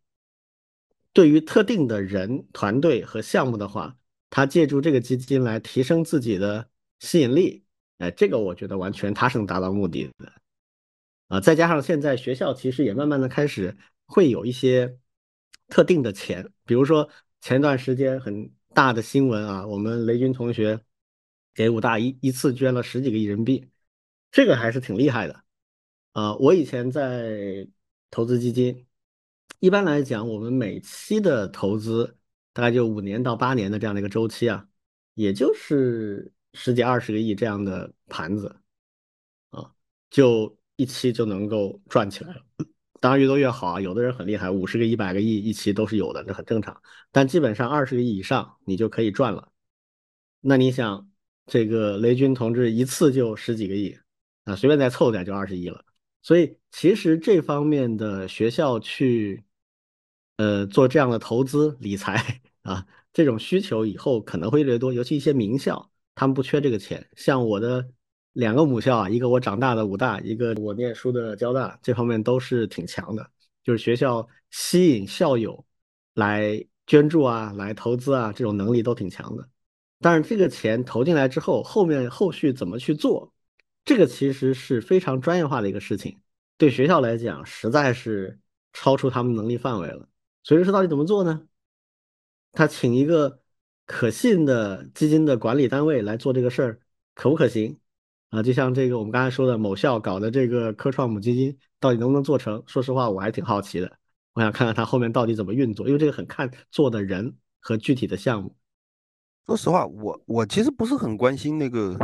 [1.13, 3.97] 对于特定的人、团队和项目的话。
[4.29, 6.69] 他借助这个基金来提升自己的
[6.99, 7.65] 吸引力，
[7.99, 10.33] 哎，这个我觉得完全他是能达到目的的，
[11.29, 13.75] 啊，再加上现在学校其实也慢慢的开始
[14.05, 14.99] 会有一些
[15.69, 17.09] 特定的钱，比如说
[17.41, 20.81] 前段时间很大的新闻啊，我们雷军同学
[21.55, 23.69] 给武大一一次捐了十几个亿人民币，
[24.31, 25.43] 这个还是挺厉害的，
[26.13, 27.67] 啊，我以前在
[28.11, 28.87] 投资基金，
[29.61, 32.17] 一般来讲，我们每期的投资。
[32.57, 34.67] 大概就五年到八年的这样的一个周期啊，
[35.13, 38.57] 也就是十几二十个亿这样的盘子
[39.51, 39.71] 啊，
[40.09, 42.41] 就一期就能够赚起来了。
[42.99, 46.81] 当然越多越好啊，有的人很厉害，五十个、一百个亿一期都是有的，这很正常。
[47.13, 49.53] 但基本上二十个亿以上你就可以赚了。
[50.41, 51.11] 那你想，
[51.45, 53.95] 这个雷军同志一次就十几个亿
[54.47, 55.85] 啊，随便再凑点就二十亿了。
[56.23, 59.45] 所以其实这方面的学校去，
[60.39, 67.07] 呃，做这样的投资理财啊，这种需求以后可能会越来越多，尤其一些名校，他们不缺这个钱。
[67.17, 67.87] 像我的
[68.33, 73.31] 两个母校啊，一个我长大的武大，一个我念书的交大，这方面都是挺强的，
[73.63, 75.65] 就是学校吸引校友
[76.15, 79.49] 来捐助啊，来投资啊，这种能力都挺强的。
[80.01, 83.33] 但是这个钱投进来之后，后面后续怎么去做，
[83.87, 86.21] 这个其实是非常专业化的一个事情，
[86.59, 88.39] 对学校来讲实在是
[88.75, 90.09] 超出他们能力范围了。
[90.43, 91.47] 所以说到底怎么做呢？
[92.53, 93.41] 他请一个
[93.87, 96.81] 可信的基金的管理单位来做这个事儿，
[97.15, 97.79] 可不可行？
[98.31, 102.61] 啊，就像这个我们刚才说的某校搞的这个科创母基金，到底能不能做成？
[102.67, 103.99] 说实话，我还挺好奇的。
[104.33, 108.57] 我想看看他后面到底怎么运作，因为这个很看做的人和具体的项目。
[109.47, 111.97] 说实话，我我其实不是很关心那个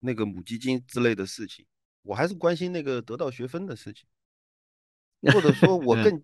[0.00, 1.66] 那个母基金之类的事情，
[2.02, 4.04] 我还是关心那个得到学分的事情，
[5.32, 6.22] 或者说， 我更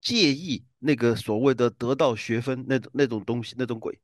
[0.00, 4.00] 介意那个所谓的得到学分那种那种东西那种鬼。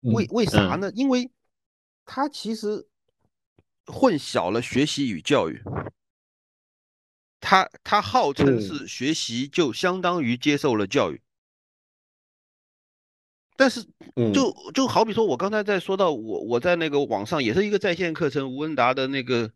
[0.00, 0.90] 为为啥呢？
[0.94, 1.30] 因为
[2.04, 2.86] 他其实
[3.86, 5.62] 混淆了学习与教育。
[7.40, 11.22] 他他号称是学习，就相当于接受了教育。
[13.60, 13.84] 但是，
[14.32, 19.50] 就就好比说，我刚才在说到我我在那个网上也是一个在线课程，吴文达的那个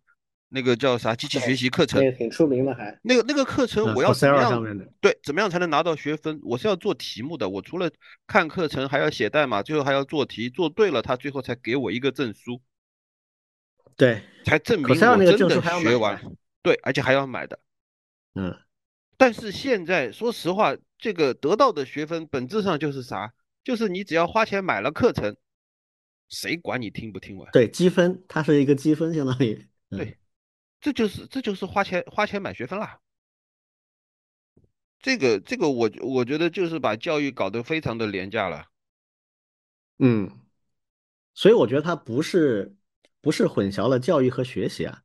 [0.51, 4.79] 那个叫啥机器学习课程，挺出名的，还那个那个课程我要怎么样？
[5.01, 6.39] 对，怎么样才能拿到学分？
[6.43, 7.91] 我是要做题目的，我除了
[8.27, 12.61] 看课程，还要写代码，最后还要做题，做对了，他最后才给我一个证书。
[13.97, 16.21] 对，才证明我真的学完。
[16.63, 17.59] 对，而且还要买的。
[18.35, 18.55] 嗯，
[19.17, 23.33] 但是现在说实话，这个得到的学分本质上就是啥？
[23.65, 25.35] 就是你只要花钱买了课程，
[26.29, 27.51] 谁管你听不听完？
[27.51, 30.19] 对，积分，它是一个积分，相当于对，
[30.81, 33.01] 这就是这就是花钱花钱买学分啦。
[35.01, 38.67] 这个这个我我觉得就是把教育搞得非常的廉价了。
[39.99, 40.31] 嗯，
[41.35, 42.75] 所以我觉得它不是
[43.21, 45.03] 不是混淆了教育和学习啊，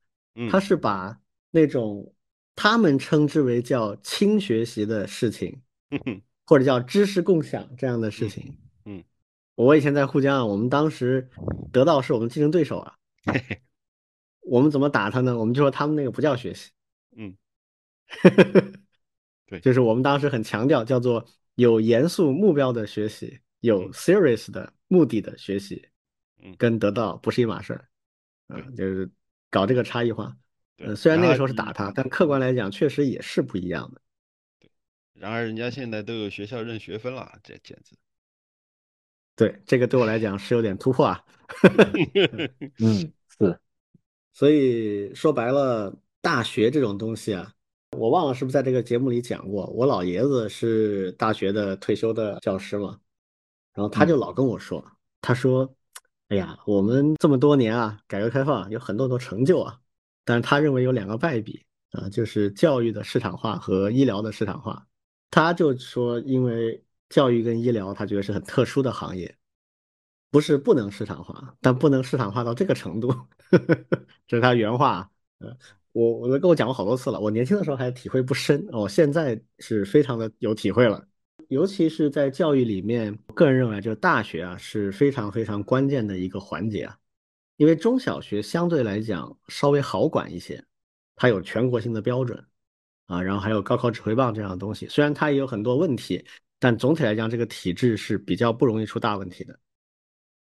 [0.50, 1.20] 它是把
[1.52, 2.14] 那种
[2.56, 5.62] 他们称之为叫轻学习的事情。
[6.50, 9.04] 或者叫知识共享这样的事情，嗯，
[9.54, 11.30] 我以前在沪江啊，我们当时
[11.72, 13.62] 得到是我们竞争对手啊，嘿嘿。
[14.42, 15.38] 我们怎么打他呢？
[15.38, 16.72] 我们就说他们那个不叫学习，
[17.16, 17.38] 嗯，
[19.46, 21.24] 对，就是我们当时很强调叫做
[21.54, 25.88] 有严肃目标的学习，有 serious 的目的的学习，
[26.42, 27.86] 嗯，跟得到不是一码事儿，
[28.48, 29.08] 嗯，就是
[29.52, 30.36] 搞这个差异化，
[30.80, 31.72] 嗯，虽然那个时候是打。
[31.72, 34.02] 他，但客观来讲确实也是不一样的。
[35.20, 37.94] 然而，人家现在都有学校认学分了，这简直。
[39.36, 41.22] 对，这个对我来讲是有点突破啊。
[42.80, 43.60] 嗯，是。
[44.32, 47.54] 所以说白了，大学这种东西啊，
[47.98, 49.66] 我忘了是不是在这个节目里讲过。
[49.68, 52.98] 我老爷子是大学的退休的教师嘛，
[53.74, 54.82] 然后他就老跟我说，
[55.20, 55.70] 他说
[56.30, 59.78] ：“哎呀，我们这么多年啊，改革开放有很多很多成就啊，
[60.24, 64.86] 但是他认为有两个败笔啊，就是教育的市场化和医疗的市场化。”
[65.32, 69.38] 他就说，因为教育跟医疗，他觉得是很特殊的行业，
[70.32, 73.14] 不是不能市场化，但不能市场化到这个程度，
[74.28, 75.10] 这是他原话。
[75.40, 75.56] 呃，
[75.92, 81.06] 我我都跟我讲过好多次了，我年轻的时候还体会不深，我现在是非常的有体会了。
[81.48, 86.98] 尤其是在教育里面，个人认为，就大学啊是非常非常关键的一个环节啊，
[87.58, 90.64] 因为中小学相对来讲稍微好管一些，
[91.16, 92.46] 它有全国性的标准。
[93.10, 96.24] 啊，然后还有高考指挥棒这样的东西，虽然它也有很多问题，
[96.60, 99.60] 但总体来讲，这个体制是比较不容易出大问题的。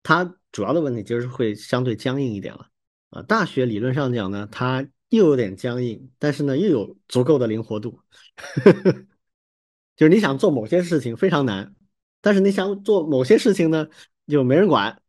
[0.02, 2.66] 它主要的问题就是会相对僵硬一点了。
[3.10, 8.00] 啊，大学理论上讲呢，它又有点僵硬，但是呢又有足够的灵活度，
[9.94, 11.74] 就是你想做某些事情非常难，
[12.22, 13.86] 但是你想做某些事情呢
[14.26, 15.02] 就没人管，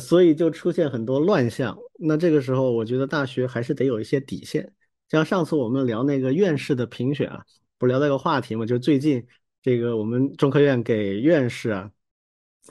[0.00, 1.78] 所以就出现很多乱象。
[1.98, 4.72] 那这个时候，我觉得大学还是得有一些底线。
[5.08, 7.44] 像上次我们聊那个院士的评选啊，
[7.78, 8.64] 不是聊到一个话题嘛？
[8.66, 9.24] 就最近
[9.62, 11.90] 这个我们中科院给院士啊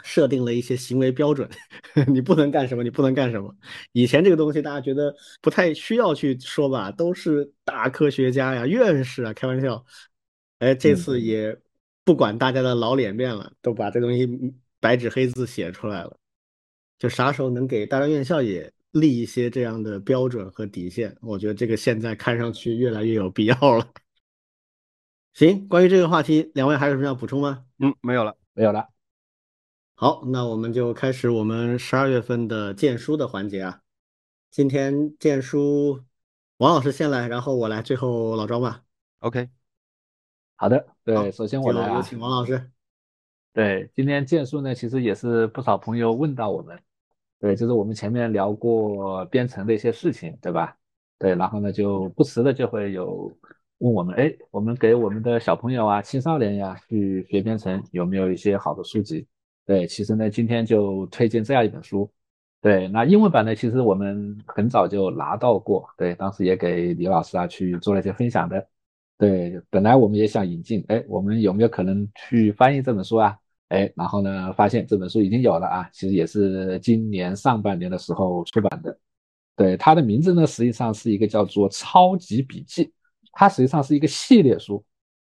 [0.03, 1.47] 设定了一些行为标准，
[2.07, 3.55] 你不能干什么，你不能干什么。
[3.91, 9.85] 以前这个东西大家觉得不太需要去说吧，都是大科学家呀、院士啊，开玩笑。
[10.59, 11.55] 哎，这次也
[12.03, 14.27] 不管大家的老脸面了，都把这东西
[14.79, 16.17] 白纸黑字写出来了。
[16.97, 18.71] 就啥时候能给大专院校也？
[18.93, 23.91] 立一些这样的标准和底线，我觉得这个现在看上去越来越有必要了。
[25.33, 27.65] 行，关于这个话题，两位还有什么要补充吗？
[27.79, 28.87] 嗯，没有了，没有了。
[29.95, 33.81] 好，那我们就开始我们十二月份的荐书的环节啊。
[34.51, 36.03] 今天荐书，
[36.57, 38.83] 王老师先来，然后我来，最后老张吧。
[39.19, 39.49] OK，
[40.55, 42.69] 好的，对，首先我来啊，有请王老师。
[43.53, 46.79] 对，今天荐书呢，其实也是不少朋友问到我们，
[47.43, 50.77] 对，就是我们前面聊过编程的一些事情，对吧？
[51.19, 53.29] 对，然后呢，就不时的就会有
[53.79, 59.27] 问我们，哎，我们给我们的小朋友啊、青少年呀去学编程有没有一些好的书籍？
[59.65, 62.09] 对，其实呢，今天就推荐这样一本书。
[62.61, 68.65] 对，那英文版呢，其实我们很早就拿到过，对，当时也给李老师啊去做了一些分享的。
[69.17, 73.37] 对，本来我们也想引进，哎，我们有没有可能去翻译这本书啊？
[73.69, 78.97] 哎，然后呢，发现这本书已经有了啊，其实也是今年上半年的时候出版的。
[79.55, 82.85] 对，它的名字呢，实际上是一个叫做《超级笔记》，
[83.31, 84.83] 它实际上是一个系列书。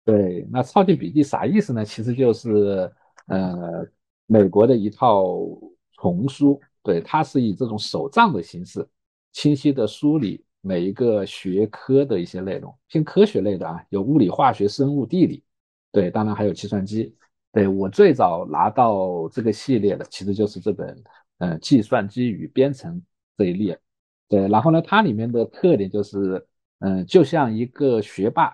[0.04, 1.84] 对，那《超级笔记》啥意思呢？
[1.84, 2.92] 其实就是
[3.28, 3.86] 呃，
[4.26, 5.36] 美国的一套
[6.00, 8.88] 丛书，对，它是以这种手账的形式，
[9.34, 15.44] 清晰的梳理每一个学科的一些内容，偏科学类的啊，有物理、化学、生物、地理，
[15.92, 17.16] 对，当然还有计算机。
[17.56, 21.04] 对，我最早拿到这个系列的，其实就是这本，
[21.38, 23.02] 呃，计算机与编程
[23.38, 23.80] 这一列。
[24.28, 26.46] 对，然后呢，它里面的特点就是，
[26.80, 28.54] 嗯、就像一个学霸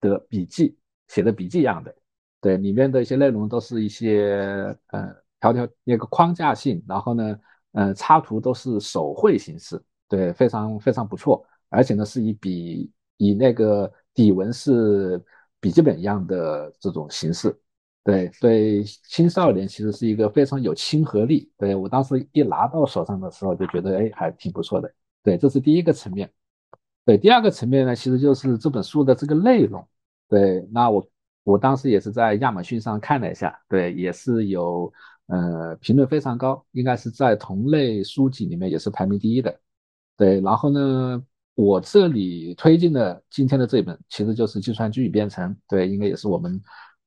[0.00, 0.78] 的笔记
[1.08, 1.92] 写的笔记一样的。
[2.40, 7.40] 对，里面的一些内容都是一些呃条条那个框架性，然后呢，
[7.72, 15.20] 呃，插图都是手绘形式，对，非常非常不错，而且呢是以笔以那个底纹是
[15.58, 17.52] 笔记本一样的这种形式。
[18.08, 21.52] 对对，青少年其实是一个非常有亲和力。
[21.58, 24.90] 对我当时一拿到手上的时候，就觉得哎，还挺不错的。
[25.22, 26.32] 对，这是第一个层面。
[27.04, 29.86] 对，第二个层面呢，其实就是这本书的这个内容。
[30.26, 31.06] 对，那我
[31.44, 34.90] 我当时也是在亚马逊上看了一下，对，也是有
[35.26, 39.54] 呃评论非常高，应该是在同类书籍里面也是排名第一的。
[40.16, 41.22] 对，然后呢，
[41.54, 46.58] 我这里推荐的今天的这本其实就是计算机与编程，对，应该也是我们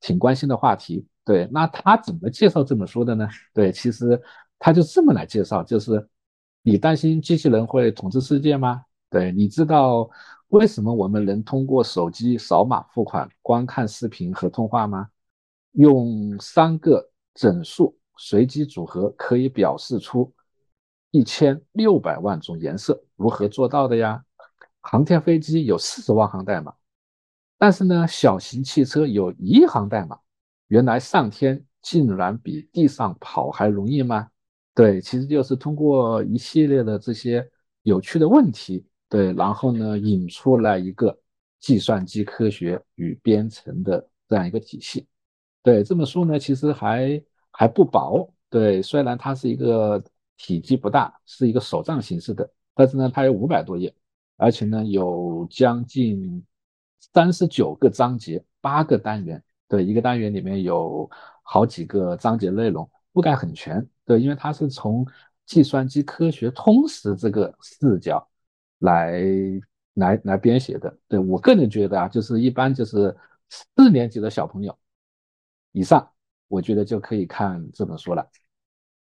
[0.01, 1.07] 挺关心的话题。
[1.23, 3.29] 对，那他怎么介绍这本书的呢？
[3.53, 4.21] 对，其实
[4.59, 6.05] 他就这么来介绍，就是
[6.63, 8.83] 你担心机器人会统治世界吗？
[9.09, 10.09] 对，你知道
[10.49, 15.07] 为什么我们能通过手机扫码付款、观看视频和通话吗？
[15.73, 20.33] 用三个整数随机组合可以表示出
[21.11, 24.23] 一千六百万种颜色，如何做到的呀？
[24.81, 26.73] 航天飞机有四十万行代码，
[27.61, 30.17] 但是呢，小型汽车有一行代码。
[30.69, 34.27] 原来上天竟然比地上跑还容易吗？
[34.73, 37.47] 对，其实就是通过一系列的这些
[37.83, 41.15] 有趣的问题，对，然后呢，引出来一个
[41.59, 45.05] 计算机科学与编程的这样一个体系。
[45.61, 50.03] 对，这本书呢，其实还还不薄，对，虽然它是一个
[50.35, 53.93] 体积不大，是一个手账形式的，但是呢，它有五百多页，
[54.37, 56.43] 而且呢，有将近
[57.13, 59.43] 三十九个章节，八个单元。
[59.67, 61.09] 对，一个单元里面有
[61.43, 63.85] 好几个章节内容，覆盖很全。
[64.05, 65.05] 对，因为它是从
[65.45, 68.25] 计算机科学通识这个视角
[68.79, 69.21] 来
[69.95, 70.95] 来来编写的。
[71.07, 73.15] 对我个人觉得啊，就是一般就是
[73.49, 74.77] 四年级的小朋友
[75.71, 76.07] 以上，
[76.47, 78.29] 我觉得就可以看这本书了。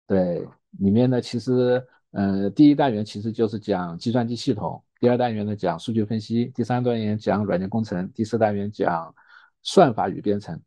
[0.06, 0.46] 对，
[0.78, 9.12] 里面呢，其实呃，第一单元其实就是讲计算机系统，第二单元呢讲数据分析，第三单元讲软件工程，第四单元讲。
[9.64, 10.60] 算法与编程，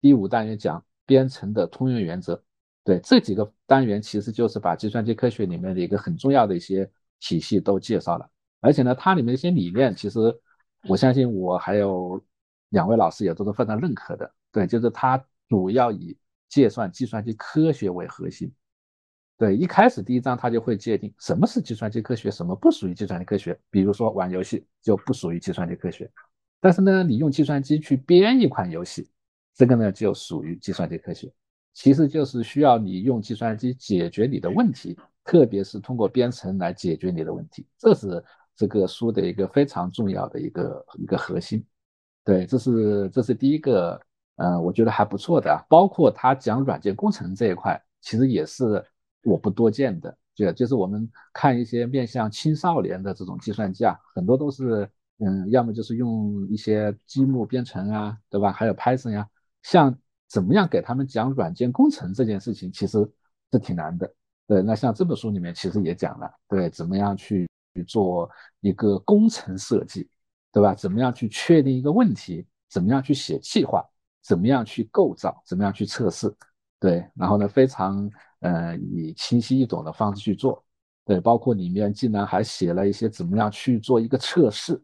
[0.00, 2.42] 第五单元讲编程的通用原则。
[2.82, 6.88] 对，这几个单元其实就是把计算机科学里面的一个很重要的一些
[7.20, 8.28] 体系都介绍了。
[8.60, 10.18] 而且呢，它里面一些理念，其实
[10.88, 12.20] 我相信我还有
[12.70, 14.32] 两位老师也都是非常认可的。
[14.50, 16.16] 对，就是它主要以
[16.48, 18.52] 介算计算机科学为核心。
[19.38, 23.58] 对，一开始第一章它就会界定什么是计算机科学，什么不属于计算机科学。
[23.70, 26.08] 比如说玩游戏就不属于计算机科学。
[26.60, 29.10] 但是呢，你用计算机去编一款游戏，
[29.54, 31.28] 这个呢就属于计算机科学，
[31.74, 38.22] 其实就是需要你用计算机解决你的问题，特别是通过编程来解决你的问题，这是
[38.54, 41.64] 这个书的一个非常重要的一个一个核心。
[42.24, 44.00] 对，这是这是第一个，
[44.36, 48.84] 呃，我觉得还不错的，包括他讲软件工程这一块，其实也是
[49.24, 54.88] 我不多见的，就就是我们看一些面向青少年的这种计算机啊，很多都是。
[55.24, 58.50] 嗯，要么就是用一些积木编程啊，对吧？
[58.50, 59.28] 还有 Python 呀，
[59.62, 59.96] 像
[60.26, 62.98] 怎么样给他们讲软件工程这件事情，其实
[63.52, 64.12] 是挺难的。
[64.48, 67.48] 对，那像这本书里面其实也讲了，对，怎么样去
[67.86, 68.28] 做
[68.62, 70.10] 一个工程设计，
[70.50, 70.74] 对吧？
[70.74, 72.44] 怎么样去确定一个问题？
[72.68, 73.84] 怎么样去写计划？
[74.24, 75.40] 怎么样去构造？
[75.46, 76.34] 怎么样去测试？
[76.80, 78.10] 对，然后呢，非常
[78.42, 80.62] 呃以清晰易懂的方式去做，
[81.04, 84.80] 对，包括里面竟然还写了一些怎么样去做一个测试，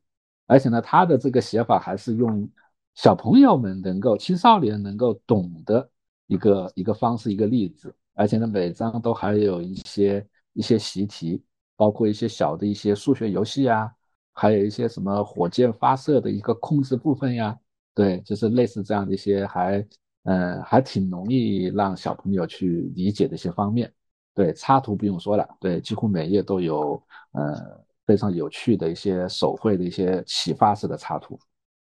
[0.46, 2.48] 而且呢，他的这个写法还是用
[2.94, 5.88] 小朋友们能够、青少年能够懂的
[6.26, 11.42] 一个一个方式、一个例子，而且呢，每张都还有一些一些习题，
[11.76, 13.92] 包括一些小的一些数学游戏呀，
[14.32, 17.56] 还有一些什么火箭发射的一个控制部分呀，
[17.94, 19.86] 对，就是类似这样的一些还。
[20.28, 23.90] 嗯，还挺容易让小朋友去理解的一些方面。
[24.34, 27.02] 对，插图不用说了，对，几乎每页都有，
[27.32, 31.38] 呃，非常有趣的一些手绘的一些启发式的插图。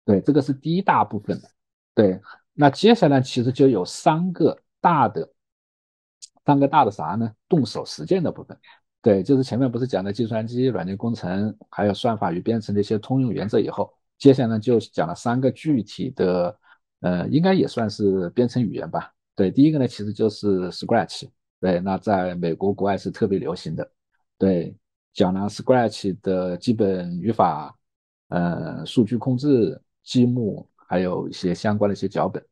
[0.05, 1.41] 对，这个是第一大部分。
[1.95, 2.21] 对，
[2.53, 5.31] 那接下来其实就有三个大的，
[6.45, 7.33] 三个大的啥呢？
[7.49, 8.59] 动手实践的部分。
[9.01, 16.59] 对，就是前面不是讲的计算机软件工程，还有算法与编程的一些通用原则以后，接下来就讲了三个具体的。
[17.05, 19.13] 呃，应该也算是编程语言吧。
[19.35, 21.29] 对，第一个呢，其实就是 Scratch。
[21.61, 23.87] 对，那在美国国外是特别流行的。
[24.39, 24.75] 对，
[25.13, 27.77] 讲了 Scratch 的基本语法，
[28.29, 32.43] 呃，数据控制、积木，还有一些相关的一些脚本。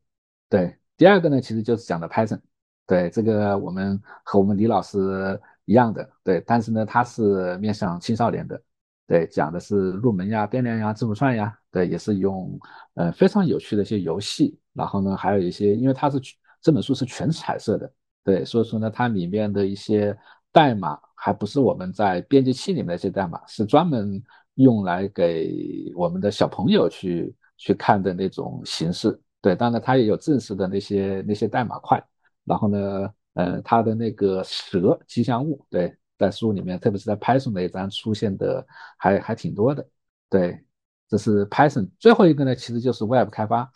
[0.47, 2.39] 对，第二个呢，其实就是讲的 Python。
[2.85, 6.07] 对，这个我们和我们李老师一样的。
[6.23, 8.61] 对，但是呢，它是面向青少年的。
[9.05, 12.57] 对，讲的是入门呀、变量呀、字符串呀，对，也是用
[12.95, 14.57] 呃非常有趣的一些游戏。
[14.73, 16.19] 然后呢，还有一些，因为它是
[16.61, 17.91] 这本书是全彩色的，
[18.23, 20.17] 对，所以说呢，它里面的一些
[20.51, 24.23] 代码还不是我们在编辑器里面的一些代码，是专门
[24.55, 29.19] 用来给我们的小朋友去去看的那种形式。
[29.41, 32.01] 对，当然它也有正式的那些那些代码块。
[32.45, 35.93] 然后呢，呃，它的那个蛇吉祥物，对。
[36.23, 38.65] 在书里面，特别是在 Python 那一章出现的
[38.97, 39.85] 还还挺多的。
[40.29, 40.63] 对，
[41.07, 41.89] 这是 Python。
[41.99, 43.71] 最后一个呢，其实就是 Web 开发。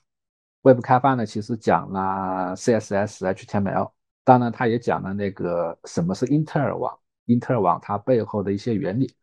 [0.62, 3.92] Web 开发呢，其实讲了 CSS、HTML，
[4.24, 9.14] 当然它也讲了那个什么是因特尔网，因特尔网它背后的一些原理，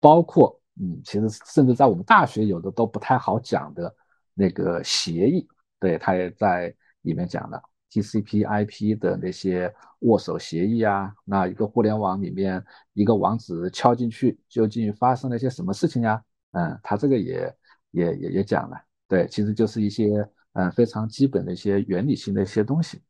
[0.00, 3.94] 包括嗯，其实甚至在我们大学有的都不太好讲的
[4.34, 5.46] 那个协议，
[5.80, 7.60] 对，它也在里面讲了。
[7.90, 12.62] TCP/IP 的那些握手协议啊，那一个互联网里面
[12.92, 16.22] 一个网址敲进去，究竟发生了些什么事情呀？
[16.52, 17.54] 嗯，他这个也
[17.90, 18.76] 也也也讲了，
[19.08, 23.00] 对，其实就是一些嗯非常基本的一些原理性的一些东西。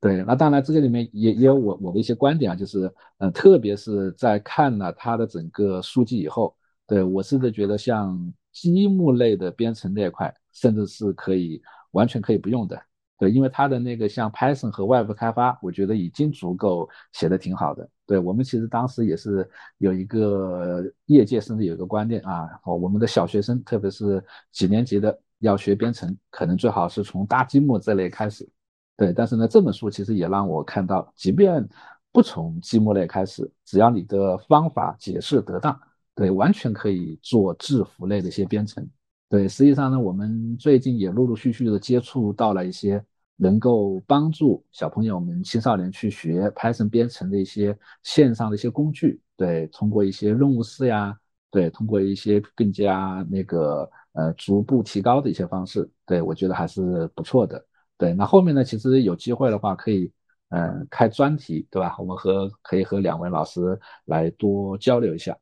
[0.00, 6.54] 对，那当然这个里面也也有我我的一些观点啊，就是嗯，特别是在看了他的整个书籍以后，
[6.86, 11.60] 对我甚至觉得像积木类的编程那一块，甚至是可以
[11.92, 12.80] 完全可以不用的。
[13.18, 17.88] 对，因为它的那个像 Python 和 Web 开发，我觉得已经足够写的挺好的。
[18.04, 19.48] 对我们其实当时也是
[19.78, 24.22] 有一个业界甚至有一个观念啊，我们的小学生，特别是
[24.52, 28.48] 几年级的要学编程，可能最好是从搭积木这类开始。
[28.96, 31.66] 对，但是呢，这本书其实也让我看到，即便
[32.12, 35.78] 不从积木类开始，只要你的方法解释得当，
[36.14, 38.86] 对，完全可以做字符类的一些编程。
[39.28, 43.04] 对，实际上呢，我们最近也陆陆续续的接触到了一些
[43.34, 49.20] 能够帮助小朋友们、青少年去学 Python 编程的一些线上的一些工具。
[49.36, 51.18] 对，通过一些任务式呀，
[51.50, 57.62] 对，通过一些更加那个呃逐步提高的一些方式，对我觉得还是不错的。
[57.98, 60.10] 对，那后面呢，其实有机会的话，可以
[60.50, 61.96] 嗯开专题，对吧？
[61.98, 65.36] 我们和可以和两位老师来多交流一下。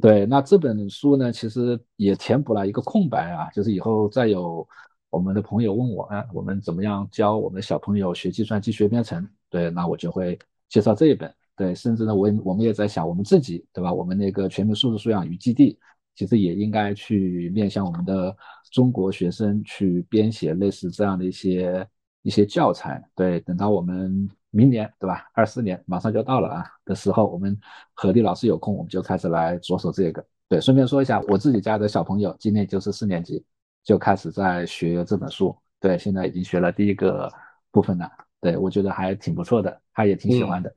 [0.00, 4.66] 对，那这本书呢，其实也填补了一个空白啊，就是以后再有
[5.10, 9.28] 我们的朋友问我，啊，我们怎么样教我们的小朋友学计算机、学编程？
[9.50, 10.36] 对，那我就会
[10.68, 11.32] 介绍这一本。
[11.54, 13.92] 对，甚至呢，我我们也在想，我们自己，对吧？
[13.92, 15.78] 我们那个全民数字素养与基地，
[16.16, 18.34] 其实也应该去面向我们的
[18.70, 21.86] 中国学生去编写类似这样的一些
[22.22, 23.00] 一些教材。
[23.14, 24.28] 对，等到我们。
[24.52, 25.28] 明年对吧？
[25.34, 27.58] 二四年马上就到了啊的时候，我们
[27.94, 30.24] 何丽老师有空，我们就开始来着手这个。
[30.48, 33.44] 对，顺便说一下，我自己家的小朋友今年就是四年级，
[33.82, 35.56] 就开始在学这本书。
[35.80, 37.32] 对，现在已经学了第一个
[37.70, 38.08] 部分了。
[38.40, 40.72] 对，我觉得还挺不错的，他也挺喜欢的。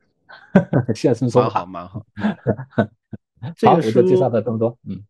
[0.96, 2.04] 谢生说好，蛮好。
[3.56, 4.78] 这个书介绍的东多。
[4.88, 5.04] 嗯，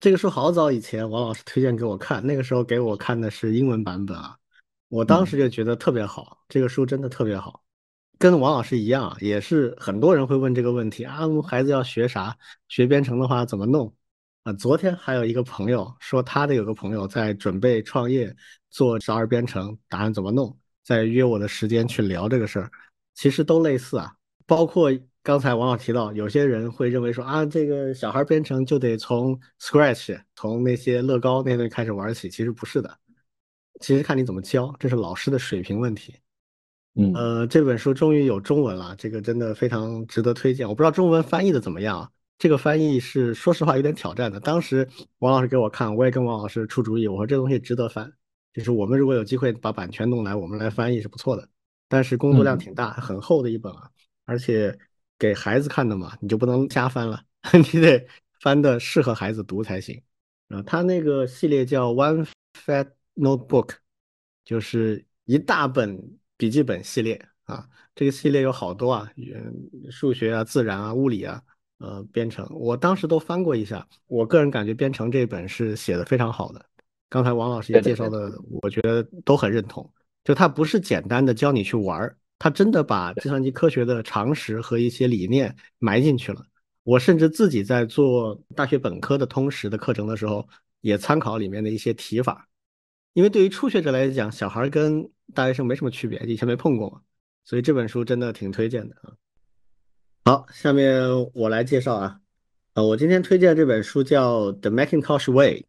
[0.00, 4.36] 这个书好早以前王老师推荐给我看，那个时候给我看的是英文版本啊，
[4.88, 7.62] 我当时就觉得特别好，这个书真的特别好。
[8.20, 12.36] 跟王老师一样，也是很多人会问这个问题啊，孩子要学啥？
[12.68, 13.90] 学编程的话怎么弄？
[14.42, 18.36] 啊，昨天还有一个朋友说，他的有个朋友在准备创业
[18.68, 20.54] 做少儿编程，打算怎么弄？
[20.84, 22.70] 在约我的时间去聊这个事儿，
[23.14, 24.12] 其实都类似啊。
[24.46, 24.90] 包括
[25.22, 32.98] 刚才王老提到，有些人会认为说啊，这个小孩编程就得从 Scratch，从那些乐高那类开始玩起，其实不是的。
[33.80, 36.14] 其实看你怎么教，这是老师的水平问题。
[36.94, 40.68] 嗯，呃，这本书终于有中文了，这个真的非常值得推荐。
[40.68, 42.10] 我不知道中文翻译的怎么样啊？
[42.38, 44.40] 这个翻译是说实话有点挑战的。
[44.40, 44.88] 当时
[45.18, 48.12] 王老师给我看，我也跟王老师出主意，我说这东西值得翻，
[48.52, 51.48] 就是我们如果有机会把版权弄来，我们来翻译是不错的。
[51.88, 53.90] 但是工作量挺大，很厚的一本啊，
[54.24, 54.78] 而且
[55.18, 57.22] 给孩子看的嘛，你就不能瞎翻了，
[57.72, 58.06] 你得
[58.40, 60.00] 翻的适合孩子读才行。
[60.48, 63.74] 啊，他那个系列叫 One Fat Notebook，
[64.44, 67.68] 就是一大本笔记本系列啊。
[67.94, 71.42] 这个系列有好多啊，嗯，数学啊、自然啊、物理啊。
[71.82, 76.62] 呃，编程，我当时都翻过一下，我个人感觉编程这本是写的非常好的。
[77.08, 78.30] 刚才王老师也介绍的，
[78.62, 79.90] 我觉得都很认同。
[80.22, 86.44] 就它不是简单的教你去玩儿，它真的把计算机科学的常识和一些理念埋进去了。
[86.82, 90.46] 我甚至自己在做大学本科的通识的课程的时候，
[90.82, 92.46] 也参考里面的一些提法，
[93.12, 97.00] 因为对于初学者来讲，小孩跟大学生没什么区别，以前没碰过嘛，
[97.44, 99.12] 所以这本书真的挺推荐的啊。
[100.24, 101.02] 好，下面
[101.34, 102.20] 我来介绍啊，
[102.74, 105.60] 呃，我今天推荐这本书叫《The Macintosh Way》，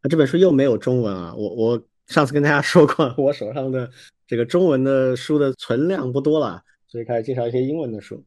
[0.00, 3.90] 啊，这本书又没有中文啊，我我上次跟大家说过，我手上的
[4.26, 8.24] 这个中文的书的存量不多了，所以开始介绍一些英文的书。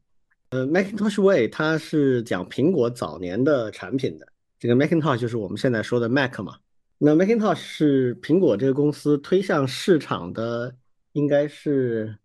[0.50, 4.28] 呃，《Macintosh Way》它是讲苹果早年的产品的，
[4.58, 6.56] 这个 Macintosh 就是我们现在说的 Mac 嘛，
[6.98, 10.74] 那 Macintosh 是苹果这个公司推向市场的
[11.12, 12.18] 应该是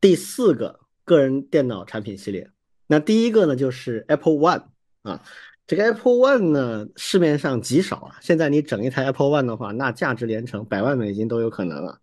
[0.00, 2.50] 第四个个人电脑产品系列。
[2.86, 4.64] 那第一个呢，就是 Apple One
[5.02, 5.22] 啊，
[5.66, 8.16] 这个 Apple One 呢，市面上极少啊。
[8.20, 11.98] 现在你整一台 Apple One 的话，那价值连城，百万美金都有可能啊。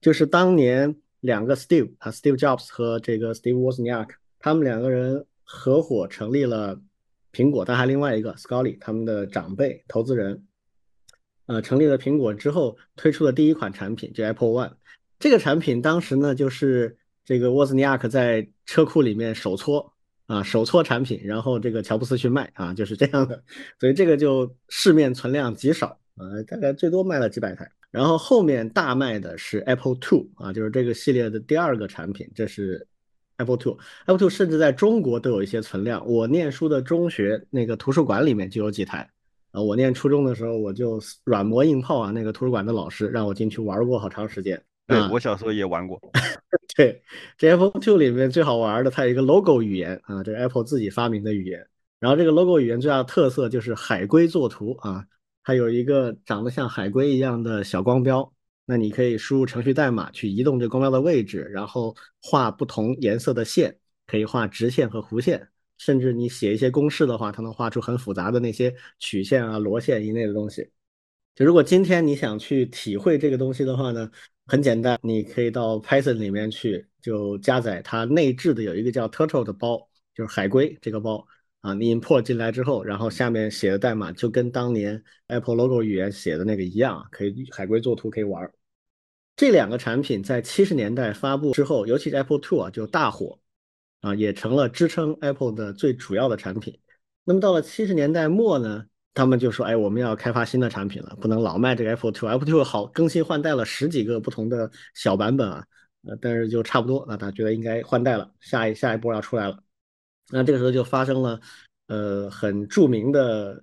[0.00, 6.80] 就是当年两个 Steve 啊，Steve Jobs 和这个 Steve Wozniak，他们两个人合伙成立了
[7.32, 10.44] 苹果，但还另外一个 Scully，他们的长辈投资人，
[11.46, 14.72] 呃，成立了苹果之后，推出的第一款产品就 Apple One。
[15.18, 19.92] 这个产品当时呢，就是这个沃兹尼亚克在车库里面手搓。
[20.26, 23.40] 啊，手搓产品，然后这个乔布斯去卖啊，就是这样的，
[23.78, 25.86] 所以这个就市面存量极少
[26.16, 27.70] 啊，大概最多卖了几百台。
[27.92, 32.84] 然后后面大卖的是 Apple Two 啊，就是这个系列的第二个产品，这是
[33.36, 36.04] Apple Two，Apple Two 甚至在中国都有一些存量。
[36.04, 39.08] 我念书的中学那个图书馆里面就有几台
[39.56, 44.62] 啊，我念初中的时候我就软磨硬泡啊，那个图书馆的老师让我进去玩过好长时间。
[44.86, 45.98] 对我小时候也玩过。
[46.76, 47.02] 对，
[47.38, 51.66] 这 Apple Two 里面最好玩的，它有一个 logo 语言啊，这是 Apple 自己发明的语言。
[51.98, 55.06] 然后这个 logo 语言最大的特色就是海龟作图啊，
[55.42, 58.30] 它有一个长得像海龟一样的小光标。
[58.66, 70.70] 那你可以输入程序代码去移动这光标的位置，然后画不同颜色的线，可以画直线和弧线，甚至你写一些公式的话，它能画出很复杂的那些曲线啊、螺线一类的东西。
[71.34, 74.10] 就如果今天你想去体会这个东西的话呢？
[74.48, 79.76] 很简单，你可以到 Python 里面去，就加载它内置的有一个叫 Turtle 的包，
[80.14, 81.26] 就是海龟这个包
[81.62, 81.74] 啊。
[81.74, 88.48] 你 import 进来之后，然后下面写的代码就跟当年 Apple Logo 语言写的那个一样，可以海龟作图可以玩。
[89.34, 93.40] 这两个产品在七十年代发布之后，尤其是 Apple Two 啊，就大火
[94.00, 96.78] 啊，也成了支撑 Apple 的最主要的产品。
[97.24, 98.84] 那么到了七十年代末呢？
[99.14, 102.28] 他们就说：“哎，我们要开发新的产品了，不能老卖这个 Apple Two。
[102.28, 105.64] Apple Two 好更新换代了十几个不同的小版本啊，
[106.06, 107.02] 呃，但是就差不多。
[107.08, 109.58] 那他觉得应该换代了，下一下一波要出来了。
[110.28, 111.40] 那这个时候就发生了，
[111.86, 113.58] 呃，很著名的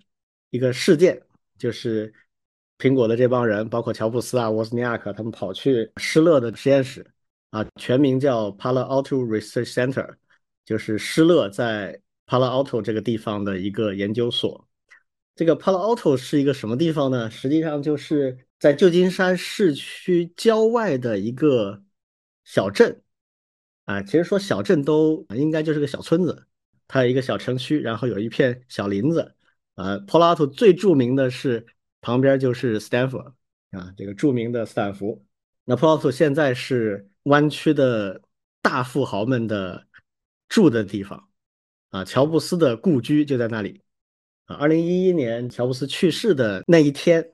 [0.49, 1.22] 一个事件，
[1.60, 2.11] 就是
[2.80, 7.05] 苹果的这帮人，包括乔布斯啊、沃兹尼亚克，他们跑去施乐的实验室
[7.51, 10.15] 啊，全名叫 Palo Alto Research Center，
[10.65, 14.68] 就是施乐在 Palo Alto 这个地方的一个研究所。”
[15.35, 17.30] 这个 Palo Alto 是一个什么地方呢？
[17.31, 21.81] 实际上就是在旧金山市区郊外的一个
[22.45, 23.02] 小镇
[23.85, 24.03] 啊。
[24.03, 26.45] 其实说小镇都应该就是个小村子，
[26.88, 29.34] 它有一个小城区，然后有一片小林子
[29.73, 29.98] 啊。
[30.06, 31.65] Palo Alto 最著名的是
[31.99, 33.34] 旁边就是 Stanford
[33.72, 35.26] 啊，这个著名的斯坦福。
[35.65, 38.22] 那 Palo Alto 现在是湾区的
[38.61, 39.88] 大富豪们的
[40.53, 41.30] 住的地方
[41.89, 43.81] 啊，乔布斯的故居就在那里。
[44.45, 47.27] 啊，二零一一年乔布斯去世的那一天，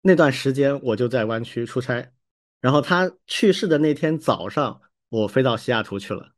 [0.00, 2.10] 那段时间我就在湾区出差，
[2.62, 4.80] 然后他去世的那天早上，
[5.10, 6.32] 我飞到西雅图去了，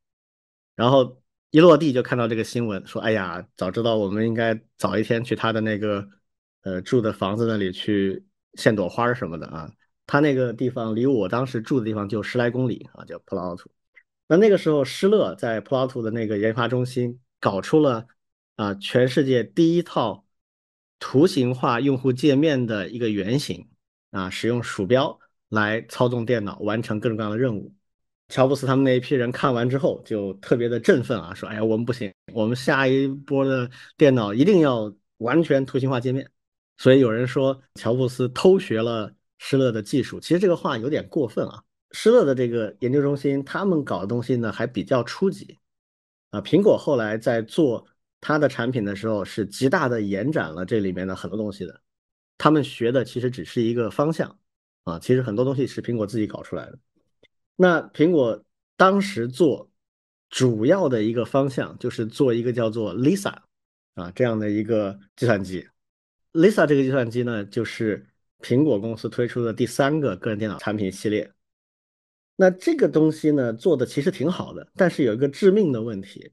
[0.74, 6.08] 然后一落地就看到这个新闻，说：“哎呀，早知道我们应该早一天去他的那个
[6.62, 9.70] 呃住的房子那里去献朵花什么的啊。”
[10.04, 13.70] 他那个地方离我当时住的地方就十来公里啊，叫普拉奥图。
[14.32, 18.06] 那那个时候施乐在普拉图的那个研发中心搞出了。
[18.56, 20.24] 啊，全世界第一套
[20.98, 23.66] 图形化用户界面的一个原型
[24.10, 25.18] 啊，使用鼠标
[25.48, 27.74] 来操纵电脑完成各种各样的任务。
[28.28, 36.30] 乔布斯他们那一批人看完之后就特别的振奋啊，说：“哎呀，我们不行，我们下一波的电脑一定要完全图形化界面。”
[36.76, 41.62] 所以有人说乔布斯偷学了施乐的技术，其实这个话有点过分啊。
[41.92, 45.58] 施乐的这个研究中心，他们搞的东西呢还比较初级
[46.30, 46.40] 啊。
[46.40, 47.86] 苹果后来在做
[48.20, 51.80] 它的产品的时候，是极大的延展了这里面的很多东西的。
[52.38, 54.36] 他们学的其实只是一个方向
[54.84, 56.78] 啊，其实很多东西是苹果自己搞出来的。
[57.54, 58.42] 那苹果
[58.76, 59.70] 当时做
[60.30, 63.34] 主要的一个方向就是做一个叫做 Lisa
[63.94, 65.68] 啊这样的一个计算机。
[66.32, 68.06] Lisa 这个计算机呢，就是
[68.40, 71.30] 苹果公司推出的第三个个人电脑产品系列。
[72.36, 76.32] 那这个东西呢，做的其实挺好的，但是有一个致命的问题，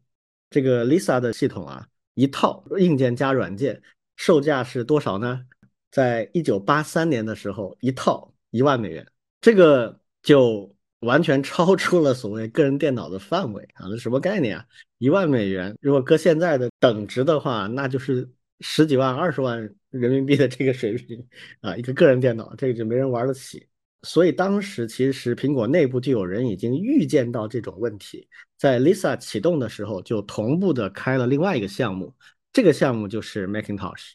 [0.49, 3.81] 这个 Lisa 的系统啊，一套硬件加软件，
[4.15, 5.45] 售价是多少呢？
[5.91, 9.07] 在一九八三年的时候，一套一万美元，
[9.41, 10.73] 这个就。
[11.03, 13.87] 完全超出了所谓个人电脑的范围啊！
[13.89, 14.65] 那什么概念啊？
[14.97, 19.57] 一万美元，如果搁现在的等值的话，那就是十几万、二十万
[19.91, 21.25] 人民币的这个水平
[21.61, 21.73] 啊！
[21.77, 23.65] 一个个人电脑，这个就没人玩得起。
[24.03, 28.27] 所以当时其实苹果内部就有人已经预见到这种问题，
[28.57, 32.13] 在 Lisa 启动的时候就同步的开了另外一个项目，
[32.51, 34.11] 这个项目就是 Macintosh。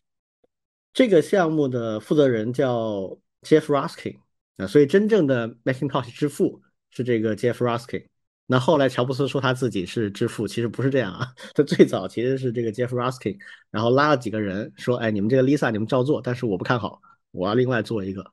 [0.92, 4.16] 这个项目的负责人叫 Jeff Ruskin
[4.56, 6.60] 啊，所以真正的 Macintosh 之父。
[6.96, 8.06] 是这个 Jeff Ruskin，
[8.46, 11.26] 那后来乔布斯说他自己是之父，其实不是这样啊。
[11.52, 13.36] 他最早其实是这个 Jeff Ruskin，
[13.72, 17.02] 然后拉了几个人说：“哎，你们这个 Lisa 你们照做，但是我不看好，
[17.32, 18.24] 我要另外做一个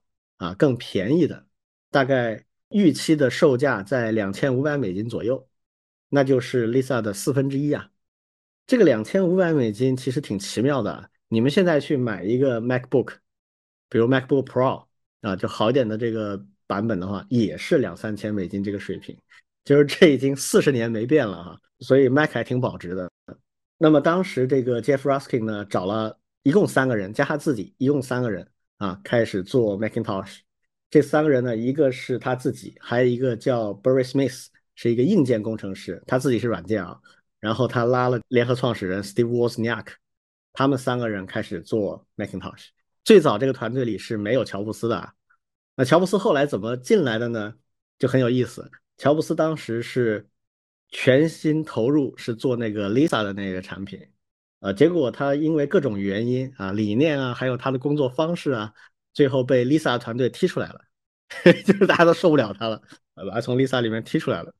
[0.41, 1.45] 啊更便宜的，
[1.89, 5.47] 大概预期的售价在两千五百美金左右，
[6.09, 7.89] 那就是 Lisa 的四分之一啊。
[8.65, 13.13] 这个两千五百美金其实挺奇妙的，你们现在去买一个 MacBook，
[13.87, 14.85] 比如 MacBook Pro
[15.21, 16.45] 啊，就好一点的这个。
[16.71, 19.13] 版本的话也是两三千美金这个水平，
[19.65, 23.11] 就是这已经四十年没变了哈，所以 Mac 还挺保值的。
[23.77, 28.47] 那么当时这个 Jeff Ruskin 呢，找了一共三个人加他自己，一共三个人
[28.81, 30.39] 啊，开始做 Macintosh。
[30.89, 36.99] 这三个人呢，一个是他自己，还有一个叫 Barry Smith，是一个硬件工程师，他自己是软件啊。
[37.39, 39.85] 然后他拉了联合创始人 Steve Wozniak，
[40.53, 42.69] 他们三个人开始做 Macintosh。
[43.03, 45.13] 最早这个团队里是没有乔布斯的。
[45.75, 47.53] 那乔布斯后来怎么进来的呢？
[47.99, 48.71] 就很有意思。
[48.97, 50.27] 乔布斯当时是
[50.89, 54.07] 全心投入，是做那个 Lisa 的那个产品，
[54.61, 58.71] 啊，结果他因为各种原因啊，理念啊，还有他的工作方式啊，
[59.11, 60.81] 最后被 Lisa 团队踢出来了，
[61.65, 62.79] 就是大家都受不了他了，
[63.15, 64.53] 把他从 Lisa 里面踢出来了。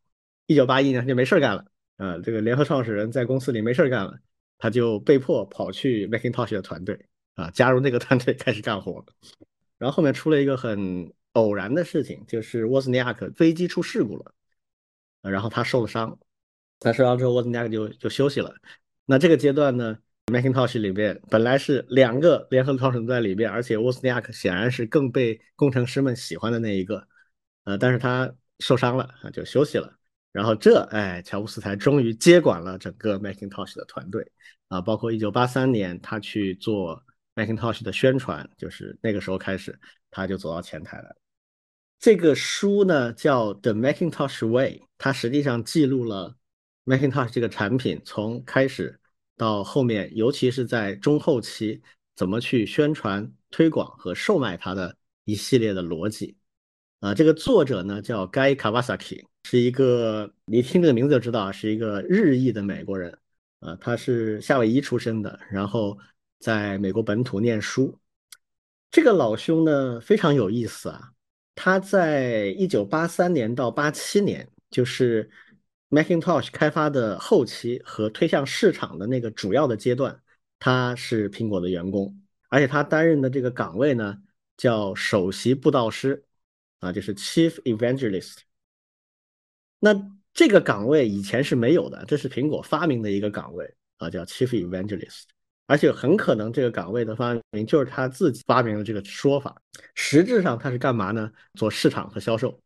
[0.48, 1.64] 一九八一年他就没事干了，
[1.98, 4.18] 啊，这个联合创始人在公司里没事干了，
[4.58, 7.00] 他就被迫跑去 Macintosh 的团队，
[7.36, 9.06] 啊，加入那个团队开始干活。
[9.78, 14.34] 然后后面出了一个很偶然的事情，就是沃兹尼亚克飞机出事故了，
[15.22, 16.18] 然后他受了伤，
[16.80, 18.56] 他受伤之后沃兹尼亚克就就休息了。
[19.12, 19.98] 那这个阶段呢
[20.28, 27.06] ，Macintosh 里面本来是两个联合创始人在里面，而且沃兹尼亚克显然是更被工程师们喜欢的那一个，
[27.66, 29.94] 呃，但是他受伤了啊，就休息了。
[30.32, 34.26] 然后这哎，乔布斯才终于接管了整个 Macintosh 的团队
[34.70, 37.04] 啊，包括1983年他去做。
[37.34, 39.78] Macintosh 的宣传就是那个时候开始，
[40.10, 41.16] 他就走到前台了。
[41.98, 46.36] 这个书呢叫《The Macintosh Way》，它实际上记录了
[46.86, 49.00] Macintosh 这个产品从开始
[49.42, 51.82] 到后面，尤其是在中后期
[52.16, 54.96] 怎么去宣传、推广和售卖它的
[55.26, 56.38] 一系列的逻辑。
[57.00, 63.18] 啊，这个作者呢叫 Guy Kawasaki，是一个你听这个名字就知道是一个日裔的美国人。
[63.62, 65.98] 啊，他是夏威夷出生的，然后。
[66.44, 67.96] 在美国本土念书，
[68.90, 71.12] 这个老兄呢非常有意思啊。
[71.54, 75.30] 他在一九八三年到八七年，就是
[75.92, 80.22] Macintosh 开发的后期和推向市场的那个主要的阶段，
[80.58, 84.18] 他是苹果的员工，而且他担任的这个岗位呢
[84.56, 86.24] 叫首席布道师
[86.80, 88.38] 啊，就是 Chief Evangelist。
[89.80, 89.94] 那
[90.34, 95.24] 这个岗位以前是没有的，这是苹果发明的一个岗位啊，叫 Chief Evangelist。
[95.68, 99.62] 而且很可能这个岗位的发明就是他自己发明的这个说法。
[99.96, 101.32] 实质上他是干嘛呢？
[101.56, 102.58] 做市场和销售。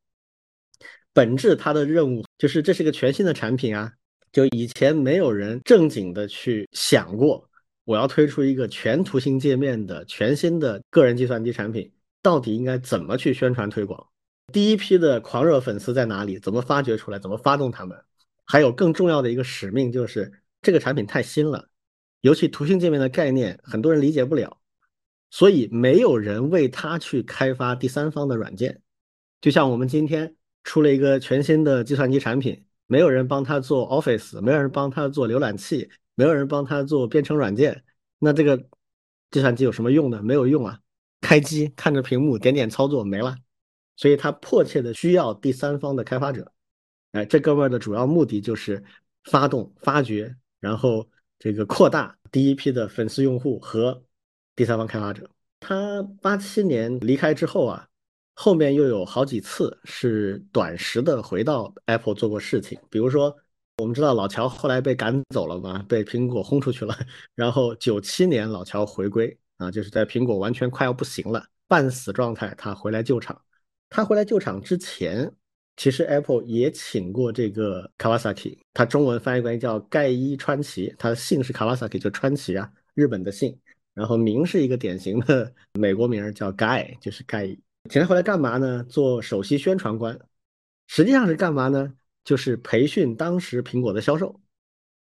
[1.13, 3.91] 本质他的任务就是这是个全新的产品啊，
[4.31, 7.49] 就以前没有人正经的去想过，
[7.85, 11.91] 我要推出一个全图形界面的全新的个人计算机产品，
[12.21, 14.05] 到底应该怎么去宣传推广？
[14.53, 16.37] 第一批的狂热粉丝在哪里？
[16.39, 17.17] 怎么发掘出来？
[17.17, 17.97] 怎么发动他们？
[18.43, 20.31] 还有更重要的一个使命就是
[20.61, 21.67] 这个产品太新了。
[22.21, 24.57] 尤其图形界面的概念，很多人理解不了，
[25.31, 28.81] 所以没有人为他去开发第三方的软件。
[29.41, 37.83] 就像我们今天出了一个全新的计算机产品，没有人帮他做 Office，没有人帮他做浏览器，没有人帮他做编程软件，
[38.17, 38.57] 那这个
[39.29, 40.21] 计算机有什么用呢？
[40.23, 40.79] 没有用啊！
[41.21, 43.37] 开机看着屏幕点点操作没了，
[43.95, 46.51] 所以他迫切的需要第三方的开发者。
[47.11, 48.83] 哎，这哥们儿的主要目的就是
[49.25, 54.03] 发动、发掘，然后这个扩大第一批的粉丝用户和
[54.55, 55.29] 第三方开发者。
[55.59, 57.87] 他八七年离开之后啊。
[58.35, 63.35] 后面又有好几次是短时的回到 Apple 做过事情，比如说
[63.77, 66.93] 我们知道老乔后来被赶走了嘛，被苹果轰出去了。
[67.33, 73.41] 然后九七年老乔回归啊，就是在苹果完全快要不行了，半死状态，他回来救场。
[73.89, 75.31] 他回来救场之前，
[75.77, 83.57] 其实 Apple 也请过这个 Kawasaki，他中文翻译过来叫盖伊川崎，他的姓是 Kawasaki，就川崎啊，日本的姓。
[83.93, 87.57] 然后名是一个典型的美国名，叫 Guy，就是盖伊。
[87.89, 88.83] 请他回来干嘛呢？
[88.83, 90.19] 做首席宣传官，
[90.87, 91.93] 实际上是干嘛呢？
[92.23, 94.41] 就是培训当时苹果的销售。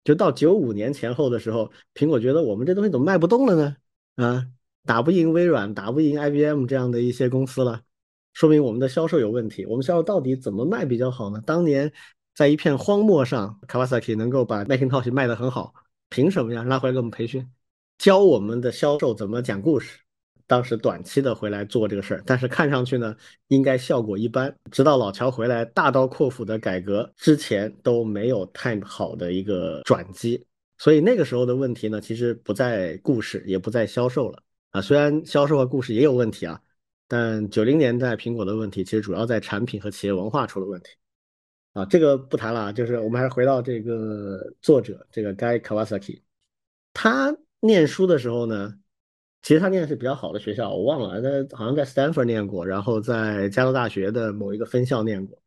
[0.06, 3.76] 就到九五年前后的时候，苹果觉得我们这东西怎么卖不动了呢？
[4.16, 4.48] 啊，
[4.86, 7.82] 打不赢微软，打不赢 IBM 这样的一些公司了，
[8.34, 9.66] 说明我们的销售有问题。
[9.66, 11.42] 我们销售到底怎么卖比较好呢？
[11.46, 11.92] 当年
[12.34, 15.74] 在一片荒漠上，Kawasaki 能够把 Macintosh 卖得很好，
[16.08, 16.64] 凭什么呀？
[16.64, 17.46] 拉回来给我们培训，
[17.98, 20.00] 教我们的销售怎么讲故事。
[20.50, 23.16] 当时短期的回来做这个事儿，但是看上去呢，
[23.50, 24.52] 应该效果一般。
[24.72, 30.44] 直到老乔回来大刀阔斧的改革之前，都没有太好的一个转机。
[30.80, 34.82] 所以那个时候的问题呢，其实不在故事，也不在销售了啊。
[34.82, 36.60] 虽然销售和故事也有问题啊，
[37.08, 40.90] 但九零年代苹果的问题其实主要在产品和企业文化出了问题
[41.74, 41.86] 啊。
[41.86, 46.22] 这个不谈了啊，就是我们还是回到这个作者这个 Guy Kawasaki，
[46.92, 48.79] 他念书的时候呢。
[49.42, 55.42] 其实他念的是比较好的学校，我忘了，他好像在 Stanford 念过，然后在加州大学的某一个分校念过。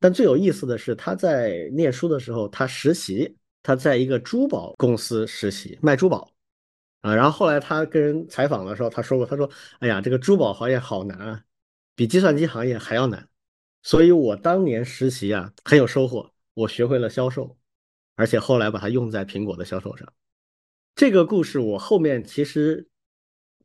[0.00, 6.30] 但最有意思的是，他在念书的时候，他实习，他在一个珠宝公司实习，卖珠宝
[7.02, 7.14] 啊。
[7.14, 9.48] 然后后来他跟人采访的时候，他说过，他说
[9.80, 11.42] ：“哎呀，这个珠宝行业好难啊，
[11.94, 13.28] 比计算机行业还要难。
[13.82, 17.56] 所以我当年实习啊很有收获，我学会了销售，
[18.16, 20.10] 而且后来把它用在苹果的销售上。
[20.94, 22.88] 这个故事我后面其实。”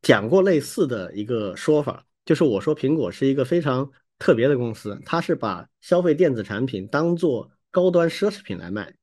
[0.01, 8.93] 讲过类似的一个说法，就是我说苹果是一个非常特别的公司，它是把消费电子产品当做高端奢侈品来卖，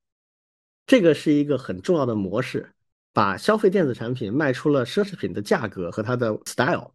[0.87, 2.73] 这个是一个很重要的模式，
[3.13, 6.95] 把消费电子产品卖出了奢侈品的价格和它的 style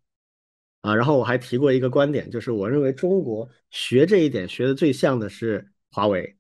[0.82, 0.96] 啊。
[0.96, 6.36] 然后我还提过一个观点，就是我认为中国学这一点学的最像的是华为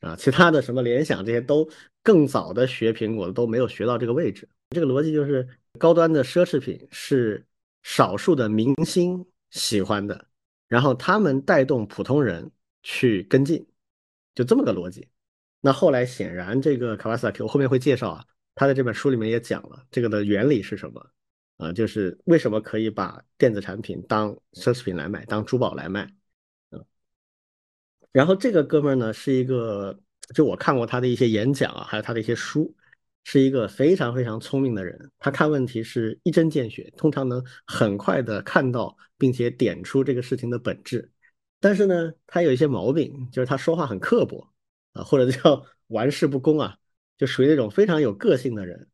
[0.00, 1.66] 啊，其他的什么联想这些都
[2.02, 5.48] 更早的学苹果的都没有学到这个位置，这个逻辑就是。
[5.78, 7.46] 高端的奢侈品是
[7.82, 10.26] 少数的明星喜欢的，
[10.66, 12.50] 然后他们带动普通人
[12.82, 13.66] 去跟进，
[14.34, 15.08] 就这么个逻辑。
[15.60, 18.24] 那后来显然这个 Kawasaki 我后面会介绍啊，
[18.54, 21.10] 他在这本书里面也讲了这个的原理是什么
[21.56, 26.12] 啊，就是为什么可以把电子产品当奢侈品来卖，当珠宝来卖
[26.70, 26.84] 嗯。
[28.12, 29.98] 然后这个哥们儿呢是一个，
[30.34, 32.74] 就我看过他的一些演讲啊，还有他的一些书。
[33.24, 41.10] 是一个非常非常聪明的人，他看问题是一针见血，通常能很快的看到并且点出这个事情的本质。
[41.60, 44.50] 但是呢，他有一些毛病，就是他说话很刻薄
[44.92, 46.78] 啊，或者叫玩世不恭啊，
[47.18, 48.88] 就属于那种非常有个性的人。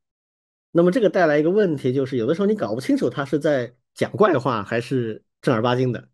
[0.73, 6.09] 那么这个带来一个问题，就是有的时候你搞不清楚他是在讲怪话还是正儿八经的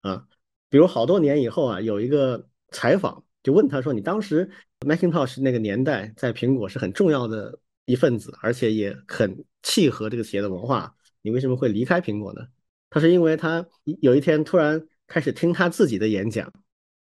[0.00, 0.26] 啊。
[0.70, 4.50] 比如好多年以后啊，有一个采访就问他说：“你当时？”
[4.80, 10.94] Macintosh 那个年代在苹果是很重要的一份子，而且也很契合这个企业的文化。
[11.22, 12.42] 你为什么会离开苹果呢？
[12.90, 13.66] 他是因为他
[14.00, 16.52] 有一天突然开始听他自己的演讲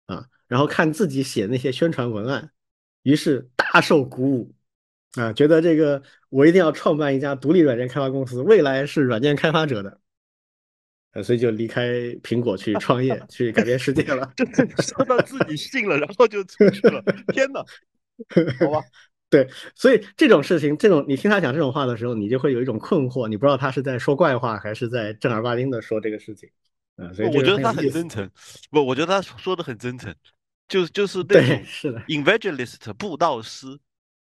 [0.06, 2.50] 啊，然后看自己写那些宣传文案，
[3.02, 4.54] 于是大受鼓舞
[5.12, 9.99] 啊，觉得这个我一定要创办一家独立软件开发公司，未来是软件开发者的。
[11.12, 11.88] 呃，所以就离开
[12.22, 14.32] 苹果去创业，去改变世界了。
[14.82, 17.02] 说到自己信了，然后就出去了。
[17.32, 17.64] 天哪，
[18.60, 18.80] 好吧。
[19.28, 26.48] 对，所以这种事情，这种你听他讲这种话的时候，你就会有一种困惑，你不知道他是在说怪话，还是在正儿八经的说这个事情。
[26.96, 28.28] 啊，所以我觉得他很真诚。
[28.70, 30.12] 不，我觉得他说的很真诚，
[30.68, 33.66] 就就是 那种是的，evangelist 布道师，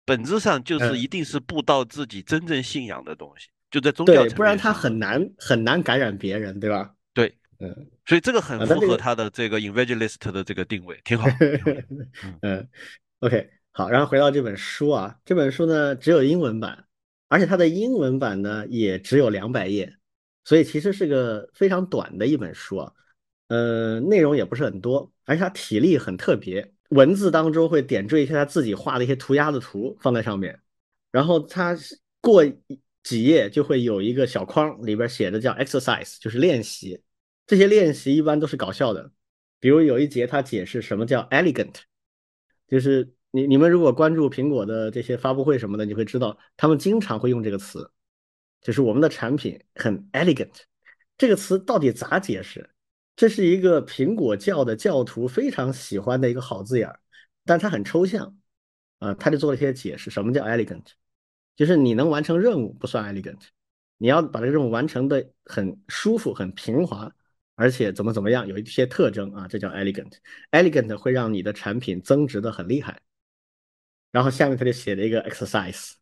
[0.06, 3.48] 本质上就是一定是布道自己真正信仰的东西。
[3.76, 6.94] 就在宗教对，不然他很难很难感染别人，对吧？
[7.12, 7.68] 对，嗯，
[8.06, 11.28] 所以这个很符合他的这个 evangelist 的这个定位，挺好。
[12.40, 12.66] 嗯
[13.20, 16.86] ，OK，好，然后回到这本书啊，这本书呢只有英文版，
[17.28, 19.94] 而且它的英文版呢也只有两百页，
[20.46, 22.90] 所以其实是个非常短的一本书啊。
[23.48, 30.58] 呃，内容也不是很多，而且它体力很特别，文字当中会点缀一些他自己画的一些涂鸦的图放在上面，
[31.12, 31.76] 然后他
[32.22, 32.42] 过
[33.06, 37.00] 几页就会有一个小框，里边写的叫 exercise，就是练习。
[37.46, 39.12] 这些练习一般都是搞笑的，
[39.60, 41.72] 比如有一节他解释什么叫 elegant，
[42.66, 47.88] 就是你你们如果关注苹果的这些发布会什么的，你会知道他们经常会用这个词，
[48.60, 50.62] 就是我们的产品很 elegant。
[51.16, 52.68] 这个词到底咋解释？
[53.14, 56.98] 这是一个苹果教的教徒非常喜欢的一个好字眼儿，
[57.44, 58.36] 但它很抽象
[58.98, 60.10] 啊，他就做了一些解释。
[60.10, 60.84] 什么叫 elegant？
[61.56, 63.40] 就是你能完成任务不算 elegant，
[63.98, 67.10] 你要把这个任务完成的很舒服、很平滑，
[67.54, 70.12] 而且怎么怎么样，有一些特征啊，这叫 elegant。
[70.50, 73.00] elegant 会让你的产品增值的很厉害。
[74.12, 75.92] 然后下面他就写了一个 exercise，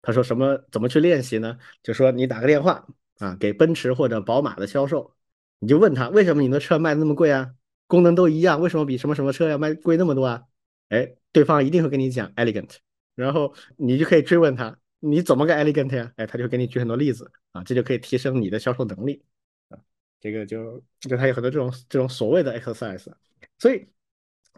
[0.00, 1.58] 他说什么怎么去练习呢？
[1.82, 2.86] 就说你打个电话
[3.18, 5.14] 啊，给奔驰或者宝马的销售。
[5.58, 7.54] 你就问他为什么你的车卖那么贵啊？
[7.86, 10.44] 功能都一样，为什么比什么什么车要卖贵那么多啊？
[10.88, 12.76] 哎，对方一定会跟你讲 elegant，
[13.14, 16.12] 然后你就可以追问他你怎么个 elegant 呀？
[16.16, 19.22] 哎，他就给你举很多例子啊，这就可以提升你的销售能力
[19.68, 19.78] 啊。
[20.20, 23.10] 这个就就他有很多这种这种所谓的 exercise，
[23.58, 23.88] 所以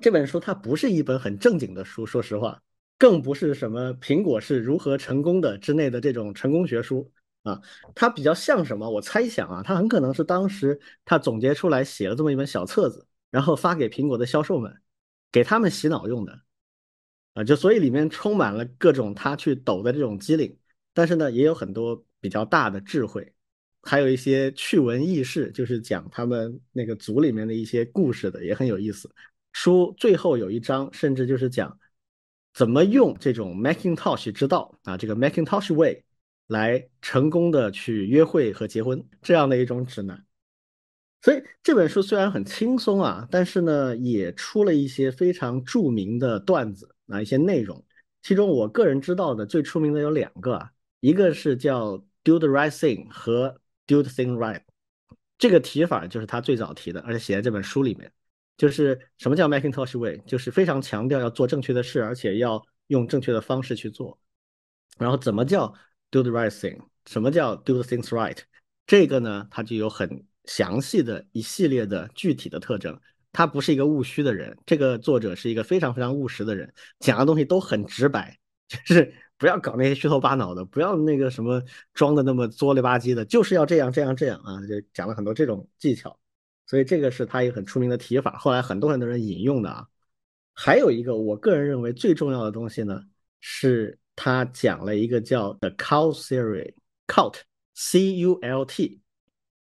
[0.01, 2.63] 这本书它不是一本很正经的书，说实话，
[2.99, 7.11] 更不是什么苹果是如何成功的之内的这种成功学书。
[7.45, 7.61] 啊，
[7.93, 8.89] 它比较像什么？
[8.89, 14.81] 我猜想啊，它很可能是当时他总结出来写了这么一本小册子，然后发给苹果的销售们，
[15.33, 16.41] 给他们洗脑用的。
[17.35, 20.57] 啊，就所以里面充满了各种他去抖的这种机灵，
[20.93, 23.33] 但是呢，也有很多比较大的智慧，
[23.83, 29.11] 还有一些趣闻轶事，就是讲他们那个组里面的一些故事的，也很有意思。
[29.53, 31.79] 书最后有一章，甚至就是讲
[32.55, 36.05] 怎么用这种 Macintosh 之道啊，这个 Macintosh Way。
[36.49, 40.23] 来成功的去约会和结婚这样的一种指南，
[41.23, 47.85] 所以这本书虽然很轻松啊，但是呢也出了一些非常著名的段子啊一些内容，
[48.23, 50.71] 其中我个人知道的最出名的有两个啊，
[51.01, 54.63] 一个是叫 Do the right thing 和 Do the thing right，
[55.39, 58.13] 这个提法就是他最早提的，而且写在这本书里面，
[58.57, 64.19] 就是什么叫 Macintosh way，就是非常强调要做正确的事，而且要用正确的方式去做，
[64.99, 65.75] 然后怎么叫
[66.11, 68.39] ？Do the right thing，什么叫 do the things right？
[68.87, 73.01] 这个呢，它就有很详细的一系列的具体的特征。
[73.33, 78.39] 他不是一个务虚的人，这个作者是一个非常非常务实的人，讲的东西都很直白，
[78.69, 81.63] 就是不要搞那些虚头巴脑的，不要那个什么
[81.95, 86.17] 装的那么作了吧唧的，就是要这样这样这样啊，就讲了很多这种技巧。
[86.67, 89.87] 所以这个是他一个很出名的提法，后来很多很多人引用的啊。
[90.55, 93.03] 还有一个我个人认为最重要的东西呢
[93.41, 93.99] 是。
[94.15, 99.01] 他讲了一个叫 The Cult Theory，Cult，C U L T，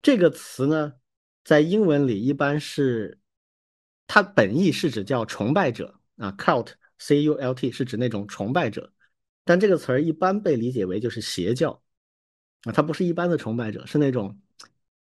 [0.01, 0.93] 这个词呢，
[1.43, 3.18] 在英文里一般是，
[4.09, 8.91] 它本意是指叫崇拜者啊，Cult，C U L T 是指那种崇拜者，
[9.45, 11.81] 但这个词儿一般被理解为就是邪教
[12.63, 14.39] 啊，它不是一般的崇拜者，是那种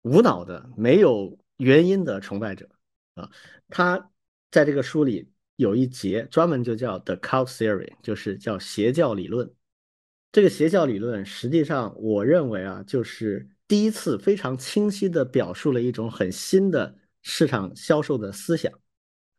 [0.02, 2.68] 无脑的、没有原因的崇拜者
[3.14, 3.30] 啊。
[3.70, 4.10] 他
[4.50, 5.32] 在这个书里。
[5.56, 9.48] 有一节专门就叫 The Cult Theory，就是叫邪教理论。
[10.32, 18.72] 这个邪教理论实际上，我认为啊，就是第一次非常清晰的表述了一种很新的市场销售的思想。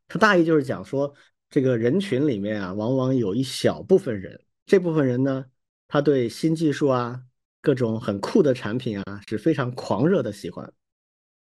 [0.08, 1.14] 它大意就是讲说，
[1.50, 5.44] 这个人群里面啊，往往有一小部分人，这部分人呢，
[5.88, 7.22] 他对新技术啊、
[7.60, 10.72] 各种很酷的产品啊，是非常狂热的喜欢。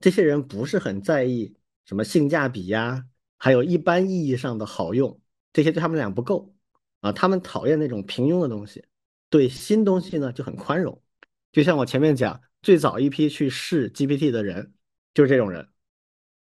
[0.01, 3.07] 这些人不是很在意什么性价比呀。
[3.39, 5.21] 还有一般意义上的好用，
[5.53, 6.55] 这些对他们俩不够
[7.01, 7.11] 啊。
[7.11, 8.85] 他们讨厌那种平庸的东西，
[9.29, 11.03] 对新东西呢就很宽容。
[11.51, 14.73] 就像我前面讲，最早一批去试 GPT 的人
[15.13, 15.69] 就是这种人，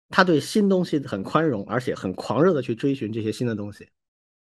[0.09, 3.89] 他对新东西很宽容，而且很狂热的去追寻这些新的东西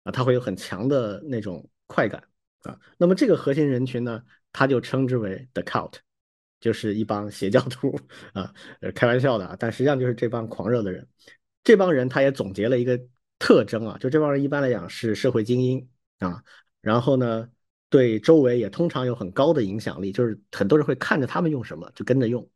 [0.04, 2.24] 啊，他会有很强的那种快感
[2.62, 2.80] 啊。
[2.98, 4.24] 那么这个核心人群呢，
[4.54, 5.94] 他就称之为 the cult，
[6.60, 8.00] 就是一帮邪教徒
[8.34, 8.54] 啊，
[8.94, 11.08] 开玩笑的啊，但实际上就是这帮狂热的人。
[11.64, 13.00] 这帮人他也总结了一个
[13.40, 15.90] 特征啊，就这帮人一般来讲是社会精英
[16.20, 16.44] 啊，
[16.82, 17.50] 然后呢，
[17.90, 22.48] 对周围也通常有很高的影响力，就是很多人会看着他们用什么就跟着用。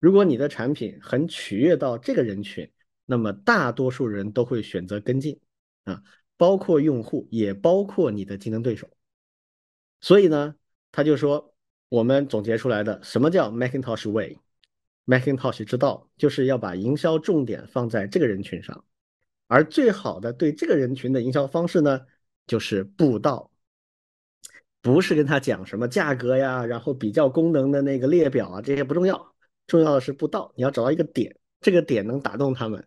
[0.00, 2.70] 如果你的产品很取悦到这个人群，
[3.06, 5.40] 那么大多数人都会选择跟进
[5.84, 6.02] 啊，
[6.36, 8.88] 包括用户，也包括你的竞争对手。
[10.00, 10.54] 所以呢，
[10.92, 11.54] 他就说
[11.88, 14.38] 我们总结出来的什么叫 Macintosh Way。
[15.06, 18.82] Macintosh 之道就是要把营销重点放在这个人群上，
[19.48, 22.00] 而最好的对这个人群的营销方式呢，
[22.46, 23.50] 就是布道，
[24.80, 29.33] 不是跟他讲什么价格呀，然后比较功能的那个列表啊，这些不重要，
[29.66, 30.52] 重要的是步道。
[30.56, 32.86] 你要找到一个点，这个点能打动他们。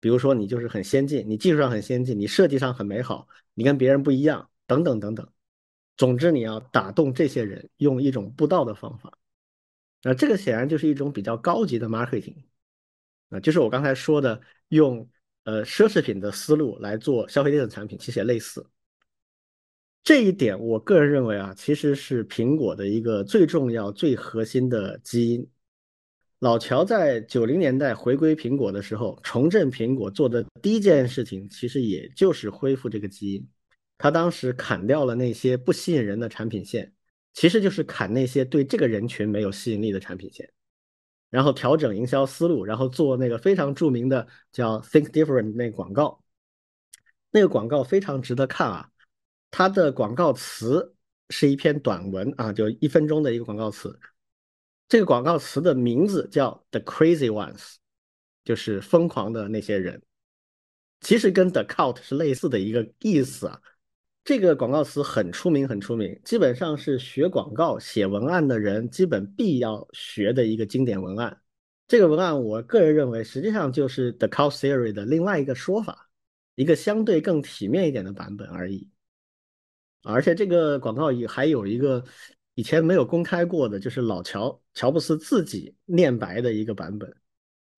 [0.00, 5.26] 比如说你就是很先进，你技术上很先进，你设计上很美好，你跟别人不一样，等等等等。
[5.96, 9.16] 总之你要打动这些人，用一种步道的方法。
[10.02, 12.36] 那这个显然就是一种比较高级的 marketing，
[13.30, 15.08] 啊，就是我刚才说的用
[15.44, 18.68] 呃奢侈品的思路来做消费电子产品，其实也类似。
[20.02, 25.48] 这一点我个人认为啊，其实是苹果的一个最重要、最核心的基因。
[26.40, 33.48] 老乔在九零年代回归苹果的时候，重振苹果做的第一件事情，其实也就是恢复这个基因。
[33.96, 36.92] 他当时砍掉了那些不吸引人的产品线，
[37.32, 40.52] 其实就是砍那些对这个人群没有吸引力的产品线，
[41.30, 46.22] 然后调整营销思路，然后做那个非常著名的叫 “Think Different” 那广告。
[47.30, 48.90] 那个广告非常值得看啊，
[49.50, 50.94] 它的广告词
[51.30, 53.98] 是一篇短文啊，就一分钟的一个广告词。
[54.86, 57.76] 这个广告词的名字叫 “The Crazy Ones”，
[58.44, 60.02] 就是疯狂的那些人。
[61.00, 63.60] 其实跟 “The Cult” 是类似的一个意思啊。
[64.24, 71.42] 这个广告词很出名，很出名，基本上是学广告、写文案的人基本必要学的一个经典文案。
[71.88, 76.08] 这个文案，我个人认为，实际上就是 “The Cult Theory” 的另外一个说法，
[76.54, 78.88] 一个相对更体面一点的版本而已。
[80.02, 82.04] 而且这个广告也还有一个。
[82.54, 87.12] 以前没有公开过的，就是老乔乔布斯自己念白的一个版本，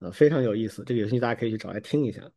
[0.01, 0.85] 啊，非常有意思。
[0.85, 2.31] 这个有兴趣大家可以去找来听一下。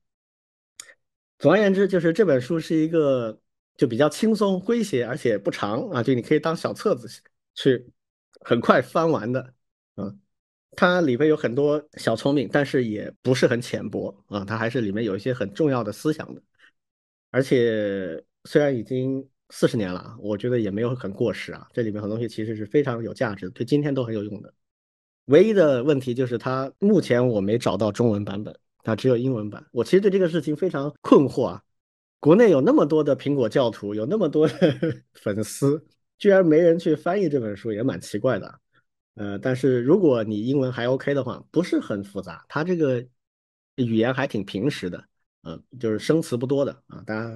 [1.37, 3.37] 总而言之，就是这本书是一个
[3.75, 7.07] 就比较轻松诙谐，而且不长啊，就你可以当小册子
[7.55, 7.85] 去
[8.41, 9.53] 很快翻完的。
[9.95, 10.15] 啊，
[10.71, 16.41] 它里边有很多小聪明，但是也不是很浅薄啊，它还是里面有一些很重要的思想的。
[17.31, 19.29] 而且虽然已经。
[19.49, 21.67] 四十年了，我觉得也没有很过时啊。
[21.73, 24.53] 这里面很多东西其实是非常有价值的，对今天都很有用的。
[25.25, 29.65] 唯一的问题就是它目前我没找到中文版本，它只有英文版。
[29.71, 31.63] 我其实对这个事情非常困惑啊。
[32.19, 34.53] 国内有那么多的苹果教徒，有那么多的
[35.13, 35.85] 粉丝，
[36.17, 38.59] 居然没人去翻译这本书，也蛮奇怪的。
[39.15, 43.05] 呃，但是如果你英文还 OK 的话，不是很复杂，它这个
[43.75, 45.03] 语言还挺平实的，
[45.43, 47.33] 嗯，就是生词不多的啊，大家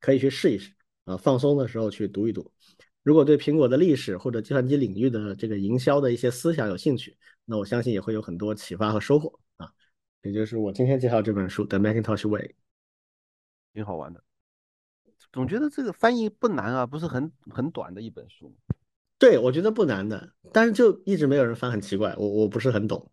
[0.00, 0.70] 可以去试一试。
[1.10, 2.50] 啊，放松的时候去读一读。
[3.02, 9.72] 如果对苹果的历史或者计算机领域的这个营销的一些思想有兴趣，那我相信也会有很多启发和收获啊。
[10.22, 12.42] 也就是我今天介绍这本书《The Macintosh Way》，
[13.72, 14.22] 挺好玩的。
[15.32, 18.54] 总觉得这个翻译不难啊，不是很很短的一本书。
[19.18, 22.14] 对，我觉得不难的，但是就一直没有人翻，很奇怪。
[22.16, 23.10] 我我不是很懂。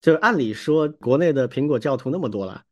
[0.00, 2.64] 就是按理说，国内的苹果教徒那么多了。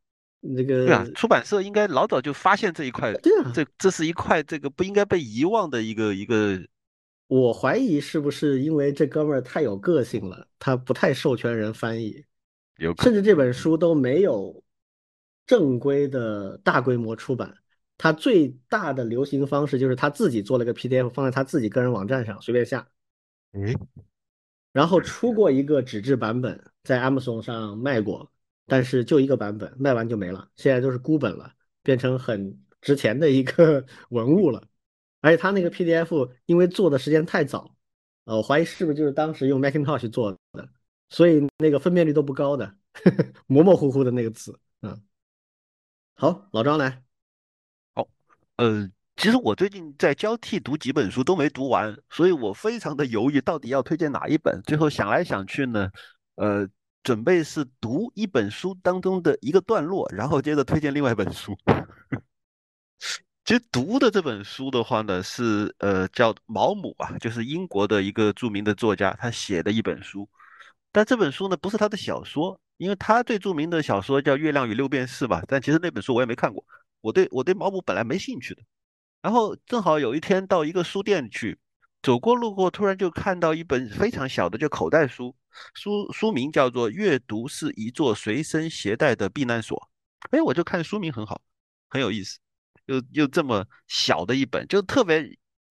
[0.45, 6.61] 那个对啊，出版社应该老早就发现这一块，对啊，这这是一块这个不应该被遗忘的一个一个。
[7.27, 12.25] 我怀疑是不是因为这哥们儿太有个性了，他不太授权人翻译，
[12.77, 14.61] 有甚至这本书都没有
[15.47, 17.55] 正规的大规模出版。
[17.97, 22.85] 他最大的流行方式就是他自己做了个 PDF 放在他自己个人网站上随便下，
[23.53, 23.73] 嗯，
[24.73, 28.29] 然后出过一个纸质版本，在 Amazon 上卖过。
[28.65, 34.63] 但是就一个版本卖完就没了，现在都是孤本了，变成很值钱的一个 文物了。
[35.19, 37.75] 而且他那个 PDF 因为做的时间太早，
[38.25, 40.69] 呃，我怀疑是不是就是当时用 Macintosh 做的，
[41.09, 42.75] 所以那个分辨率都不高的，
[43.47, 44.57] 模模糊糊的那个字。
[44.81, 45.01] 嗯，
[46.15, 47.03] 好，老张来。
[47.93, 48.07] 好，
[48.57, 54.61] 呃，其实我最近在交替读几本书都没读完，所以我非常的犹豫到底要推荐哪一本。
[54.63, 55.89] 最后想来想去呢，
[56.35, 56.67] 呃。
[57.03, 61.55] 准备是读一本书当中的一个段落，然后接着推荐另外一本书。
[63.45, 70.29] 其实读的这本书的话呢，是呃叫毛姆啊，就是英国的一个著名的作家，他写的一本书。
[70.93, 75.43] 但这本书呢不是他的小说，因为他最著名的小说叫《月亮与六便士》吧。
[75.45, 76.63] 但其实那本书我也没看过。
[77.01, 78.61] 我对我对毛姆本来没兴趣的，
[79.21, 81.59] 然后正好有一天到一个书店去。
[82.03, 85.33] 走过路过，突然就看到一本非常小的就口袋书，
[85.73, 89.89] 书书名叫做《阅读是一座随身携带的避难所》。
[90.37, 91.41] 哎，我就看书名很好，
[91.89, 92.39] 很有意思，
[92.87, 95.21] 又又这么小的一本，就特别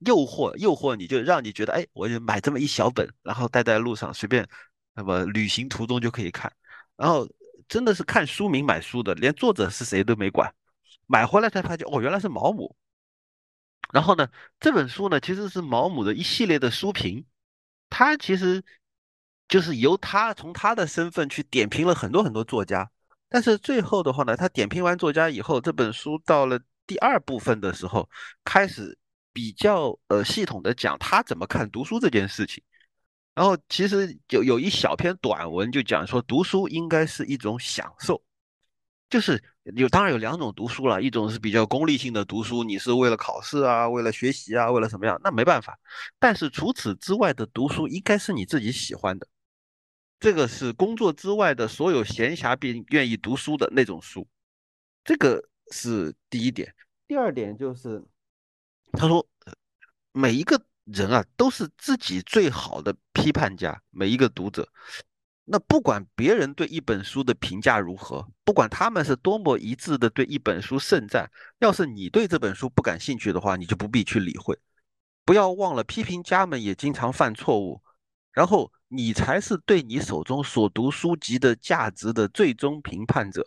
[0.07, 4.49] 诱惑，诱惑你就让你觉得，哎，我就买这么一小本，然后带在路上随便，
[4.95, 6.51] 那么旅行途中就可以看。
[6.97, 7.29] 然后
[7.69, 10.51] 真的是看书名买书的，连作者是谁都没管，
[11.07, 12.75] 买回来才发现，哦，原来是毛姆。
[13.93, 14.29] 然后呢，
[14.59, 17.25] 这本书呢其实是毛姆的一系列的书评，
[17.91, 18.65] 他其实
[19.47, 22.91] 就是由他从他的身份去点评了很多很多作家，
[23.29, 28.09] 但是最后的话呢，他点评完作家以后，这本书到了第二部分的时候，
[28.45, 28.99] 开始
[29.33, 32.65] 比较呃系统的讲他怎么看读书这件事情。
[33.35, 38.23] 然后其实有有一小篇短文就讲说，读书应该是一种享受，
[39.13, 39.45] 就是
[39.77, 45.79] 有当然有两种读书了，一种是比较功利性的读书，你是为了考试啊，为了学习啊，为了什么样，那没办法。
[46.19, 49.29] 但是除此之外的读书，应该是你自己喜欢的，
[50.19, 54.27] 这个是工作之外的所有闲暇并愿意读书的那种书，
[55.05, 56.75] 这个是第一点。
[57.07, 58.03] 第二点就是，
[58.93, 59.29] 他说
[60.13, 60.59] 每一个。
[60.87, 63.81] 人啊，都是自己最好的批判家。
[63.91, 64.69] 每一个读者，
[65.45, 74.59] 那不管别人对一本书的评价如何，不管他们是多么一致的对一本书盛赞，要是你对这本书不感兴趣的话，你就不必去理会。
[75.25, 77.83] 不要忘了，批评家们也经常犯错误。
[78.33, 83.45] 然后，你才是对你手中所读书籍的价值的最终评判者。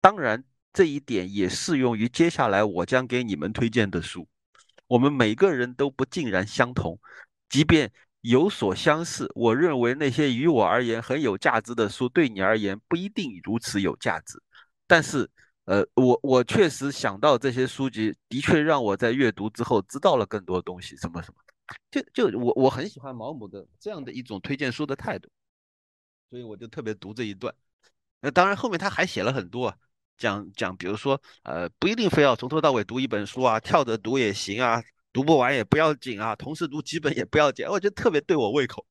[0.00, 0.42] 当然，
[0.72, 4.26] 这一点也适用于接下来我将给你们推荐的书。
[4.88, 6.98] 我们每个人都不尽然相同，
[7.48, 7.92] 即便
[8.22, 14.40] 有所相似，我认为那些于我而言很有价值的书，对你而言不一定如此有价值。
[14.86, 15.28] 但是，
[15.64, 21.40] 呃，我我确实想到这些书籍的确让我在阅读之后知道了更多东西，什么什么。
[21.90, 25.28] 就就我我很喜欢毛姆的这样的一种推荐书的态度，
[26.28, 27.54] 所以我就特别读这一段。
[28.20, 29.74] 那当然后面他还写了很多。
[30.18, 38.86] 讲讲，比如说，呃，不一定非要从头到尾读一本书啊，跳着读也行啊，读不完也不要紧啊，同时读几本也不要紧，我觉得特别对我胃口。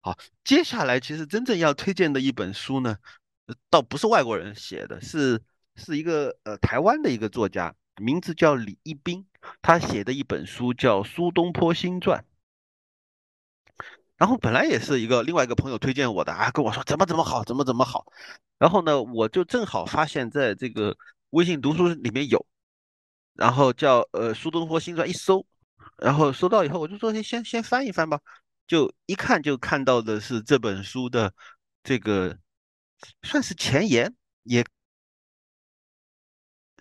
[0.00, 2.96] 好，接下来其实真正要推荐的一本书呢，
[3.68, 5.42] 倒不是外国人写的，是
[5.76, 9.26] 是一个呃台湾的一个作家，名字叫李一冰，
[9.60, 12.20] 他写的一本书叫《苏东坡新传》。
[14.16, 18.04] 然后本来也是一个另外一个朋友推荐我的啊，跟我说怎么怎么好，怎么怎么好。
[18.58, 20.96] 然后呢，我就正好发现在这个
[21.30, 22.44] 微信读书里面有，
[23.34, 25.46] 然后叫呃苏东坡新传一搜，
[25.96, 28.20] 然后收到以后我就说先先先翻一翻吧，
[28.66, 31.32] 就一看就看到的是这本书的
[31.82, 32.38] 这个
[33.22, 34.64] 算是前言，也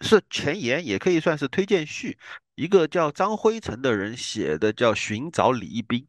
[0.01, 2.17] 是前言，也可以算是推荐序，
[2.55, 6.07] 一个叫张辉成的人写的叫寻找李一冰。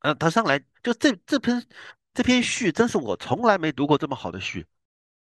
[0.00, 1.66] 呃，他上来就这这篇
[2.14, 4.66] 这篇序，真是我从来没读过这么好的序。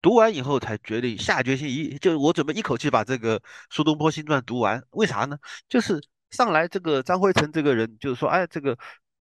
[0.03, 3.41] 读完以后才决定下决心一，就我准备一口气把这个
[3.71, 4.83] 苏东坡新传读完。
[4.91, 5.39] 为啥呢？
[5.69, 5.99] 就是
[6.35, 8.77] 上来这个张辉成这个人，就是说，哎，这个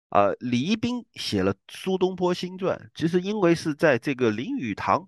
[0.10, 5.00] 啊，李一冰写了苏东坡新传，其实因为是在这个林语堂《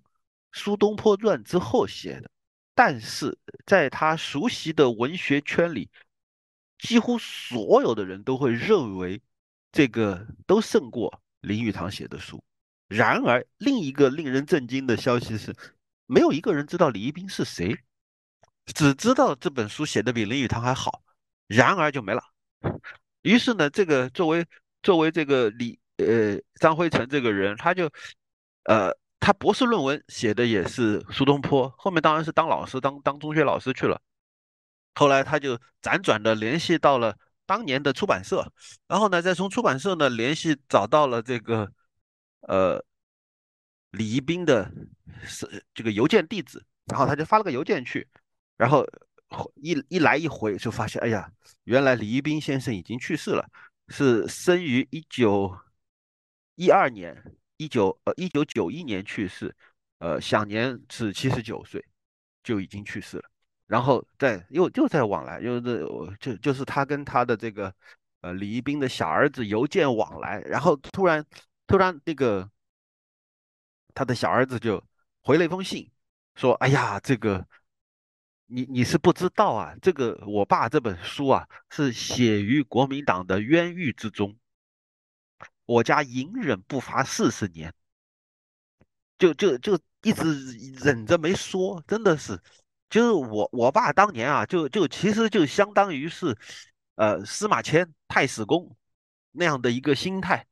[0.52, 2.30] 苏东坡传》之后写的，
[2.74, 5.90] 但是在他熟悉的文学圈里，
[6.78, 9.20] 几乎所有的人都会认为。
[9.72, 12.42] 这个都胜过林语堂写的书。
[12.88, 15.54] 然而，另一个令人震惊的消息是，
[16.06, 17.78] 没有一个人知道李一冰是谁，
[18.74, 21.04] 只知道这本书写的比林语堂还好。
[21.50, 22.22] 然而就没了。
[23.22, 24.46] 于是呢，这个作为
[24.82, 27.90] 作为这个李呃张辉成这个人，他就
[28.64, 34.00] 呃他博士论文写的也是苏东坡，后面当然是当老师当当中学老师去了。
[34.94, 37.16] 后来他就辗转的联系到了。
[37.46, 38.46] 当年的出版社，
[38.86, 41.68] 然后呢，再从出版社呢联系找到了这个
[42.42, 42.80] 呃
[43.90, 44.70] 李一冰的
[45.24, 48.06] 是这个邮件地址，然后他就发了个邮件去，
[48.56, 48.86] 然后
[49.56, 51.30] 一一来一回就发现，哎呀，
[51.64, 53.48] 原来李一冰先生已经去世了，
[53.88, 55.56] 是生于一九
[56.56, 57.16] 一二年，
[57.56, 59.54] 一九呃一九九一年去世，
[59.98, 61.84] 呃享年是七十九岁，
[62.42, 63.24] 就已经去世了。
[63.66, 65.86] 然后再又又在往来，又是
[66.18, 67.72] 就就是他跟他的这个
[68.22, 71.24] 呃李一冰的小儿子邮件往来，然后突然
[71.68, 72.50] 突然那个
[73.94, 74.82] 他的小儿子就
[75.22, 75.88] 回了一封信，
[76.34, 77.46] 说：“哎呀，这个
[78.50, 84.36] 你你是不知道啊，这个我爸这本书啊是写于国民党的冤狱之中，
[85.66, 87.72] 我家隐忍不发四十年，
[89.18, 90.52] 就就就一直
[90.84, 92.40] 忍着没说，真的是。”
[92.90, 96.36] 就是我我爸当年啊，就就其实就相当于是，
[96.96, 98.76] 呃司马迁太史公
[99.30, 100.44] 那样的一个心态，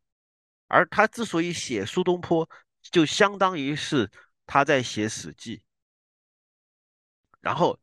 [0.68, 2.48] 而他之所以写苏东坡，
[2.80, 4.08] 就相当于是
[4.46, 5.62] 他在写史记，
[7.40, 7.80] 然后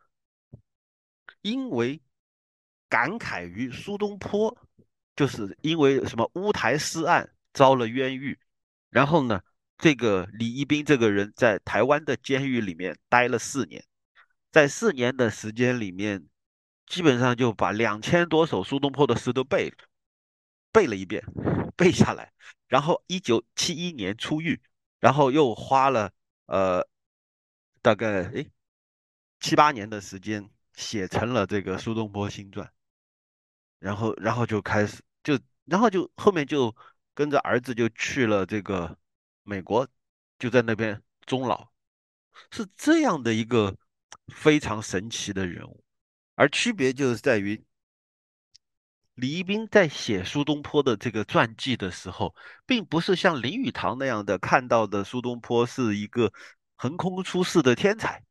[1.46, 2.02] 因为
[2.90, 4.58] 感慨于苏东坡，
[5.16, 8.40] 就是因为什么乌台诗案遭了冤狱，
[8.90, 9.40] 然后呢，
[9.78, 13.86] 这个李一冰这个人在台湾的监狱里面待了四年。
[14.52, 16.26] 在四年的时间里面，
[16.88, 19.76] 基本上就把两千多首苏东坡的诗都背了
[20.72, 21.24] 背了一遍，
[21.78, 22.34] 背下来。
[22.68, 24.60] 然后一九七一年出狱，
[25.00, 26.12] 然后又花了
[26.48, 26.84] 呃
[27.84, 28.50] 大概诶
[29.40, 32.68] 七八年的时间写成了这个《苏东坡新传》。
[33.80, 36.76] 然后，然后就开始就，然后就后面就
[37.14, 38.98] 跟着儿子就去了这个
[39.44, 39.88] 美国，
[40.40, 41.70] 就在那边终老，
[42.52, 43.78] 是这样的一个
[44.28, 45.84] 非常神奇的人物。
[46.36, 47.64] 而区别就是在于，
[49.14, 52.36] 李一冰在写苏东坡的这个传记的时候，
[52.66, 56.34] 并不是像林语堂那样的看到的苏东坡是一个
[56.76, 58.25] 横空出世的天才，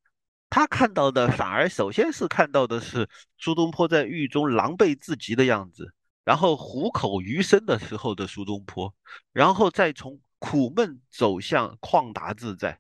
[0.55, 8.95] 他看到的反而首先是看到的是苏东坡在狱中狼狈至极的样子，然后虎口余生的时候的苏东坡，
[9.33, 12.79] 然后再从苦闷走向旷达自在，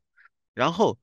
[0.55, 0.97] 然后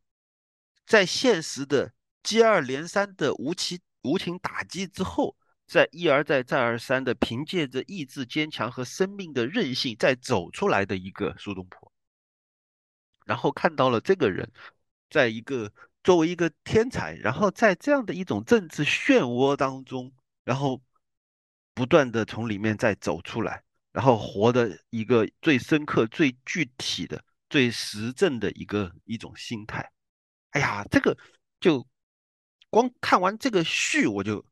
[0.85, 1.91] 在现实的
[2.23, 5.35] 接二连三的无情无情打击之后。
[5.67, 11.91] 在一而再、再而三的凭借着意志坚强和生命的韧性再走出来的一个苏东坡，
[13.25, 14.51] 然后看到了这个人，
[15.09, 15.71] 在一个
[16.03, 20.11] 作为一个天才，然后在这样的一种政治漩涡当中，
[20.43, 20.81] 然后
[21.73, 29.91] 不断的从里面再走出来，然后活的一个最深刻、最具体的、最实证的一个一种心态。
[30.51, 31.17] 哎呀，这个
[31.59, 31.87] 就
[32.69, 34.45] 光看完这个序我就。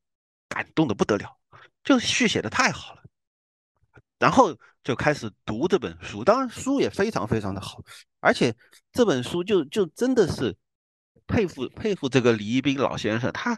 [0.51, 1.37] 感动的不得了，
[1.83, 3.03] 就续写的太好了，
[4.17, 7.83] 然后就开始读这本书，当然书也非常非常的好，
[8.19, 8.51] 而且
[8.91, 10.57] 这本书就就真的是
[11.29, 13.57] 佩服佩服这个李一冰老先生，他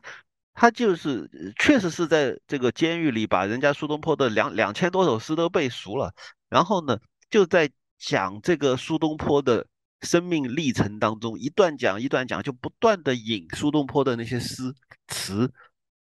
[0.54, 1.28] 他就是
[1.58, 6.14] 确实是在这个监狱里把人家苏东坡的两两千多首诗都背熟了，
[6.50, 7.00] 然后呢
[7.30, 9.66] 就在讲这个苏东坡的
[10.02, 14.76] 生命历程当中，一段讲一段讲，就不断的引苏东坡的那些诗
[15.08, 15.52] 词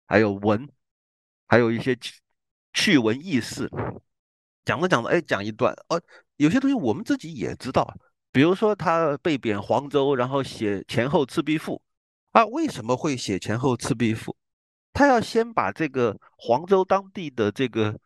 [0.08, 0.68] 还有文。
[1.50, 1.98] 还有一些
[2.74, 3.72] 趣闻轶事，
[4.66, 6.02] 讲着讲着，哎，讲一段哦，
[6.36, 7.88] 有些东西我们自己也知道，
[8.32, 11.82] 比如说他被贬黄州，然后写《前后赤壁赋》，
[12.40, 14.32] 啊，为什么会写《前后赤壁赋》？
[14.94, 18.00] 他要先把这个黄州当地的这个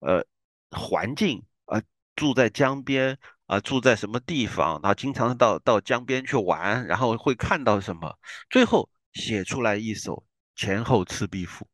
[0.00, 0.24] 呃
[0.70, 1.80] 环境啊，
[2.14, 8.16] 住在江边啊，住在什么地方，然后经常到到江边去玩，然后会看到什么，
[8.50, 10.24] 最后写出来一首
[10.60, 11.64] 《前后赤壁赋》。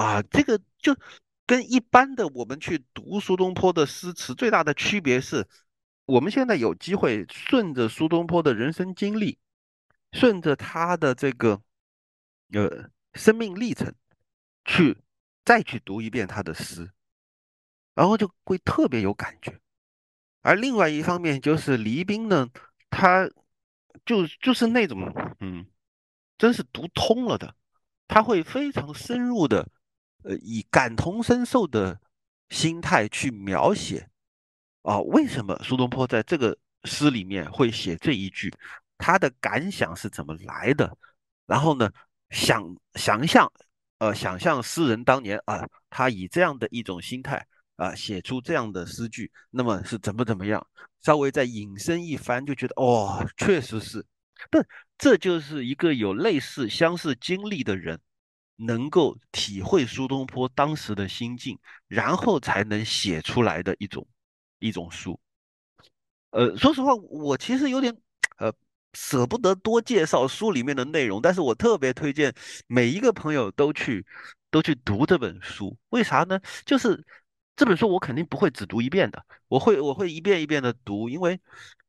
[0.00, 0.96] 啊，这个就
[1.46, 5.48] 跟一般的我们去读苏东坡的诗词最大的区别是，
[6.06, 9.38] 我们现在有机会顺着苏东坡的人生经历，
[10.12, 11.60] 顺着他的这个
[12.52, 13.94] 呃生命历程
[14.64, 14.96] 去
[15.44, 16.90] 再去读一遍他的诗，
[17.94, 19.60] 然后就会特别有感觉。
[20.42, 22.48] 而另外一方面就是黎兵呢，
[22.88, 23.28] 他
[24.04, 25.66] 就就是那种嗯，
[26.38, 27.54] 真是读通了的，
[28.06, 29.68] 他会非常深入的。
[30.22, 32.00] 呃，以感同身受的
[32.48, 34.10] 心态去描写
[34.86, 38.52] 啊，为什么苏东坡在这个诗里面会写这一句？
[38.96, 40.96] 他的感想是怎么来的？
[41.44, 41.90] 然后呢，
[42.30, 42.64] 想
[42.94, 43.50] 想象，
[43.98, 47.44] 呃，想象诗人当年啊，他以这样的一种心态
[47.74, 50.64] 啊，写出这样的诗句，那么是怎么怎么样？
[51.02, 54.06] 稍微再引申一番，就觉得哦，确实是，
[54.52, 54.64] 不，
[54.96, 58.00] 这就是一个有类似相似经历的人。
[58.58, 61.58] 能够体会苏东坡当时的心境，
[61.88, 64.06] 然后才能写出来的一种
[64.58, 65.18] 一种书。
[66.30, 67.96] 呃，说实话，我其实有点
[68.38, 68.52] 呃
[68.92, 72.34] 舍不得多介绍书里面的内容，但是我特别推荐
[72.66, 74.04] 每一个朋友都去
[74.50, 75.76] 都去读这本书。
[75.90, 76.40] 为啥呢？
[76.64, 77.04] 就是
[77.54, 81.40] 这本书我肯定不会只读一遍的，我会我会一遍一遍的读，因为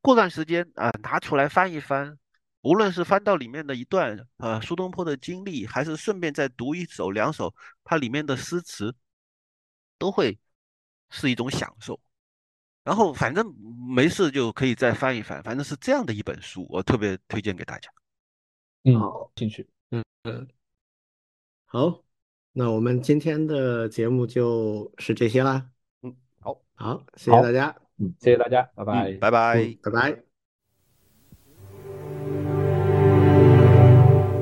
[0.01, 2.17] 过段时间啊拿出来翻一翻。
[2.61, 7.53] 无论是翻到里面的一段，呃，苏东坡的经历，还是顺便再读一首两首
[7.83, 8.93] 它里面的诗词，
[9.97, 10.37] 都会
[11.09, 11.97] 是一种享受。
[12.87, 13.53] 然后反正
[13.85, 17.89] 没事就可以再翻一翻，反正是这样的一本书，我特别推荐给大家。
[18.85, 18.93] 嗯，
[19.35, 19.67] 兴趣。
[19.91, 20.47] 嗯嗯，
[21.65, 22.01] 好，
[22.53, 25.65] 那我们今天的节目就是这些啦。
[26.01, 27.75] 嗯，好，好，谢谢大家。
[27.97, 30.23] 嗯，谢谢大家，拜拜，拜拜，拜拜。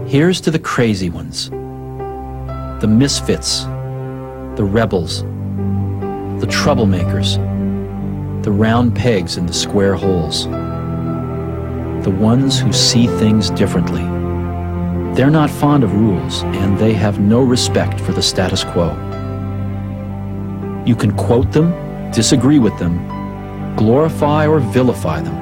[0.08, 1.50] Here's to the crazy ones,
[2.80, 3.66] the misfits,
[4.56, 5.24] the rebels,
[6.40, 7.40] the troublemakers,
[8.46, 10.46] the round pegs in the square holes,
[12.04, 14.04] the ones who see things differently.
[15.16, 18.92] They're not fond of rules, and they have no respect for the status quo.
[20.86, 21.72] You can quote them,
[22.12, 25.36] disagree with them, glorify or vilify them.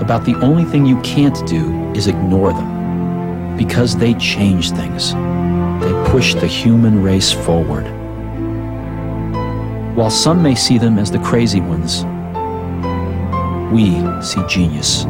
[0.00, 5.14] About the only thing you can't do is ignore them because they change things.
[5.82, 7.95] They push the human race forward.
[9.96, 12.04] While some may see them as the crazy ones,
[13.72, 13.92] we
[14.22, 15.06] see genius.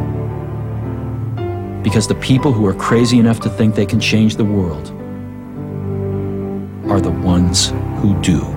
[1.83, 4.87] Because the people who are crazy enough to think they can change the world
[6.89, 8.56] are the ones who do.